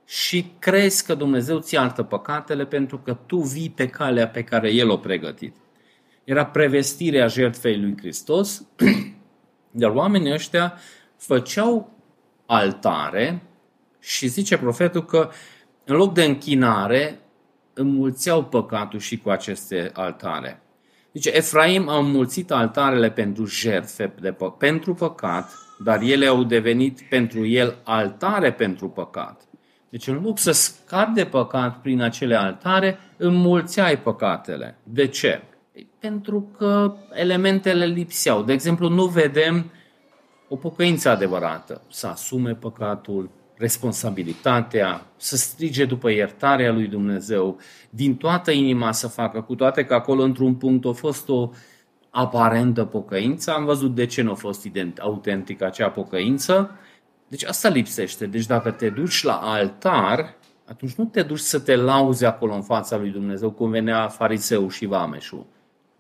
și 0.06 0.52
crezi 0.60 1.06
că 1.06 1.14
Dumnezeu 1.14 1.60
ți 1.60 1.74
iartă 1.74 2.04
păcatele 2.04 2.66
pentru 2.66 2.98
că 2.98 3.14
tu 3.26 3.38
vii 3.38 3.70
pe 3.70 3.88
calea 3.88 4.28
pe 4.28 4.44
care 4.44 4.72
El 4.72 4.90
o 4.90 4.98
pregătit. 4.98 5.56
Era 6.24 6.46
prevestirea 6.46 7.28
jertfei 7.28 7.80
lui 7.80 7.98
Hristos, 7.98 8.66
dar 9.72 9.90
oamenii 9.90 10.34
ăștia 10.34 10.74
făceau 11.18 11.98
altare 12.46 13.44
și 14.00 14.28
zice 14.28 14.58
profetul 14.58 15.06
că 15.06 15.30
în 15.86 15.96
loc 15.96 16.14
de 16.14 16.24
închinare 16.24 17.20
înmulțeau 17.80 18.44
păcatul 18.44 19.00
și 19.00 19.18
cu 19.18 19.30
aceste 19.30 19.90
altare. 19.94 20.62
Zice, 21.14 21.30
Efraim 21.30 21.90
a 21.90 21.98
înmulțit 21.98 22.52
altarele 22.52 23.12
pentru 23.12 23.46
jertfe 23.46 24.14
de 24.22 24.32
pă- 24.34 24.58
pentru 24.58 24.94
păcat, 24.94 25.52
dar 25.84 26.02
ele 26.02 26.26
au 26.26 26.44
devenit 26.44 27.02
pentru 27.10 27.46
el 27.46 27.78
altare 27.84 28.52
pentru 28.52 28.90
păcat. 28.90 29.42
Deci 29.90 30.08
în 30.08 30.22
loc 30.24 30.38
să 30.40 30.52
scapi 30.52 31.14
de 31.14 31.26
păcat 31.26 31.82
prin 31.82 32.02
acele 32.02 32.36
altare, 32.36 33.00
înmulțeai 33.18 34.00
păcatele. 34.00 34.78
De 34.84 35.08
ce? 35.08 35.42
Pentru 36.00 36.52
că 36.58 36.94
elementele 37.14 37.86
lipseau. 37.86 38.44
De 38.44 38.54
exemplu, 38.54 38.90
nu 38.90 39.06
vedem 39.06 39.72
o 40.48 40.56
pocăință 40.56 41.10
adevărată, 41.10 41.82
să 41.90 42.08
asume 42.08 42.56
păcatul, 42.56 43.30
responsabilitatea, 43.60 45.06
să 45.18 45.36
strige 45.36 45.86
după 45.86 46.10
iertarea 46.10 46.72
lui 46.72 46.88
Dumnezeu, 46.88 47.58
din 47.90 48.16
toată 48.16 48.52
inima 48.52 48.92
să 48.92 49.08
facă, 49.08 49.42
cu 49.42 49.56
toate 49.56 49.86
că 49.86 49.94
acolo 49.94 50.24
într-un 50.24 50.56
punct 50.56 50.86
a 50.86 50.92
fost 50.92 51.30
o 51.30 51.50
aparentă 52.10 52.86
pocăință, 52.86 53.52
am 53.52 53.66
văzut 53.66 53.96
de 53.96 54.06
ce 54.06 54.22
nu 54.22 54.32
a 54.32 54.34
fost 54.34 54.68
autentică 55.00 55.66
acea 55.66 55.90
pocăință, 55.90 56.72
deci 57.28 57.44
asta 57.46 57.70
lipsește. 57.70 58.26
Deci 58.26 58.46
dacă 58.46 58.72
te 58.72 58.90
duci 58.90 59.24
la 59.24 59.34
altar, 59.34 60.36
atunci 60.66 60.94
nu 60.94 61.06
te 61.06 61.22
duci 61.22 61.40
să 61.40 61.60
te 61.60 61.76
lauzi 61.76 62.26
acolo 62.26 62.54
în 62.54 62.62
fața 62.62 62.98
lui 62.98 63.10
Dumnezeu, 63.10 63.52
cum 63.52 63.70
venea 63.70 64.08
fariseu 64.08 64.70
și 64.70 64.86
vameșul. 64.86 65.46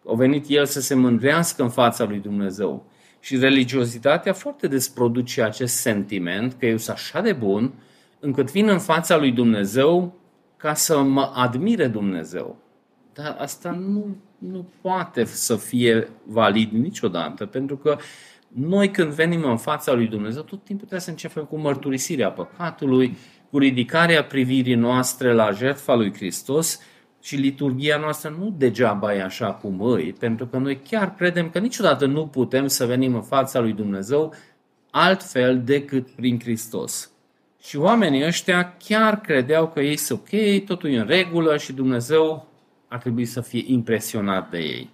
Au 0.05 0.16
venit 0.16 0.45
el 0.47 0.66
să 0.66 0.82
se 0.82 0.95
mândrească 0.95 1.64
în 1.64 1.70
fața 1.70 2.03
lui 2.03 2.20
Dumnezeu. 2.20 2.86
Și 3.20 3.38
religiozitatea 3.38 4.34
foarte 4.34 4.67
des 4.67 4.89
produce 4.89 5.41
acest 5.41 5.76
sentiment 5.76 6.53
că 6.53 6.65
eu 6.65 6.78
sunt 6.78 6.95
așa 6.95 7.22
de 7.22 7.34
bun, 7.34 7.74
încât 8.20 8.51
vin 8.51 8.67
în 8.67 8.80
fața 8.80 9.17
lui 9.17 9.32
Dumnezeu 9.32 10.20
ca 10.57 10.74
să 10.74 11.01
mă 11.01 11.32
admire 11.36 11.88
Dumnezeu. 11.88 12.57
Dar 13.13 13.36
asta 13.39 13.72
nu, 13.72 14.15
nu 14.38 14.67
poate 14.82 15.26
să 15.26 15.55
fie 15.55 16.09
valid 16.24 16.72
niciodată, 16.72 17.45
pentru 17.45 17.78
că 17.78 17.97
noi 18.47 18.91
când 18.91 19.11
venim 19.11 19.43
în 19.43 19.57
fața 19.57 19.93
lui 19.93 20.07
Dumnezeu, 20.07 20.41
tot 20.41 20.63
timpul 20.63 20.78
trebuie 20.78 20.99
să 20.99 21.09
începem 21.09 21.43
cu 21.43 21.57
mărturisirea 21.57 22.32
păcatului, 22.32 23.17
cu 23.49 23.57
ridicarea 23.57 24.24
privirii 24.24 24.76
noastre 24.76 25.34
la 25.34 25.51
jertfa 25.51 25.95
lui 25.95 26.13
Hristos 26.13 26.80
și 27.22 27.36
liturgia 27.36 27.97
noastră 27.97 28.36
nu 28.39 28.55
degeaba 28.57 29.15
e 29.15 29.24
așa 29.24 29.51
cum 29.53 29.82
îi, 29.82 30.13
pentru 30.20 30.45
că 30.45 30.57
noi 30.57 30.80
chiar 30.89 31.15
credem 31.15 31.49
că 31.49 31.59
niciodată 31.59 32.05
nu 32.05 32.28
putem 32.28 32.67
să 32.67 32.86
venim 32.86 33.15
în 33.15 33.22
fața 33.22 33.59
lui 33.59 33.74
Dumnezeu 33.74 34.34
altfel 34.91 35.61
decât 35.63 36.09
prin 36.09 36.39
Hristos. 36.39 37.11
Și 37.61 37.78
oamenii 37.78 38.26
ăștia 38.26 38.76
chiar 38.86 39.22
credeau 39.22 39.67
că 39.67 39.80
ei 39.80 39.95
sunt 39.95 40.20
ok, 40.20 40.63
totul 40.65 40.89
e 40.89 40.99
în 40.99 41.05
regulă 41.07 41.57
și 41.57 41.74
Dumnezeu 41.74 42.47
ar 42.88 42.99
trebui 42.99 43.26
să 43.26 43.41
fie 43.41 43.63
impresionat 43.65 44.49
de 44.49 44.57
ei. 44.57 44.89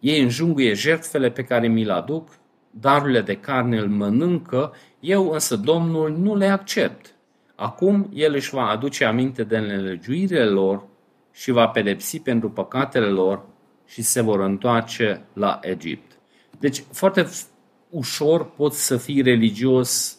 Ei 0.00 0.22
înjunguie 0.22 0.74
jertfele 0.74 1.30
pe 1.30 1.44
care 1.44 1.68
mi 1.68 1.84
le 1.84 1.92
aduc, 1.92 2.28
darurile 2.70 3.20
de 3.20 3.36
carne 3.36 3.78
îl 3.78 3.88
mănâncă, 3.88 4.72
eu 5.00 5.30
însă 5.30 5.56
Domnul 5.56 6.16
nu 6.18 6.36
le 6.36 6.46
accept. 6.46 7.14
Acum 7.54 8.10
El 8.14 8.34
își 8.34 8.54
va 8.54 8.62
aduce 8.62 9.04
aminte 9.04 9.44
de 9.44 9.58
nelegiuirile 9.58 10.44
lor 10.44 10.86
și 11.32 11.50
va 11.50 11.68
pedepsi 11.68 12.20
pentru 12.20 12.50
păcatele 12.50 13.06
lor 13.06 13.46
și 13.86 14.02
se 14.02 14.20
vor 14.20 14.40
întoarce 14.40 15.24
la 15.32 15.58
Egipt. 15.62 16.18
Deci 16.58 16.84
foarte 16.92 17.28
ușor 17.90 18.50
poți 18.50 18.86
să 18.86 18.96
fii 18.96 19.22
religios 19.22 20.18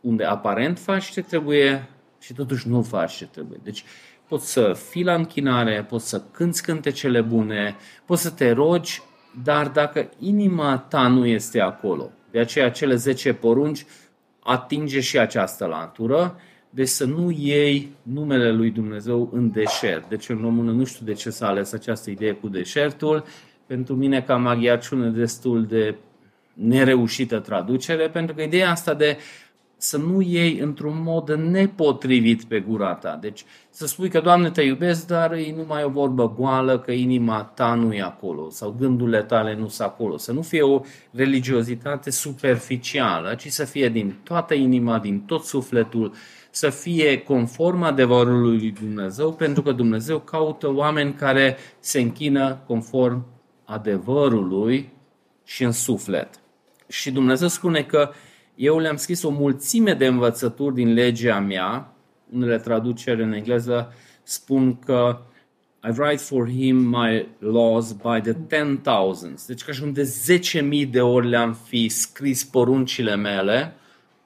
unde 0.00 0.24
aparent 0.24 0.78
faci 0.78 1.10
ce 1.10 1.22
trebuie 1.22 1.88
și 2.20 2.32
totuși 2.32 2.68
nu 2.68 2.82
faci 2.82 3.12
ce 3.12 3.26
trebuie. 3.26 3.60
Deci 3.62 3.84
poți 4.28 4.52
să 4.52 4.72
fii 4.90 5.04
la 5.04 5.14
închinare, 5.14 5.84
poți 5.88 6.08
să 6.08 6.22
cânți 6.30 6.62
cântecele 6.62 7.20
bune, 7.20 7.76
poți 8.04 8.22
să 8.22 8.30
te 8.30 8.50
rogi, 8.50 9.02
dar 9.42 9.68
dacă 9.68 10.10
inima 10.18 10.78
ta 10.78 11.06
nu 11.06 11.26
este 11.26 11.60
acolo, 11.60 12.10
de 12.30 12.38
aceea 12.38 12.70
cele 12.70 12.94
10 12.94 13.32
porunci 13.32 13.86
atinge 14.42 15.00
și 15.00 15.18
această 15.18 15.66
latură, 15.66 16.40
deci 16.70 16.88
să 16.88 17.04
nu 17.04 17.30
iei 17.30 17.88
numele 18.02 18.52
lui 18.52 18.70
Dumnezeu 18.70 19.30
în 19.32 19.50
deșert. 19.50 20.08
Deci 20.08 20.28
în 20.28 20.38
română 20.40 20.70
nu 20.70 20.84
știu 20.84 21.04
de 21.04 21.12
ce 21.12 21.30
s-a 21.30 21.46
ales 21.46 21.72
această 21.72 22.10
idee 22.10 22.32
cu 22.32 22.48
deșertul. 22.48 23.24
Pentru 23.66 23.94
mine 23.94 24.20
ca 24.20 24.36
maghiarciune 24.36 25.08
destul 25.08 25.66
de 25.66 25.94
nereușită 26.52 27.38
traducere, 27.38 28.08
pentru 28.08 28.34
că 28.34 28.42
ideea 28.42 28.70
asta 28.70 28.94
de 28.94 29.18
să 29.76 29.96
nu 29.96 30.20
iei 30.20 30.58
într-un 30.58 31.02
mod 31.02 31.30
nepotrivit 31.30 32.44
pe 32.44 32.60
gura 32.60 32.94
ta. 32.94 33.18
Deci 33.20 33.44
să 33.70 33.86
spui 33.86 34.08
că, 34.08 34.20
Doamne, 34.20 34.50
te 34.50 34.62
iubesc, 34.62 35.06
dar 35.06 35.32
e 35.32 35.54
numai 35.56 35.84
o 35.84 35.88
vorbă 35.88 36.34
goală, 36.38 36.78
că 36.78 36.92
inima 36.92 37.42
ta 37.42 37.74
nu 37.74 37.92
e 37.92 38.02
acolo 38.02 38.50
sau 38.50 38.76
gândurile 38.78 39.22
tale 39.22 39.54
nu 39.54 39.68
sunt 39.68 39.88
acolo. 39.88 40.16
Să 40.16 40.32
nu 40.32 40.42
fie 40.42 40.62
o 40.62 40.80
religiozitate 41.10 42.10
superficială, 42.10 43.34
ci 43.34 43.48
să 43.48 43.64
fie 43.64 43.88
din 43.88 44.18
toată 44.22 44.54
inima, 44.54 44.98
din 44.98 45.20
tot 45.20 45.44
sufletul, 45.44 46.12
să 46.50 46.70
fie 46.70 47.18
conform 47.18 47.82
adevărului 47.82 48.58
lui 48.58 48.70
Dumnezeu, 48.70 49.32
pentru 49.32 49.62
că 49.62 49.72
Dumnezeu 49.72 50.18
caută 50.18 50.74
oameni 50.74 51.12
care 51.12 51.56
se 51.78 52.00
închină 52.00 52.62
conform 52.66 53.26
adevărului 53.64 54.92
și 55.44 55.64
în 55.64 55.72
suflet. 55.72 56.28
Și 56.88 57.10
Dumnezeu 57.10 57.48
spune 57.48 57.82
că 57.82 58.10
eu 58.54 58.78
le-am 58.78 58.96
scris 58.96 59.22
o 59.22 59.30
mulțime 59.30 59.94
de 59.94 60.06
învățături 60.06 60.74
din 60.74 60.92
legea 60.92 61.38
mea, 61.38 61.94
unele 62.32 62.58
traduceri 62.58 63.22
în 63.22 63.32
engleză 63.32 63.92
spun 64.22 64.78
că 64.78 65.20
I 65.82 65.90
write 65.98 66.22
for 66.22 66.48
him 66.48 66.76
my 66.76 67.26
laws 67.38 67.92
by 67.92 68.20
the 68.20 68.32
ten 68.32 68.80
thousands. 68.80 69.46
Deci 69.46 69.62
ca 69.62 69.72
și 69.72 69.80
cum 69.80 69.92
de 69.92 70.14
10.000 70.84 70.90
de 70.90 71.00
ori 71.00 71.28
le-am 71.28 71.52
fi 71.52 71.88
scris 71.88 72.44
poruncile 72.44 73.16
mele, 73.16 73.74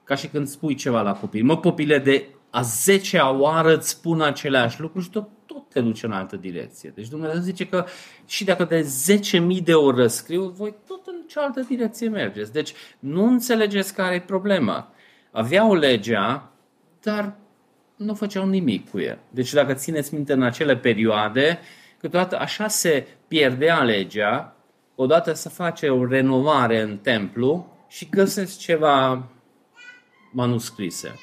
ca 0.05 0.14
și 0.14 0.26
când 0.26 0.46
spui 0.46 0.74
ceva 0.74 1.00
la 1.00 1.12
copil. 1.12 1.44
Mă, 1.44 1.57
copile, 1.57 1.98
de 1.98 2.28
a 2.50 2.62
10-a 2.62 3.30
oară 3.30 3.76
îți 3.76 3.88
spun 3.88 4.20
aceleași 4.20 4.80
lucruri 4.80 5.05
și 5.05 5.11
tot, 5.11 5.28
tot 5.46 5.68
te 5.68 5.80
duce 5.80 6.07
în 6.07 6.12
altă 6.12 6.36
direcție. 6.36 6.92
Deci 6.94 7.09
Dumnezeu 7.09 7.40
zice 7.40 7.66
că 7.66 7.84
și 8.26 8.44
dacă 8.44 8.64
de 8.64 8.86
10.000 9.59 9.62
de 9.64 9.74
ori 9.74 9.96
răscriu, 9.96 10.48
voi 10.48 10.74
tot 10.86 11.07
în 11.07 11.14
cealaltă 11.26 11.61
direcție 11.68 12.09
mergeți. 12.09 12.52
Deci 12.52 12.72
nu 12.98 13.24
înțelegeți 13.24 13.94
care 13.94 14.14
e 14.14 14.20
problema. 14.20 14.92
Aveau 15.30 15.74
legea, 15.74 16.52
dar 17.02 17.36
nu 17.96 18.14
făceau 18.14 18.46
nimic 18.46 18.90
cu 18.90 19.00
el. 19.00 19.18
Deci 19.30 19.52
dacă 19.52 19.72
țineți 19.72 20.14
minte 20.14 20.32
în 20.32 20.42
acele 20.42 20.76
perioade, 20.76 21.59
câteodată 21.98 22.38
așa 22.38 22.68
se 22.68 23.07
pierdea 23.28 23.82
legea, 23.82 24.57
odată 24.94 25.32
să 25.32 25.48
face 25.48 25.88
o 25.88 26.07
renovare 26.07 26.80
în 26.80 26.96
templu 26.96 27.76
și 27.88 28.09
găsesc 28.11 28.59
ceva 28.59 29.26
manuscrise. 30.35 31.18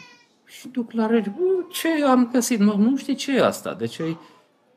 Și 0.46 0.68
duc 0.68 0.92
la 0.92 1.06
rege, 1.06 1.32
ce 1.72 2.04
am 2.04 2.30
găsit? 2.32 2.60
Nu, 2.60 2.78
nu 2.78 2.98
știi 2.98 3.16
ce 3.16 3.36
e 3.36 3.46
asta. 3.46 3.74
Deci 3.74 4.00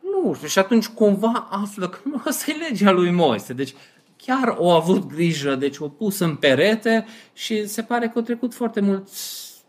nu 0.01 0.35
știu. 0.35 0.49
Și 0.49 0.59
atunci 0.59 0.87
cumva 0.87 1.49
află 1.51 1.89
că 1.89 1.99
nu, 2.05 2.23
asta 2.27 2.51
e 2.51 2.69
legea 2.69 2.91
lui 2.91 3.11
Moise. 3.11 3.53
Deci 3.53 3.75
chiar 4.17 4.49
au 4.49 4.71
avut 4.71 5.07
grijă, 5.07 5.55
deci 5.55 5.79
o 5.79 5.89
pus 5.89 6.19
în 6.19 6.37
perete 6.37 7.07
și 7.33 7.67
se 7.67 7.83
pare 7.83 8.07
că 8.07 8.13
au 8.15 8.23
trecut 8.23 8.55
foarte 8.55 8.81
mult 8.81 9.09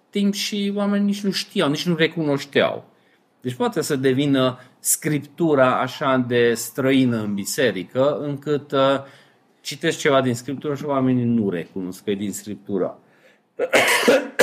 timp 0.10 0.34
și 0.34 0.74
oamenii 0.76 1.06
nici 1.06 1.22
nu 1.22 1.32
știau, 1.32 1.70
nici 1.70 1.86
nu 1.86 1.96
recunoșteau. 1.96 2.86
Deci 3.42 3.54
poate 3.54 3.82
să 3.82 3.96
devină 3.96 4.60
scriptura 4.80 5.80
așa 5.80 6.18
de 6.28 6.54
străină 6.54 7.22
în 7.22 7.34
biserică, 7.34 8.18
încât 8.18 8.72
uh, 8.72 8.80
citești 9.62 10.00
ceva 10.00 10.22
din 10.22 10.36
scriptură 10.36 10.76
și 10.76 10.86
oamenii 10.86 11.24
nu 11.24 11.50
recunosc 11.50 12.04
că 12.04 12.12
e 12.12 12.16
din 12.16 12.32
scriptura. 12.32 12.98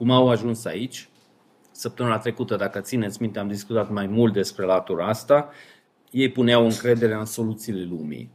Cum 0.00 0.10
au 0.10 0.28
ajuns 0.28 0.64
aici? 0.64 1.08
Săptămâna 1.70 2.18
trecută, 2.18 2.56
dacă 2.56 2.80
țineți 2.80 3.22
minte, 3.22 3.38
am 3.38 3.48
discutat 3.48 3.90
mai 3.90 4.06
mult 4.06 4.32
despre 4.32 4.64
latura 4.64 5.06
asta. 5.06 5.48
Ei 6.10 6.28
puneau 6.28 6.64
încredere 6.64 7.14
în 7.14 7.24
soluțiile 7.24 7.82
lumii. 7.82 8.30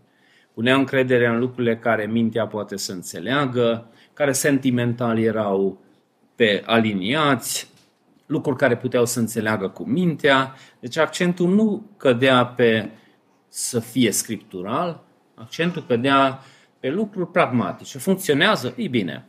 Puneau 0.54 0.80
încredere 0.80 1.28
în 1.28 1.40
lucrurile 1.40 1.78
care 1.78 2.06
mintea 2.06 2.48
poate 2.48 2.78
să 2.78 2.92
înțeleagă, 2.92 3.88
care 4.14 4.32
sentimental 4.32 5.20
erau 5.20 5.82
pe 6.36 6.64
aliniați, 6.66 7.70
lucruri 8.26 8.58
care 8.58 8.78
puteau 8.78 9.06
să 9.06 9.20
înțeleagă 9.20 9.68
cu 9.68 9.84
mintea. 9.84 10.56
Deci 10.80 10.98
accentul 10.98 11.48
nu 11.48 11.90
cădea 11.98 12.46
pe 12.46 12.90
să 13.48 13.80
fie 13.80 14.12
scriptural, 14.12 15.04
accentul 15.36 15.84
cădea 15.88 16.40
pe 16.80 16.90
lucruri 16.90 17.32
pragmatice. 17.32 17.98
Funcționează? 17.98 18.74
Ei 18.78 18.88
bine. 18.88 19.26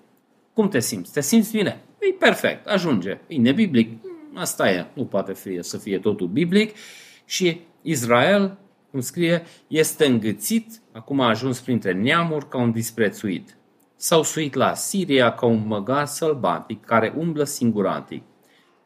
Cum 0.52 0.68
te 0.68 0.80
simți? 0.80 1.12
Te 1.12 1.20
simți 1.20 1.52
bine? 1.56 1.80
E 1.98 2.12
perfect, 2.18 2.66
ajunge. 2.66 3.18
E 3.26 3.36
nebiblic? 3.36 4.04
Asta 4.34 4.70
e. 4.70 4.86
Nu 4.92 5.04
poate 5.04 5.32
fi 5.32 5.62
să 5.62 5.78
fie 5.78 5.98
totul 5.98 6.26
biblic. 6.26 6.74
Și 7.24 7.60
Israel, 7.82 8.58
cum 8.90 9.00
scrie, 9.00 9.42
este 9.66 10.06
îngâțit, 10.06 10.80
acum 10.92 11.20
a 11.20 11.28
ajuns 11.28 11.60
printre 11.60 11.92
neamuri 11.92 12.48
ca 12.48 12.58
un 12.58 12.70
disprețuit. 12.70 13.56
S-au 13.96 14.22
suit 14.22 14.54
la 14.54 14.74
Siria 14.74 15.34
ca 15.34 15.46
un 15.46 15.66
măgar 15.66 16.06
sălbatic 16.06 16.84
care 16.84 17.14
umblă 17.16 17.44
singuratic. 17.44 18.22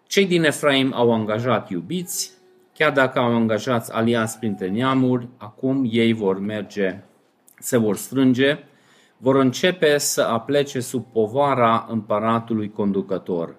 Cei 0.07 0.27
din 0.27 0.45
Efraim 0.45 0.93
au 0.95 1.13
angajat 1.13 1.71
iubiți, 1.71 2.33
chiar 2.75 2.93
dacă 2.93 3.19
au 3.19 3.35
angajat 3.35 3.89
aliați 3.89 4.39
printre 4.39 4.69
neamuri, 4.69 5.29
acum 5.37 5.89
ei 5.91 6.13
vor 6.13 6.39
merge, 6.39 7.05
se 7.59 7.77
vor 7.77 7.97
strânge 7.97 8.59
vor 9.23 9.37
începe 9.37 9.99
să 9.99 10.23
aplece 10.23 10.81
sub 10.81 11.05
povara 11.13 11.87
împăratului 11.91 12.71
conducător. 12.71 13.57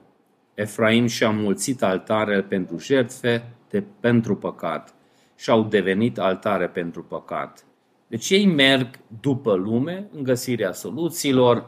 Efraim 0.53 1.07
și-a 1.07 1.29
mulțit 1.29 1.83
altare 1.83 2.41
pentru 2.41 2.77
jertfe 2.79 3.53
de 3.69 3.83
pentru 3.99 4.35
păcat 4.35 4.93
și 5.35 5.49
au 5.49 5.63
devenit 5.63 6.19
altare 6.19 6.67
pentru 6.67 7.03
păcat. 7.03 7.65
Deci 8.07 8.29
ei 8.29 8.45
merg 8.45 8.87
după 9.21 9.53
lume 9.53 10.07
în 10.15 10.23
găsirea 10.23 10.71
soluțiilor, 10.71 11.65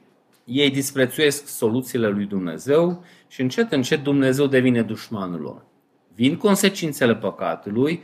ei 0.44 0.70
disprețuiesc 0.70 1.46
soluțiile 1.48 2.08
lui 2.08 2.24
Dumnezeu 2.24 3.04
și 3.28 3.40
încet, 3.40 3.72
încet 3.72 4.02
Dumnezeu 4.02 4.46
devine 4.46 4.82
dușmanul 4.82 5.40
lor. 5.40 5.64
Vin 6.14 6.36
consecințele 6.36 7.14
păcatului, 7.14 8.02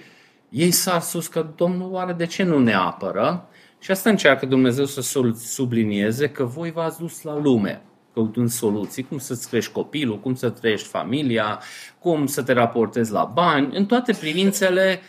ei 0.49 0.71
s-ar 0.71 1.01
sus 1.01 1.27
că 1.27 1.47
Domnul 1.57 1.93
oare 1.93 2.13
de 2.13 2.27
ce 2.27 2.43
nu 2.43 2.59
ne 2.59 2.75
apără? 2.75 3.49
Și 3.83 3.91
asta 3.91 4.11
încearcă 4.11 4.47
Dumnezeu 4.47 4.85
să 4.85 5.21
sublinieze 5.35 6.29
că 6.29 6.45
voi 6.45 6.71
v-ați 6.71 6.99
dus 6.99 7.23
la 7.23 7.39
lume 7.39 7.83
căutând 8.13 8.49
soluții, 8.49 9.03
cum 9.03 9.19
să-ți 9.19 9.49
crești 9.49 9.73
copilul, 9.73 10.21
cum 10.21 10.35
să 10.35 10.51
trăiești 10.51 10.89
familia, 10.89 11.61
cum 11.99 12.27
să 12.27 12.43
te 12.43 12.53
raportezi 12.53 13.13
la 13.13 13.31
bani, 13.35 13.77
în 13.77 13.87
toate 13.87 14.13
privințele 14.13 15.01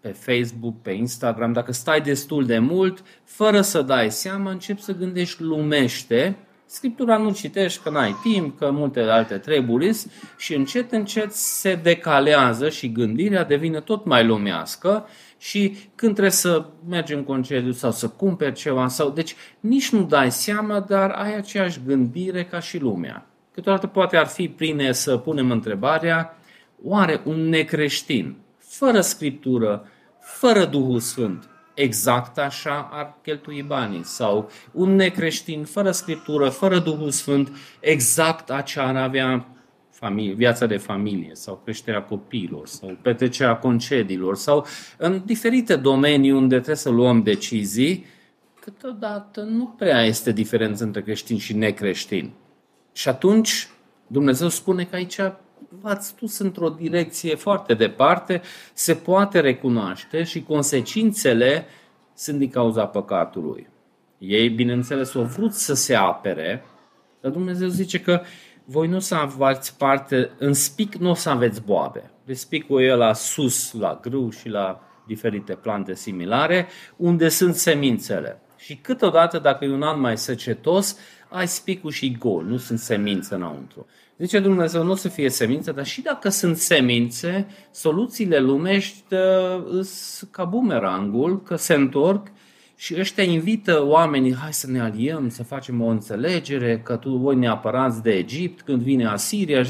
pe 0.00 0.08
Facebook, 0.08 0.82
pe 0.82 0.90
Instagram, 0.90 1.52
dacă 1.52 1.72
stai 1.72 2.00
destul 2.00 2.46
de 2.46 2.58
mult, 2.58 3.02
fără 3.24 3.60
să 3.60 3.82
dai 3.82 4.10
seama, 4.10 4.50
începi 4.50 4.82
să 4.82 4.92
gândești 4.92 5.42
lumește, 5.42 6.36
Scriptura 6.66 7.16
nu 7.16 7.32
citești 7.32 7.82
că 7.82 7.90
n-ai 7.90 8.16
timp, 8.22 8.58
că 8.58 8.70
multe 8.70 9.00
alte 9.00 9.38
treburi 9.38 9.96
și 10.38 10.54
încet, 10.54 10.92
încet 10.92 11.32
se 11.32 11.74
decalează 11.74 12.68
și 12.68 12.92
gândirea 12.92 13.44
devine 13.44 13.80
tot 13.80 14.04
mai 14.04 14.24
lumească 14.24 15.06
și 15.44 15.76
când 15.94 16.12
trebuie 16.12 16.30
să 16.30 16.66
mergi 16.88 17.14
în 17.14 17.24
concediu 17.24 17.72
sau 17.72 17.92
să 17.92 18.08
cumperi 18.08 18.54
ceva, 18.54 18.88
sau, 18.88 19.10
deci 19.10 19.34
nici 19.60 19.90
nu 19.90 20.04
dai 20.04 20.32
seama, 20.32 20.80
dar 20.80 21.10
ai 21.10 21.36
aceeași 21.36 21.80
gândire 21.86 22.44
ca 22.44 22.60
și 22.60 22.78
lumea. 22.78 23.26
Câteodată 23.54 23.86
poate 23.86 24.16
ar 24.16 24.26
fi 24.26 24.48
pline 24.48 24.92
să 24.92 25.16
punem 25.16 25.50
întrebarea, 25.50 26.38
oare 26.82 27.20
un 27.24 27.48
necreștin, 27.48 28.36
fără 28.58 29.00
scriptură, 29.00 29.88
fără 30.20 30.64
Duhul 30.64 31.00
Sfânt, 31.00 31.48
exact 31.74 32.38
așa 32.38 32.88
ar 32.92 33.14
cheltui 33.22 33.62
banii? 33.62 34.04
Sau 34.04 34.50
un 34.72 34.94
necreștin, 34.94 35.64
fără 35.64 35.90
scriptură, 35.90 36.48
fără 36.48 36.78
Duhul 36.78 37.10
Sfânt, 37.10 37.50
exact 37.80 38.50
așa 38.50 38.82
ar 38.82 38.96
avea 38.96 39.48
familie, 39.94 40.34
viața 40.34 40.66
de 40.66 40.76
familie 40.76 41.30
sau 41.32 41.60
creșterea 41.64 42.02
copiilor 42.02 42.66
sau 42.66 42.98
petrecerea 43.02 43.56
concediilor 43.56 44.36
sau 44.36 44.66
în 44.96 45.22
diferite 45.24 45.76
domenii 45.76 46.30
unde 46.30 46.54
trebuie 46.54 46.76
să 46.76 46.90
luăm 46.90 47.22
decizii, 47.22 48.04
câteodată 48.60 49.40
nu 49.40 49.66
prea 49.66 50.02
este 50.04 50.32
diferență 50.32 50.84
între 50.84 51.02
creștini 51.02 51.38
și 51.38 51.56
necreștini. 51.56 52.32
Și 52.92 53.08
atunci 53.08 53.68
Dumnezeu 54.06 54.48
spune 54.48 54.84
că 54.84 54.96
aici 54.96 55.16
v-ați 55.80 56.16
dus 56.16 56.38
într-o 56.38 56.68
direcție 56.68 57.34
foarte 57.34 57.74
departe, 57.74 58.42
se 58.72 58.94
poate 58.94 59.40
recunoaște 59.40 60.22
și 60.22 60.42
consecințele 60.42 61.66
sunt 62.14 62.38
din 62.38 62.50
cauza 62.50 62.86
păcatului. 62.86 63.68
Ei, 64.18 64.48
bineînțeles, 64.48 65.14
au 65.14 65.22
vrut 65.22 65.52
să 65.52 65.74
se 65.74 65.94
apere, 65.94 66.64
dar 67.20 67.30
Dumnezeu 67.30 67.68
zice 67.68 68.00
că 68.00 68.20
voi 68.64 68.88
nu 68.88 68.98
să 68.98 69.14
aveți 69.14 69.76
parte, 69.76 70.30
în 70.38 70.52
spic 70.52 70.94
nu 70.94 71.10
o 71.10 71.14
să 71.14 71.28
aveți 71.28 71.62
boabe. 71.62 72.10
Deci 72.24 72.36
spicul 72.36 72.82
e 72.82 72.94
la 72.94 73.12
sus, 73.12 73.72
la 73.72 73.98
grâu 74.02 74.30
și 74.30 74.48
la 74.48 74.80
diferite 75.06 75.54
plante 75.54 75.94
similare, 75.94 76.68
unde 76.96 77.28
sunt 77.28 77.54
semințele. 77.54 78.40
Și 78.56 78.76
câteodată, 78.76 79.38
dacă 79.38 79.64
e 79.64 79.70
un 79.70 79.82
an 79.82 80.00
mai 80.00 80.18
săcetos, 80.18 80.98
ai 81.28 81.48
spicul 81.48 81.90
și 81.90 82.16
gol, 82.18 82.44
nu 82.44 82.56
sunt 82.56 82.78
semințe 82.78 83.34
înăuntru. 83.34 83.86
Zice 84.18 84.40
Dumnezeu, 84.40 84.82
nu 84.82 84.90
o 84.90 84.94
să 84.94 85.08
fie 85.08 85.30
semințe, 85.30 85.72
dar 85.72 85.86
și 85.86 86.02
dacă 86.02 86.28
sunt 86.28 86.56
semințe, 86.56 87.46
soluțiile 87.70 88.38
lumești 88.38 89.14
uh, 89.14 89.86
ca 90.30 90.44
bumerangul, 90.44 91.42
că 91.42 91.56
se 91.56 91.74
întorc 91.74 92.26
și 92.76 92.94
ăștia 92.98 93.24
invită 93.24 93.84
oamenii, 93.84 94.34
hai 94.34 94.52
să 94.52 94.70
ne 94.70 94.80
aliem, 94.80 95.28
să 95.28 95.42
facem 95.42 95.82
o 95.82 95.86
înțelegere, 95.86 96.80
că 96.80 96.96
tu 96.96 97.16
voi 97.16 97.36
ne 97.36 97.48
apărați 97.48 98.02
de 98.02 98.12
Egipt 98.12 98.62
când 98.62 98.82
vine 98.82 99.06
Asiria. 99.06 99.62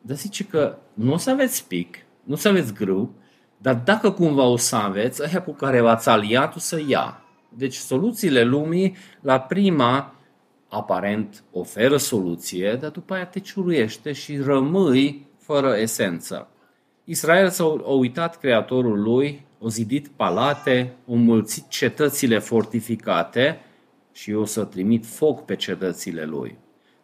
Dar 0.00 0.16
zice 0.16 0.44
că 0.44 0.78
nu 0.94 1.12
o 1.12 1.16
să 1.16 1.30
aveți 1.30 1.66
pic, 1.66 1.96
nu 2.24 2.34
o 2.34 2.36
să 2.36 2.48
aveți 2.48 2.74
grâu, 2.74 3.14
dar 3.58 3.74
dacă 3.84 4.10
cumva 4.10 4.42
o 4.42 4.56
să 4.56 4.76
aveți, 4.76 5.26
aia 5.26 5.42
cu 5.42 5.52
care 5.52 5.80
v-ați 5.80 6.08
aliat 6.08 6.56
o 6.56 6.58
să 6.58 6.82
ia. 6.86 7.22
Deci 7.48 7.74
soluțiile 7.74 8.44
lumii, 8.44 8.96
la 9.20 9.40
prima, 9.40 10.14
aparent 10.68 11.44
oferă 11.52 11.96
soluție, 11.96 12.78
dar 12.80 12.90
după 12.90 13.14
aia 13.14 13.26
te 13.26 13.40
ciuruiește 13.40 14.12
și 14.12 14.36
rămâi 14.36 15.26
fără 15.38 15.76
esență. 15.76 16.48
Israel 17.04 17.48
s-a 17.48 17.64
uitat 17.98 18.38
creatorul 18.38 19.02
lui, 19.02 19.46
o 19.58 19.68
zidit 19.68 20.08
palate, 20.08 20.94
o 21.06 21.14
mulțit 21.14 21.68
cetățile 21.68 22.38
fortificate 22.38 23.60
și 24.12 24.30
eu 24.30 24.40
o 24.40 24.44
să 24.44 24.64
trimit 24.64 25.06
foc 25.06 25.44
pe 25.44 25.56
cetățile 25.56 26.24
lui. 26.24 26.58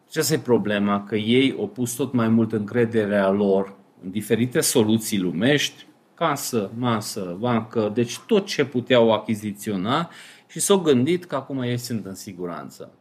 Ce 0.09 0.19
este 0.19 0.37
problema? 0.37 1.03
Că 1.03 1.15
ei 1.15 1.55
au 1.59 1.67
pus 1.67 1.93
tot 1.93 2.13
mai 2.13 2.27
mult 2.27 2.51
încrederea 2.51 3.29
lor 3.29 3.75
în 4.03 4.11
diferite 4.11 4.59
soluții 4.59 5.19
lumești, 5.19 5.85
casă, 6.13 6.71
masă, 6.77 7.37
bancă, 7.39 7.91
deci 7.93 8.19
tot 8.19 8.45
ce 8.45 8.65
puteau 8.65 9.13
achiziționa 9.13 10.09
și 10.47 10.59
s-au 10.59 10.77
gândit 10.79 11.25
că 11.25 11.35
acum 11.35 11.61
ei 11.61 11.77
sunt 11.77 12.05
în 12.05 12.15
siguranță. 12.15 12.91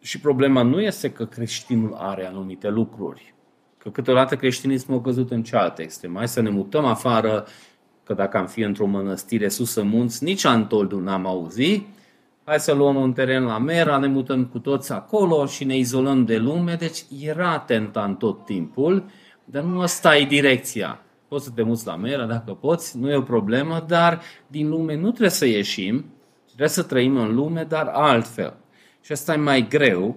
Și 0.00 0.20
problema 0.20 0.62
nu 0.62 0.80
este 0.80 1.10
că 1.10 1.26
creștinul 1.26 1.94
are 1.94 2.26
anumite 2.26 2.68
lucruri. 2.68 3.34
Că 3.78 3.90
câteodată 3.90 4.36
creștinismul 4.36 4.98
a 4.98 5.00
căzut 5.00 5.30
în 5.30 5.42
cealaltă 5.42 5.82
extremă. 5.82 6.18
Hai 6.18 6.28
să 6.28 6.40
ne 6.40 6.50
mutăm 6.50 6.84
afară, 6.84 7.46
că 8.04 8.14
dacă 8.14 8.36
am 8.36 8.46
fi 8.46 8.60
într-o 8.60 8.86
mănăstire 8.86 9.48
sus 9.48 9.74
în 9.74 9.88
munți, 9.88 10.24
nici 10.24 10.44
Antoldul 10.44 11.02
n-am 11.02 11.26
auzit. 11.26 11.86
Hai 12.44 12.60
să 12.60 12.72
luăm 12.72 12.96
un 12.96 13.12
teren 13.12 13.44
la 13.44 13.58
Mera, 13.58 13.98
ne 13.98 14.06
mutăm 14.06 14.44
cu 14.44 14.58
toți 14.58 14.92
acolo 14.92 15.46
și 15.46 15.64
ne 15.64 15.76
izolăm 15.76 16.24
de 16.24 16.36
lume. 16.36 16.74
Deci 16.74 17.04
era 17.20 17.58
tentant 17.58 18.18
tot 18.18 18.44
timpul, 18.44 19.04
dar 19.44 19.62
nu 19.62 19.80
asta 19.80 20.16
e 20.16 20.24
direcția. 20.24 21.00
Poți 21.28 21.44
să 21.44 21.50
te 21.50 21.62
muți 21.62 21.86
la 21.86 21.96
Mera 21.96 22.26
dacă 22.26 22.52
poți, 22.52 22.98
nu 22.98 23.10
e 23.10 23.16
o 23.16 23.22
problemă, 23.22 23.84
dar 23.86 24.20
din 24.46 24.68
lume 24.68 24.96
nu 24.96 25.08
trebuie 25.08 25.30
să 25.30 25.46
ieșim, 25.46 26.04
trebuie 26.46 26.68
să 26.68 26.82
trăim 26.82 27.16
în 27.16 27.34
lume, 27.34 27.64
dar 27.68 27.86
altfel. 27.86 28.54
Și 29.00 29.12
asta 29.12 29.32
e 29.32 29.36
mai 29.36 29.68
greu, 29.68 30.16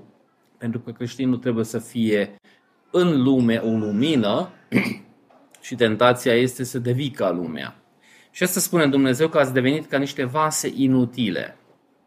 pentru 0.58 0.80
că 0.80 0.92
creștinul 0.92 1.38
trebuie 1.38 1.66
să 1.66 1.80
fie 1.80 2.36
în 2.92 3.24
lume 3.24 3.62
o 3.66 3.70
lumină 3.70 4.50
și 5.68 5.76
tentația 5.76 6.34
este 6.34 6.64
să 6.64 6.80
devii 6.80 7.10
ca 7.10 7.32
lumea. 7.32 7.76
Și 8.32 8.44
asta 8.44 8.60
spune 8.60 8.88
Dumnezeu 8.88 9.28
că 9.28 9.38
ați 9.38 9.54
devenit 9.54 9.86
ca 9.86 9.98
niște 9.98 10.24
vase 10.24 10.72
inutile. 10.76 11.58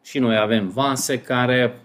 Și 0.03 0.19
noi 0.19 0.37
avem 0.37 0.69
vase 0.69 1.21
care 1.21 1.81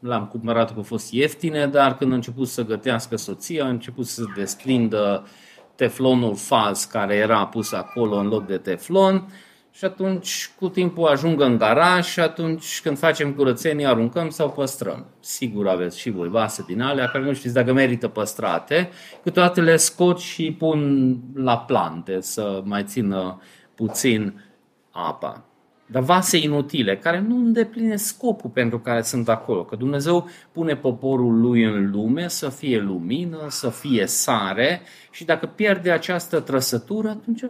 l-am 0.00 0.26
cumpărat 0.26 0.68
că 0.68 0.74
au 0.76 0.82
fost 0.82 1.12
ieftine, 1.12 1.66
dar 1.66 1.96
când 1.96 2.12
a 2.12 2.14
început 2.14 2.48
să 2.48 2.64
gătească 2.64 3.16
soția, 3.16 3.64
a 3.64 3.68
început 3.68 4.06
să 4.06 4.22
desprindă 4.36 5.26
teflonul 5.74 6.36
fals 6.36 6.84
care 6.84 7.14
era 7.14 7.46
pus 7.46 7.72
acolo 7.72 8.16
în 8.16 8.26
loc 8.26 8.46
de 8.46 8.56
teflon 8.56 9.32
și 9.70 9.84
atunci 9.84 10.50
cu 10.58 10.68
timpul 10.68 11.06
ajung 11.06 11.40
în 11.40 11.58
garaj 11.58 12.06
și 12.06 12.20
atunci 12.20 12.80
când 12.82 12.98
facem 12.98 13.32
curățenie 13.32 13.86
aruncăm 13.86 14.30
sau 14.30 14.50
păstrăm. 14.50 15.06
Sigur 15.20 15.68
aveți 15.68 15.98
și 15.98 16.10
voi 16.10 16.28
vase 16.28 16.64
din 16.66 16.80
alea 16.80 17.06
care 17.06 17.24
nu 17.24 17.32
știți 17.32 17.54
dacă 17.54 17.72
merită 17.72 18.08
păstrate, 18.08 18.90
câteodată 19.22 19.60
le 19.60 19.76
scot 19.76 20.18
și 20.18 20.52
pun 20.52 21.16
la 21.34 21.58
plante 21.58 22.20
să 22.20 22.62
mai 22.64 22.84
țină 22.84 23.40
puțin 23.74 24.44
apa. 24.90 25.44
Dar 25.86 26.02
vase 26.02 26.36
inutile, 26.36 26.96
care 26.96 27.20
nu 27.20 27.36
îndeplinesc 27.36 28.04
scopul 28.04 28.50
pentru 28.50 28.78
care 28.78 29.02
sunt 29.02 29.28
acolo. 29.28 29.64
Că 29.64 29.76
Dumnezeu 29.76 30.28
pune 30.52 30.76
poporul 30.76 31.40
lui 31.40 31.62
în 31.62 31.90
lume 31.90 32.28
să 32.28 32.48
fie 32.48 32.78
lumină, 32.78 33.46
să 33.48 33.68
fie 33.68 34.06
sare 34.06 34.80
și 35.10 35.24
dacă 35.24 35.46
pierde 35.46 35.90
această 35.90 36.40
trăsătură, 36.40 37.08
atunci 37.08 37.44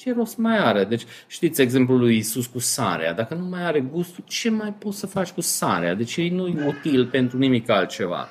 ce 0.00 0.12
rost 0.12 0.36
mai 0.36 0.58
are? 0.58 0.84
Deci 0.84 1.04
știți 1.26 1.60
exemplul 1.60 1.98
lui 1.98 2.16
Isus 2.16 2.46
cu 2.46 2.58
sarea. 2.58 3.12
Dacă 3.12 3.34
nu 3.34 3.44
mai 3.44 3.62
are 3.62 3.80
gustul, 3.80 4.24
ce 4.26 4.50
mai 4.50 4.72
poți 4.72 4.98
să 4.98 5.06
faci 5.06 5.30
cu 5.30 5.40
sarea? 5.40 5.94
Deci 5.94 6.16
ei 6.16 6.28
nu 6.28 6.46
e 6.46 6.66
util 6.66 7.06
pentru 7.06 7.38
nimic 7.38 7.68
altceva. 7.68 8.28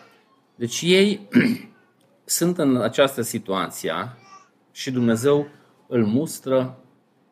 Deci 0.55 0.82
ei 0.82 1.28
sunt 2.38 2.57
în 2.57 2.82
această 2.82 3.22
situație 3.22 3.93
și 4.72 4.91
Dumnezeu 4.91 5.47
îl 5.88 6.05
mustră 6.05 6.78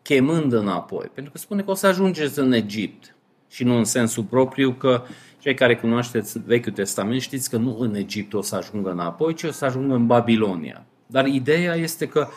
chemând 0.01 0.53
înapoi. 0.53 1.09
Pentru 1.13 1.31
că 1.31 1.37
spune 1.37 1.61
că 1.61 1.71
o 1.71 1.73
să 1.73 1.87
ajungeți 1.87 2.39
în 2.39 2.51
Egipt 2.51 3.15
și 3.49 3.63
nu 3.63 3.77
în 3.77 3.83
sensul 3.83 4.23
propriu 4.23 4.71
că 4.71 5.03
cei 5.39 5.53
care 5.53 5.75
cunoașteți 5.75 6.39
Vechiul 6.45 6.71
Testament 6.71 7.21
știți 7.21 7.49
că 7.49 7.57
nu 7.57 7.77
în 7.79 7.95
Egipt 7.95 8.33
o 8.33 8.41
să 8.41 8.55
ajungă 8.55 8.89
înapoi, 8.89 9.33
ci 9.33 9.43
o 9.43 9.51
să 9.51 9.65
ajungă 9.65 9.93
în 9.93 10.07
Babilonia. 10.07 10.85
Dar 11.05 11.25
ideea 11.25 11.75
este 11.75 12.07
că 12.07 12.27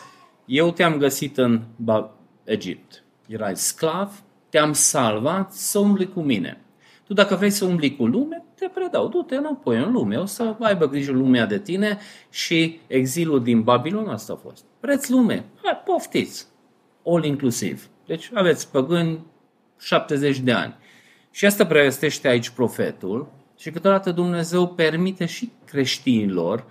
eu 0.51 0.71
te-am 0.71 0.97
găsit 0.97 1.37
în 1.37 1.61
Egipt. 2.43 3.03
Erai 3.27 3.55
sclav, 3.55 4.23
te-am 4.49 4.73
salvat 4.73 5.53
să 5.53 5.79
umbli 5.79 6.09
cu 6.09 6.21
mine. 6.21 6.61
Tu 7.07 7.13
dacă 7.13 7.35
vrei 7.35 7.49
să 7.49 7.65
umbli 7.65 7.95
cu 7.95 8.05
lume, 8.05 8.43
te 8.55 8.67
predau, 8.67 9.07
du-te 9.07 9.35
înapoi 9.35 9.77
în 9.77 9.91
lume, 9.91 10.15
o 10.15 10.25
să 10.25 10.55
aibă 10.59 10.87
grijă 10.87 11.11
lumea 11.11 11.45
de 11.45 11.59
tine 11.59 11.97
și 12.29 12.79
exilul 12.87 13.43
din 13.43 13.61
Babilon 13.61 14.07
asta 14.07 14.33
a 14.33 14.35
fost. 14.35 14.63
Vreți 14.79 15.11
lume? 15.11 15.45
Hai, 15.63 15.81
poftiți! 15.85 16.47
All 17.05 17.23
inclusiv. 17.23 17.89
Deci 18.05 18.29
aveți 18.33 18.71
păgâni 18.71 19.25
70 19.79 20.39
de 20.39 20.51
ani. 20.51 20.75
Și 21.31 21.45
asta 21.45 21.65
prevestește 21.65 22.27
aici 22.27 22.49
profetul 22.49 23.31
și 23.57 23.71
câteodată 23.71 24.11
Dumnezeu 24.11 24.67
permite 24.67 25.25
și 25.25 25.51
creștinilor 25.65 26.65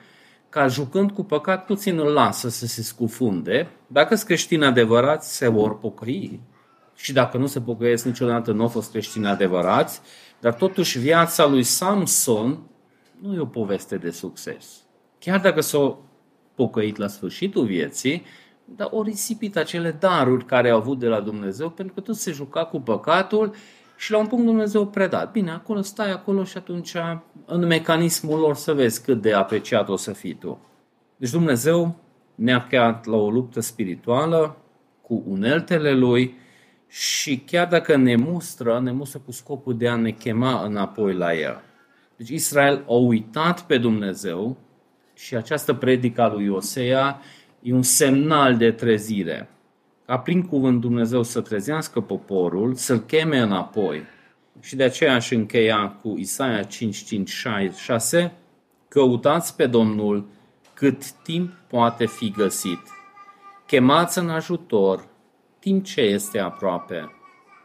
ca 0.51 0.67
jucând 0.67 1.11
cu 1.11 1.25
păcat 1.25 1.65
puțin 1.65 1.99
îl 1.99 2.13
lasă 2.13 2.49
să 2.49 2.67
se 2.67 2.83
scufunde. 2.83 3.69
Dacă 3.87 4.15
sunt 4.15 4.27
creștini 4.27 4.65
adevărați, 4.65 5.37
se 5.37 5.49
vor 5.49 5.79
pocăi. 5.79 6.41
Și 6.95 7.13
dacă 7.13 7.37
nu 7.39 7.47
se 7.47 7.61
pocăiesc 7.61 8.05
niciodată, 8.05 8.53
nu 8.53 8.63
au 8.63 8.69
fost 8.69 8.91
creștini 8.91 9.27
adevărați. 9.27 10.01
Dar 10.41 10.55
totuși 10.55 10.99
viața 10.99 11.47
lui 11.47 11.63
Samson 11.63 12.59
nu 13.21 13.35
e 13.35 13.39
o 13.39 13.47
poveste 13.47 13.97
de 13.97 14.11
succes. 14.11 14.67
Chiar 15.19 15.41
dacă 15.41 15.61
s-a 15.61 15.99
pocăit 16.55 16.97
la 16.97 17.07
sfârșitul 17.07 17.65
vieții, 17.65 18.25
dar 18.65 18.89
o 18.91 19.03
risipit 19.03 19.57
acele 19.57 19.91
daruri 19.91 20.45
care 20.45 20.71
au 20.71 20.79
avut 20.79 20.99
de 20.99 21.07
la 21.07 21.21
Dumnezeu, 21.21 21.71
pentru 21.71 21.95
că 21.95 22.01
tot 22.01 22.17
se 22.17 22.33
juca 22.33 22.65
cu 22.65 22.81
păcatul 22.81 23.55
și 24.01 24.11
la 24.11 24.19
un 24.19 24.27
punct 24.27 24.45
Dumnezeu 24.45 24.87
predat. 24.87 25.33
Bine, 25.33 25.51
acolo 25.51 25.83
stai 25.83 26.11
acolo 26.11 26.45
și 26.45 26.57
atunci 26.57 26.95
în 27.45 27.67
mecanismul 27.67 28.39
lor 28.39 28.55
să 28.55 28.73
vezi 28.73 29.03
cât 29.03 29.21
de 29.21 29.33
apreciat 29.33 29.89
o 29.89 29.97
să 29.97 30.13
fii 30.13 30.35
tu. 30.35 30.59
Deci 31.17 31.31
Dumnezeu 31.31 31.97
ne-a 32.35 32.67
creat 32.67 33.05
la 33.07 33.17
o 33.17 33.31
luptă 33.31 33.61
spirituală 33.61 34.57
cu 35.03 35.23
uneltele 35.27 35.93
Lui 35.93 36.35
și 36.89 37.39
chiar 37.39 37.69
dacă 37.69 37.97
ne 37.97 38.17
mustră, 38.17 38.81
ne 38.81 38.93
mustră 38.93 39.21
cu 39.25 39.33
scopul 39.33 39.77
de 39.77 39.89
a 39.89 39.97
ne 39.97 40.11
chema 40.11 40.65
înapoi 40.65 41.15
la 41.15 41.35
El. 41.35 41.61
Deci 42.17 42.29
Israel 42.29 42.85
a 42.89 42.93
uitat 42.93 43.63
pe 43.63 43.79
Dumnezeu 43.79 44.57
și 45.15 45.37
această 45.37 45.75
predică 45.75 46.23
a 46.23 46.33
lui 46.33 46.49
Osea 46.49 47.21
e 47.63 47.73
un 47.73 47.83
semnal 47.83 48.57
de 48.57 48.71
trezire 48.71 49.49
ca 50.11 50.19
prin 50.19 50.43
cuvânt 50.43 50.81
Dumnezeu 50.81 51.23
să 51.23 51.41
trezească 51.41 52.01
poporul, 52.01 52.75
să-l 52.75 52.99
cheme 52.99 53.39
înapoi. 53.39 54.03
Și 54.61 54.77
de 54.77 54.83
aceea 54.83 55.15
aș 55.15 55.31
încheia 55.31 55.89
cu 56.03 56.15
Isaia 56.19 56.63
5, 56.63 57.05
5, 57.05 57.31
6, 57.75 58.33
căutați 58.89 59.57
pe 59.57 59.67
Domnul 59.67 60.27
cât 60.75 61.11
timp 61.11 61.53
poate 61.69 62.07
fi 62.07 62.31
găsit. 62.31 62.81
Chemați 63.67 64.19
în 64.19 64.29
ajutor 64.29 65.07
timp 65.59 65.85
ce 65.85 66.01
este 66.01 66.39
aproape. 66.39 67.11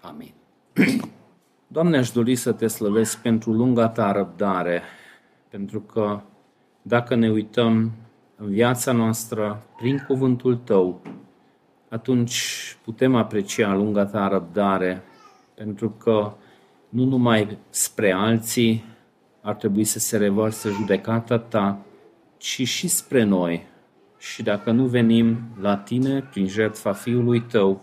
Amin. 0.02 0.34
Doamne, 1.68 1.98
aș 1.98 2.12
dori 2.12 2.36
să 2.36 2.52
te 2.52 2.68
slăvesc 2.68 3.22
pentru 3.22 3.52
lunga 3.52 3.88
ta 3.88 4.12
răbdare, 4.12 4.82
pentru 5.50 5.80
că 5.82 6.22
dacă 6.82 7.16
ne 7.16 7.30
uităm 7.30 7.92
în 8.36 8.50
viața 8.50 8.92
noastră 8.92 9.64
prin 9.78 10.06
cuvântul 10.08 10.56
Tău, 10.56 11.02
atunci 11.90 12.78
putem 12.84 13.16
aprecia 13.16 13.74
lunga 13.74 14.06
ta 14.06 14.28
răbdare, 14.28 15.04
pentru 15.56 15.90
că 15.90 16.34
nu 16.90 17.04
numai 17.04 17.58
spre 17.70 18.12
alții 18.12 18.84
ar 19.42 19.56
trebui 19.56 19.84
să 19.84 20.00
se 20.00 20.18
revărsă 20.18 20.70
judecata 20.70 21.38
ta, 21.38 21.80
ci 22.38 22.68
și 22.68 22.88
spre 22.88 23.24
noi. 23.24 23.68
Și 24.18 24.44
dacă 24.44 24.72
nu 24.72 24.86
venim 24.86 25.38
la 25.62 25.78
tine 25.78 26.22
prin 26.32 26.48
jertfa 26.48 26.94
Fiului 26.94 27.42
tău, 27.42 27.82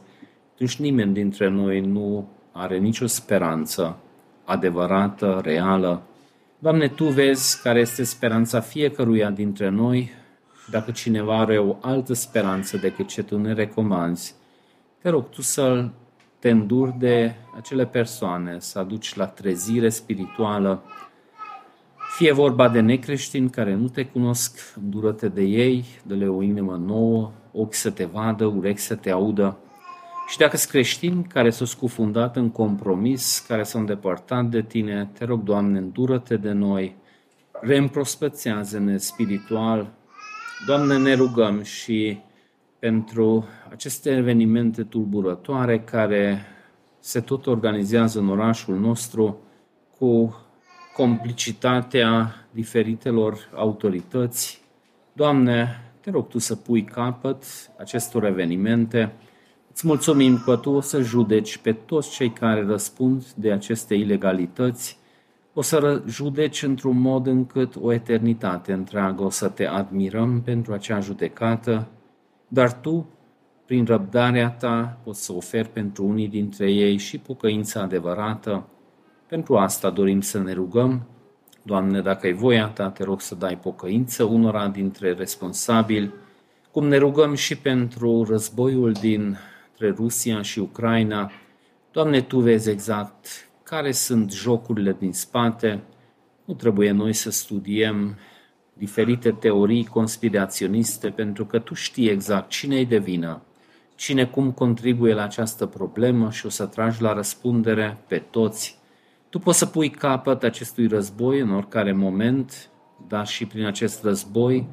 atunci 0.52 0.76
nimeni 0.76 1.12
dintre 1.12 1.48
noi 1.48 1.80
nu 1.80 2.28
are 2.52 2.78
nicio 2.78 3.06
speranță 3.06 3.98
adevărată, 4.44 5.40
reală. 5.44 6.02
Doamne, 6.58 6.88
Tu 6.88 7.04
vezi 7.04 7.62
care 7.62 7.80
este 7.80 8.02
speranța 8.04 8.60
fiecăruia 8.60 9.30
dintre 9.30 9.68
noi. 9.68 10.10
Dacă 10.70 10.90
cineva 10.90 11.38
are 11.38 11.58
o 11.58 11.76
altă 11.80 12.12
speranță 12.12 12.76
decât 12.76 13.08
ce 13.08 13.22
Tu 13.22 13.38
ne 13.38 13.52
recomanzi, 13.52 14.34
te 14.98 15.08
rog 15.08 15.28
Tu 15.28 15.42
să 15.42 15.88
te 16.38 16.50
înduri 16.50 16.94
de 16.98 17.34
acele 17.56 17.86
persoane, 17.86 18.56
să 18.58 18.78
aduci 18.78 19.14
la 19.14 19.26
trezire 19.26 19.88
spirituală, 19.88 20.82
fie 22.16 22.32
vorba 22.32 22.68
de 22.68 22.80
necreștini 22.80 23.50
care 23.50 23.74
nu 23.74 23.88
te 23.88 24.06
cunosc, 24.06 24.58
îndură-te 24.82 25.28
de 25.28 25.42
ei, 25.42 25.84
dă-le 26.02 26.28
o 26.28 26.42
inimă 26.42 26.76
nouă, 26.86 27.32
ochi 27.52 27.74
să 27.74 27.90
te 27.90 28.04
vadă, 28.04 28.44
urechi 28.44 28.80
să 28.80 28.94
te 28.94 29.10
audă. 29.10 29.58
Și 30.28 30.38
dacă 30.38 30.56
sunt 30.56 30.70
creștini 30.70 31.24
care 31.24 31.50
s-au 31.50 31.66
scufundat 31.66 32.36
în 32.36 32.50
compromis, 32.50 33.44
care 33.48 33.62
s-au 33.62 33.80
îndepărtat 33.80 34.44
de 34.44 34.62
tine, 34.62 35.10
te 35.18 35.24
rog, 35.24 35.42
Doamne, 35.42 35.78
îndură-te 35.78 36.36
de 36.36 36.52
noi, 36.52 36.96
reîmprospățează-ne 37.60 38.96
spiritual. 38.96 39.92
Doamne, 40.66 40.98
ne 40.98 41.14
rugăm 41.14 41.62
și 41.62 42.18
pentru 42.78 43.44
aceste 43.70 44.10
evenimente 44.10 44.82
tulburătoare 44.82 45.80
care 45.80 46.46
se 47.00 47.20
tot 47.20 47.46
organizează 47.46 48.18
în 48.18 48.28
orașul 48.28 48.78
nostru 48.78 49.38
cu 49.98 50.36
complicitatea 50.94 52.34
diferitelor 52.50 53.50
autorități. 53.54 54.62
Doamne, 55.12 55.82
te 56.00 56.10
rog 56.10 56.28
Tu 56.28 56.38
să 56.38 56.56
pui 56.56 56.84
capăt 56.84 57.44
acestor 57.78 58.24
evenimente. 58.24 59.12
Îți 59.70 59.86
mulțumim 59.86 60.42
că 60.44 60.56
Tu 60.56 60.70
o 60.70 60.80
să 60.80 61.00
judeci 61.00 61.56
pe 61.56 61.72
toți 61.72 62.10
cei 62.10 62.30
care 62.30 62.64
răspund 62.64 63.24
de 63.32 63.52
aceste 63.52 63.94
ilegalități, 63.94 64.98
o 65.54 65.62
să 65.62 66.02
judeci 66.08 66.62
într-un 66.62 67.00
mod 67.00 67.26
încât 67.26 67.76
o 67.80 67.92
eternitate 67.92 68.72
întreagă 68.72 69.22
o 69.22 69.30
să 69.30 69.48
te 69.48 69.66
admirăm 69.66 70.42
pentru 70.42 70.72
acea 70.72 71.00
judecată, 71.00 71.88
dar 72.48 72.72
Tu, 72.72 73.06
prin 73.66 73.84
răbdarea 73.84 74.50
Ta, 74.50 74.98
poți 75.04 75.24
să 75.24 75.32
oferi 75.32 75.68
pentru 75.68 76.04
unii 76.04 76.28
dintre 76.28 76.70
ei 76.70 76.96
și 76.96 77.18
pocăința 77.18 77.80
adevărată, 77.80 78.66
pentru 79.26 79.56
asta 79.56 79.90
dorim 79.90 80.20
să 80.20 80.38
ne 80.38 80.52
rugăm. 80.52 81.06
Doamne, 81.62 82.00
dacă 82.00 82.26
e 82.26 82.32
voia 82.32 82.66
Ta, 82.66 82.90
te 82.90 83.04
rog 83.04 83.20
să 83.20 83.34
dai 83.34 83.58
pocăință 83.58 84.24
unora 84.24 84.68
dintre 84.68 85.12
responsabili, 85.12 86.12
cum 86.70 86.88
ne 86.88 86.96
rugăm 86.96 87.34
și 87.34 87.58
pentru 87.58 88.24
războiul 88.24 88.92
dintre 88.92 89.90
Rusia 89.96 90.42
și 90.42 90.58
Ucraina. 90.58 91.30
Doamne, 91.90 92.20
Tu 92.20 92.40
vezi 92.40 92.70
exact 92.70 93.50
care 93.72 93.92
sunt 93.92 94.32
jocurile 94.32 94.96
din 94.98 95.12
spate. 95.12 95.82
Nu 96.44 96.54
trebuie 96.54 96.90
noi 96.90 97.12
să 97.12 97.30
studiem 97.30 98.16
diferite 98.72 99.30
teorii 99.30 99.84
conspiraționiste, 99.84 101.10
pentru 101.10 101.46
că 101.46 101.58
Tu 101.58 101.74
știi 101.74 102.08
exact 102.08 102.48
cine 102.48 102.76
e 102.76 102.84
de 102.84 102.98
vină, 102.98 103.42
cine 103.94 104.26
cum 104.26 104.50
contribuie 104.50 105.14
la 105.14 105.22
această 105.22 105.66
problemă 105.66 106.30
și 106.30 106.46
o 106.46 106.48
să 106.48 106.66
tragi 106.66 107.02
la 107.02 107.12
răspundere 107.12 107.98
pe 108.08 108.18
toți 108.18 108.78
tu 109.28 109.38
poți 109.38 109.58
să 109.58 109.66
pui 109.66 109.90
capăt 109.90 110.42
acestui 110.42 110.86
război 110.86 111.40
în 111.40 111.50
oricare 111.50 111.92
moment, 111.92 112.70
dar 113.08 113.26
și 113.26 113.46
prin 113.46 113.64
acest 113.64 114.02
război 114.02 114.68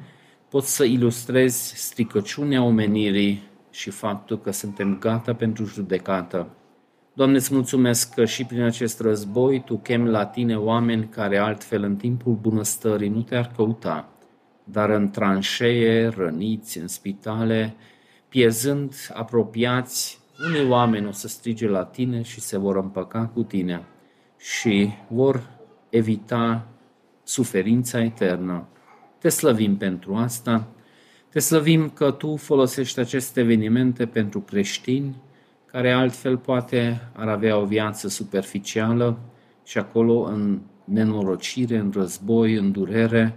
poți 0.48 0.76
să 0.76 0.84
ilustrezi 0.84 1.76
stricăciunea 1.76 2.62
omenirii 2.62 3.42
și 3.70 3.90
faptul 3.90 4.40
că 4.40 4.50
suntem 4.50 4.98
gata 4.98 5.34
pentru 5.34 5.64
judecată. 5.64 6.54
Doamne, 7.12 7.36
îți 7.36 7.54
mulțumesc 7.54 8.14
că 8.14 8.24
și 8.24 8.44
prin 8.44 8.62
acest 8.62 9.00
război 9.00 9.62
Tu 9.64 9.76
chemi 9.76 10.08
la 10.08 10.26
Tine 10.26 10.58
oameni 10.58 11.08
care 11.08 11.38
altfel 11.38 11.82
în 11.82 11.96
timpul 11.96 12.32
bunăstării 12.32 13.08
nu 13.08 13.22
te-ar 13.22 13.52
căuta, 13.56 14.08
dar 14.64 14.90
în 14.90 15.10
tranșee, 15.10 16.08
răniți, 16.08 16.78
în 16.78 16.88
spitale, 16.88 17.74
pierzând 18.28 18.94
apropiați, 19.12 20.20
unii 20.48 20.70
oameni 20.70 21.06
o 21.06 21.12
să 21.12 21.28
strige 21.28 21.68
la 21.68 21.84
Tine 21.84 22.22
și 22.22 22.40
se 22.40 22.58
vor 22.58 22.76
împăca 22.76 23.26
cu 23.34 23.42
Tine 23.42 23.82
și 24.38 24.90
vor 25.08 25.48
evita 25.88 26.66
suferința 27.22 28.02
eternă. 28.02 28.68
Te 29.18 29.28
slăvim 29.28 29.76
pentru 29.76 30.14
asta, 30.14 30.66
te 31.28 31.38
slăvim 31.38 31.88
că 31.88 32.10
Tu 32.10 32.36
folosești 32.36 33.00
aceste 33.00 33.40
evenimente 33.40 34.06
pentru 34.06 34.40
creștini 34.40 35.16
care 35.72 35.92
altfel 35.92 36.36
poate 36.36 37.10
ar 37.12 37.28
avea 37.28 37.58
o 37.58 37.64
viață 37.64 38.08
superficială 38.08 39.18
și 39.64 39.78
acolo 39.78 40.22
în 40.22 40.60
nenorocire, 40.84 41.76
în 41.76 41.90
război, 41.94 42.54
în 42.54 42.72
durere, 42.72 43.36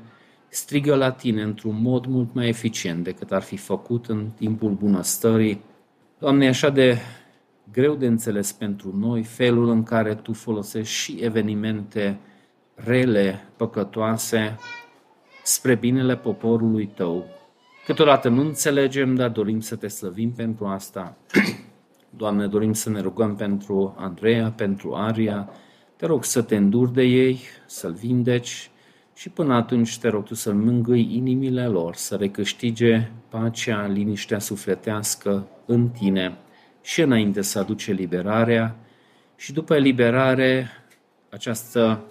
strigă 0.50 0.96
la 0.96 1.12
Tine 1.12 1.42
într-un 1.42 1.82
mod 1.82 2.06
mult 2.06 2.34
mai 2.34 2.48
eficient 2.48 3.04
decât 3.04 3.32
ar 3.32 3.42
fi 3.42 3.58
făcut 3.58 4.06
în 4.06 4.30
timpul 4.38 4.72
bunăstării. 4.72 5.62
Doamne, 6.20 6.48
așa 6.48 6.70
de 6.70 6.98
greu 7.72 7.96
de 7.96 8.06
înțeles 8.06 8.52
pentru 8.52 8.96
noi 8.98 9.24
felul 9.24 9.70
în 9.70 9.84
care 9.84 10.16
tu 10.16 10.34
folosești 10.34 10.94
și 10.94 11.18
evenimente 11.22 12.20
rele, 12.76 13.44
păcătoase, 13.56 14.58
spre 15.44 15.76
binele 15.76 16.16
poporului 16.16 16.88
tău. 16.88 17.26
Câteodată 17.86 18.30
nu 18.30 18.42
înțelegem, 18.42 19.16
dar 19.16 19.30
dorim 19.30 19.60
să 19.60 19.76
te 19.76 19.88
slăvim 19.88 20.32
pentru 20.32 20.66
asta. 20.66 21.18
Doamne, 22.18 22.48
dorim 22.48 22.74
să 22.74 22.90
ne 22.90 23.00
rugăm 23.00 23.36
pentru 23.36 23.96
Andreea, 23.98 24.52
pentru 24.52 24.96
Aria. 24.96 25.50
Te 25.96 26.06
rog 26.06 26.24
să 26.24 26.42
te 26.42 26.56
înduri 26.56 26.94
de 26.94 27.04
ei, 27.04 27.40
să-l 27.66 27.92
vindeci 27.92 28.70
și 29.16 29.30
până 29.30 29.54
atunci 29.54 30.00
te 30.00 30.08
rog 30.08 30.24
tu 30.24 30.36
să 30.36 30.54
mângâi 30.54 31.16
inimile 31.16 31.68
lor, 31.68 31.96
să 31.96 32.16
recâștige 32.16 33.12
pacea, 33.30 33.88
liniștea 33.88 34.40
sufletească 34.40 35.48
în 35.66 35.90
tine 35.90 36.38
și 36.82 37.02
înainte 37.02 37.42
să 37.42 37.60
aduce 37.60 37.92
liberarea 37.92 38.76
și 39.36 39.54
după 39.54 39.76
eliberare 39.76 40.68
această 41.30 42.04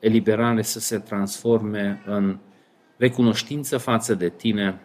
eliberare 0.00 0.62
să 0.62 0.80
se 0.80 0.98
transforme 0.98 2.02
în 2.06 2.38
recunoștință 2.96 3.78
față 3.78 4.14
de 4.14 4.28
tine. 4.28 4.80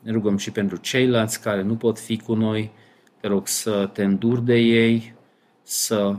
Ne 0.00 0.12
rugăm 0.12 0.36
și 0.36 0.50
pentru 0.50 0.76
ceilalți 0.76 1.42
care 1.42 1.62
nu 1.62 1.76
pot 1.76 1.98
fi 1.98 2.18
cu 2.18 2.34
noi, 2.34 2.70
te 3.20 3.26
rog 3.26 3.46
să 3.46 3.90
te 3.92 4.04
înduri 4.04 4.44
de 4.44 4.56
ei, 4.56 5.14
să 5.62 6.16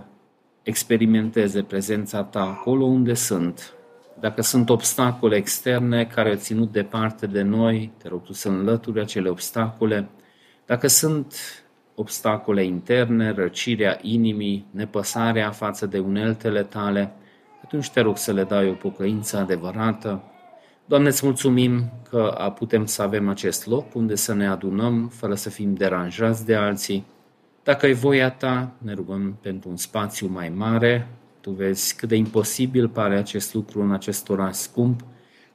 experimenteze 0.64 1.64
prezența 1.64 2.24
ta 2.24 2.42
acolo 2.42 2.86
unde 2.86 3.14
sunt. 3.14 3.74
Dacă 4.20 4.42
sunt 4.42 4.70
obstacole 4.70 5.36
externe 5.36 6.06
care 6.06 6.30
au 6.30 6.36
ținut 6.36 6.72
departe 6.72 7.28
de 7.28 7.42
noi, 7.42 7.92
te 7.98 8.08
rog 8.08 8.24
tu 8.24 8.34
să 8.34 8.50
înlături 8.50 9.00
acele 9.00 9.30
obstacole. 9.30 10.10
Dacă 10.66 10.88
sunt 10.88 11.36
obstacole 11.96 12.64
interne, 12.64 13.32
răcirea 13.32 14.00
inimii, 14.02 14.66
nepăsarea 14.72 15.52
față 15.52 15.86
de 15.86 16.00
uneltele 16.00 16.64
tale, 16.64 17.12
atunci 17.64 17.90
te 17.90 18.02
rog 18.02 18.18
să 18.18 18.34
le 18.34 18.44
dai 18.44 18.70
o 18.70 18.74
pocăință 18.74 19.38
adevărată. 19.38 20.24
Doamne, 20.90 21.08
îți 21.08 21.26
mulțumim 21.26 21.92
că 22.10 22.52
putem 22.56 22.86
să 22.86 23.02
avem 23.02 23.30
acest 23.30 23.68
loc 23.68 23.96
unde 23.96 24.16
să 24.16 24.34
ne 24.34 24.48
adunăm 24.48 25.08
fără 25.08 25.36
să 25.36 25.50
fim 25.50 25.74
deranjați 25.74 26.46
de 26.46 26.56
alții. 26.56 27.06
Dacă 27.64 27.88
e 27.88 27.94
voia 27.94 28.30
ta, 28.30 28.72
ne 28.78 28.94
rugăm 28.94 29.38
pentru 29.42 29.70
un 29.70 29.78
spațiu 29.78 30.28
mai 30.28 30.50
mare. 30.50 31.08
Tu 31.42 31.52
vezi 31.52 31.96
cât 31.96 32.10
de 32.10 32.16
imposibil 32.16 32.88
pare 32.88 33.18
acest 33.18 33.54
lucru 33.54 33.82
în 33.82 33.92
acest 33.92 34.30
oraș 34.30 34.56
scump, 34.56 35.00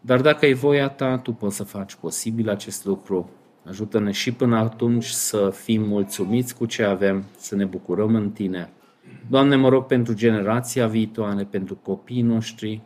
dar 0.01 0.21
dacă 0.21 0.47
e 0.47 0.55
voia 0.55 0.89
ta, 0.89 1.19
tu 1.19 1.33
poți 1.33 1.57
să 1.57 1.65
faci 1.65 1.95
posibil 1.95 2.51
acest 2.51 2.85
lucru 2.85 3.31
Ajută-ne 3.67 4.11
și 4.11 4.33
până 4.33 4.57
atunci 4.57 5.05
să 5.05 5.51
fim 5.55 5.83
mulțumiți 5.83 6.57
cu 6.57 6.67
ce 6.67 6.83
avem, 6.83 7.25
să 7.37 7.55
ne 7.55 7.65
bucurăm 7.65 8.15
în 8.15 8.31
Tine. 8.31 8.71
Doamne, 9.31 9.57
mă 9.57 9.69
rog 9.69 9.85
pentru 9.85 10.15
generația 10.15 10.87
viitoare, 10.87 11.45
pentru 11.45 11.79
copiii 11.83 12.23
noștri, 12.23 12.83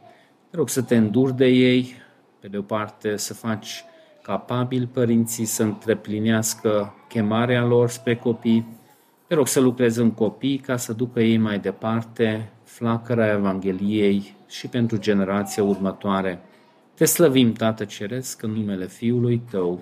te 0.51 0.57
rog 0.57 0.69
să 0.69 0.83
te 0.83 0.97
înduri 0.97 1.37
de 1.37 1.47
ei, 1.47 1.95
pe 2.41 2.49
de 2.49 2.57
o 2.57 2.63
parte 2.63 3.17
să 3.17 3.35
faci 3.35 3.85
capabil 4.23 4.89
părinții 4.93 5.45
să 5.45 5.63
întreplinească 5.63 6.95
chemarea 7.09 7.65
lor 7.65 7.89
spre 7.89 8.17
copii, 8.17 8.67
te 9.27 9.35
rog 9.35 9.47
să 9.47 9.61
lucrezi 9.61 10.01
în 10.01 10.11
copii 10.11 10.59
ca 10.59 10.77
să 10.77 10.93
ducă 10.93 11.21
ei 11.21 11.37
mai 11.37 11.59
departe 11.59 12.51
flacăra 12.65 13.33
Evangheliei 13.33 14.35
și 14.49 14.69
pentru 14.69 14.99
generația 14.99 15.63
următoare. 15.63 16.41
Te 16.95 17.05
slăvim, 17.05 17.53
Tată 17.53 17.85
Ceresc, 17.85 18.43
în 18.43 18.51
numele 18.51 18.87
Fiului 18.87 19.43
Tău, 19.51 19.81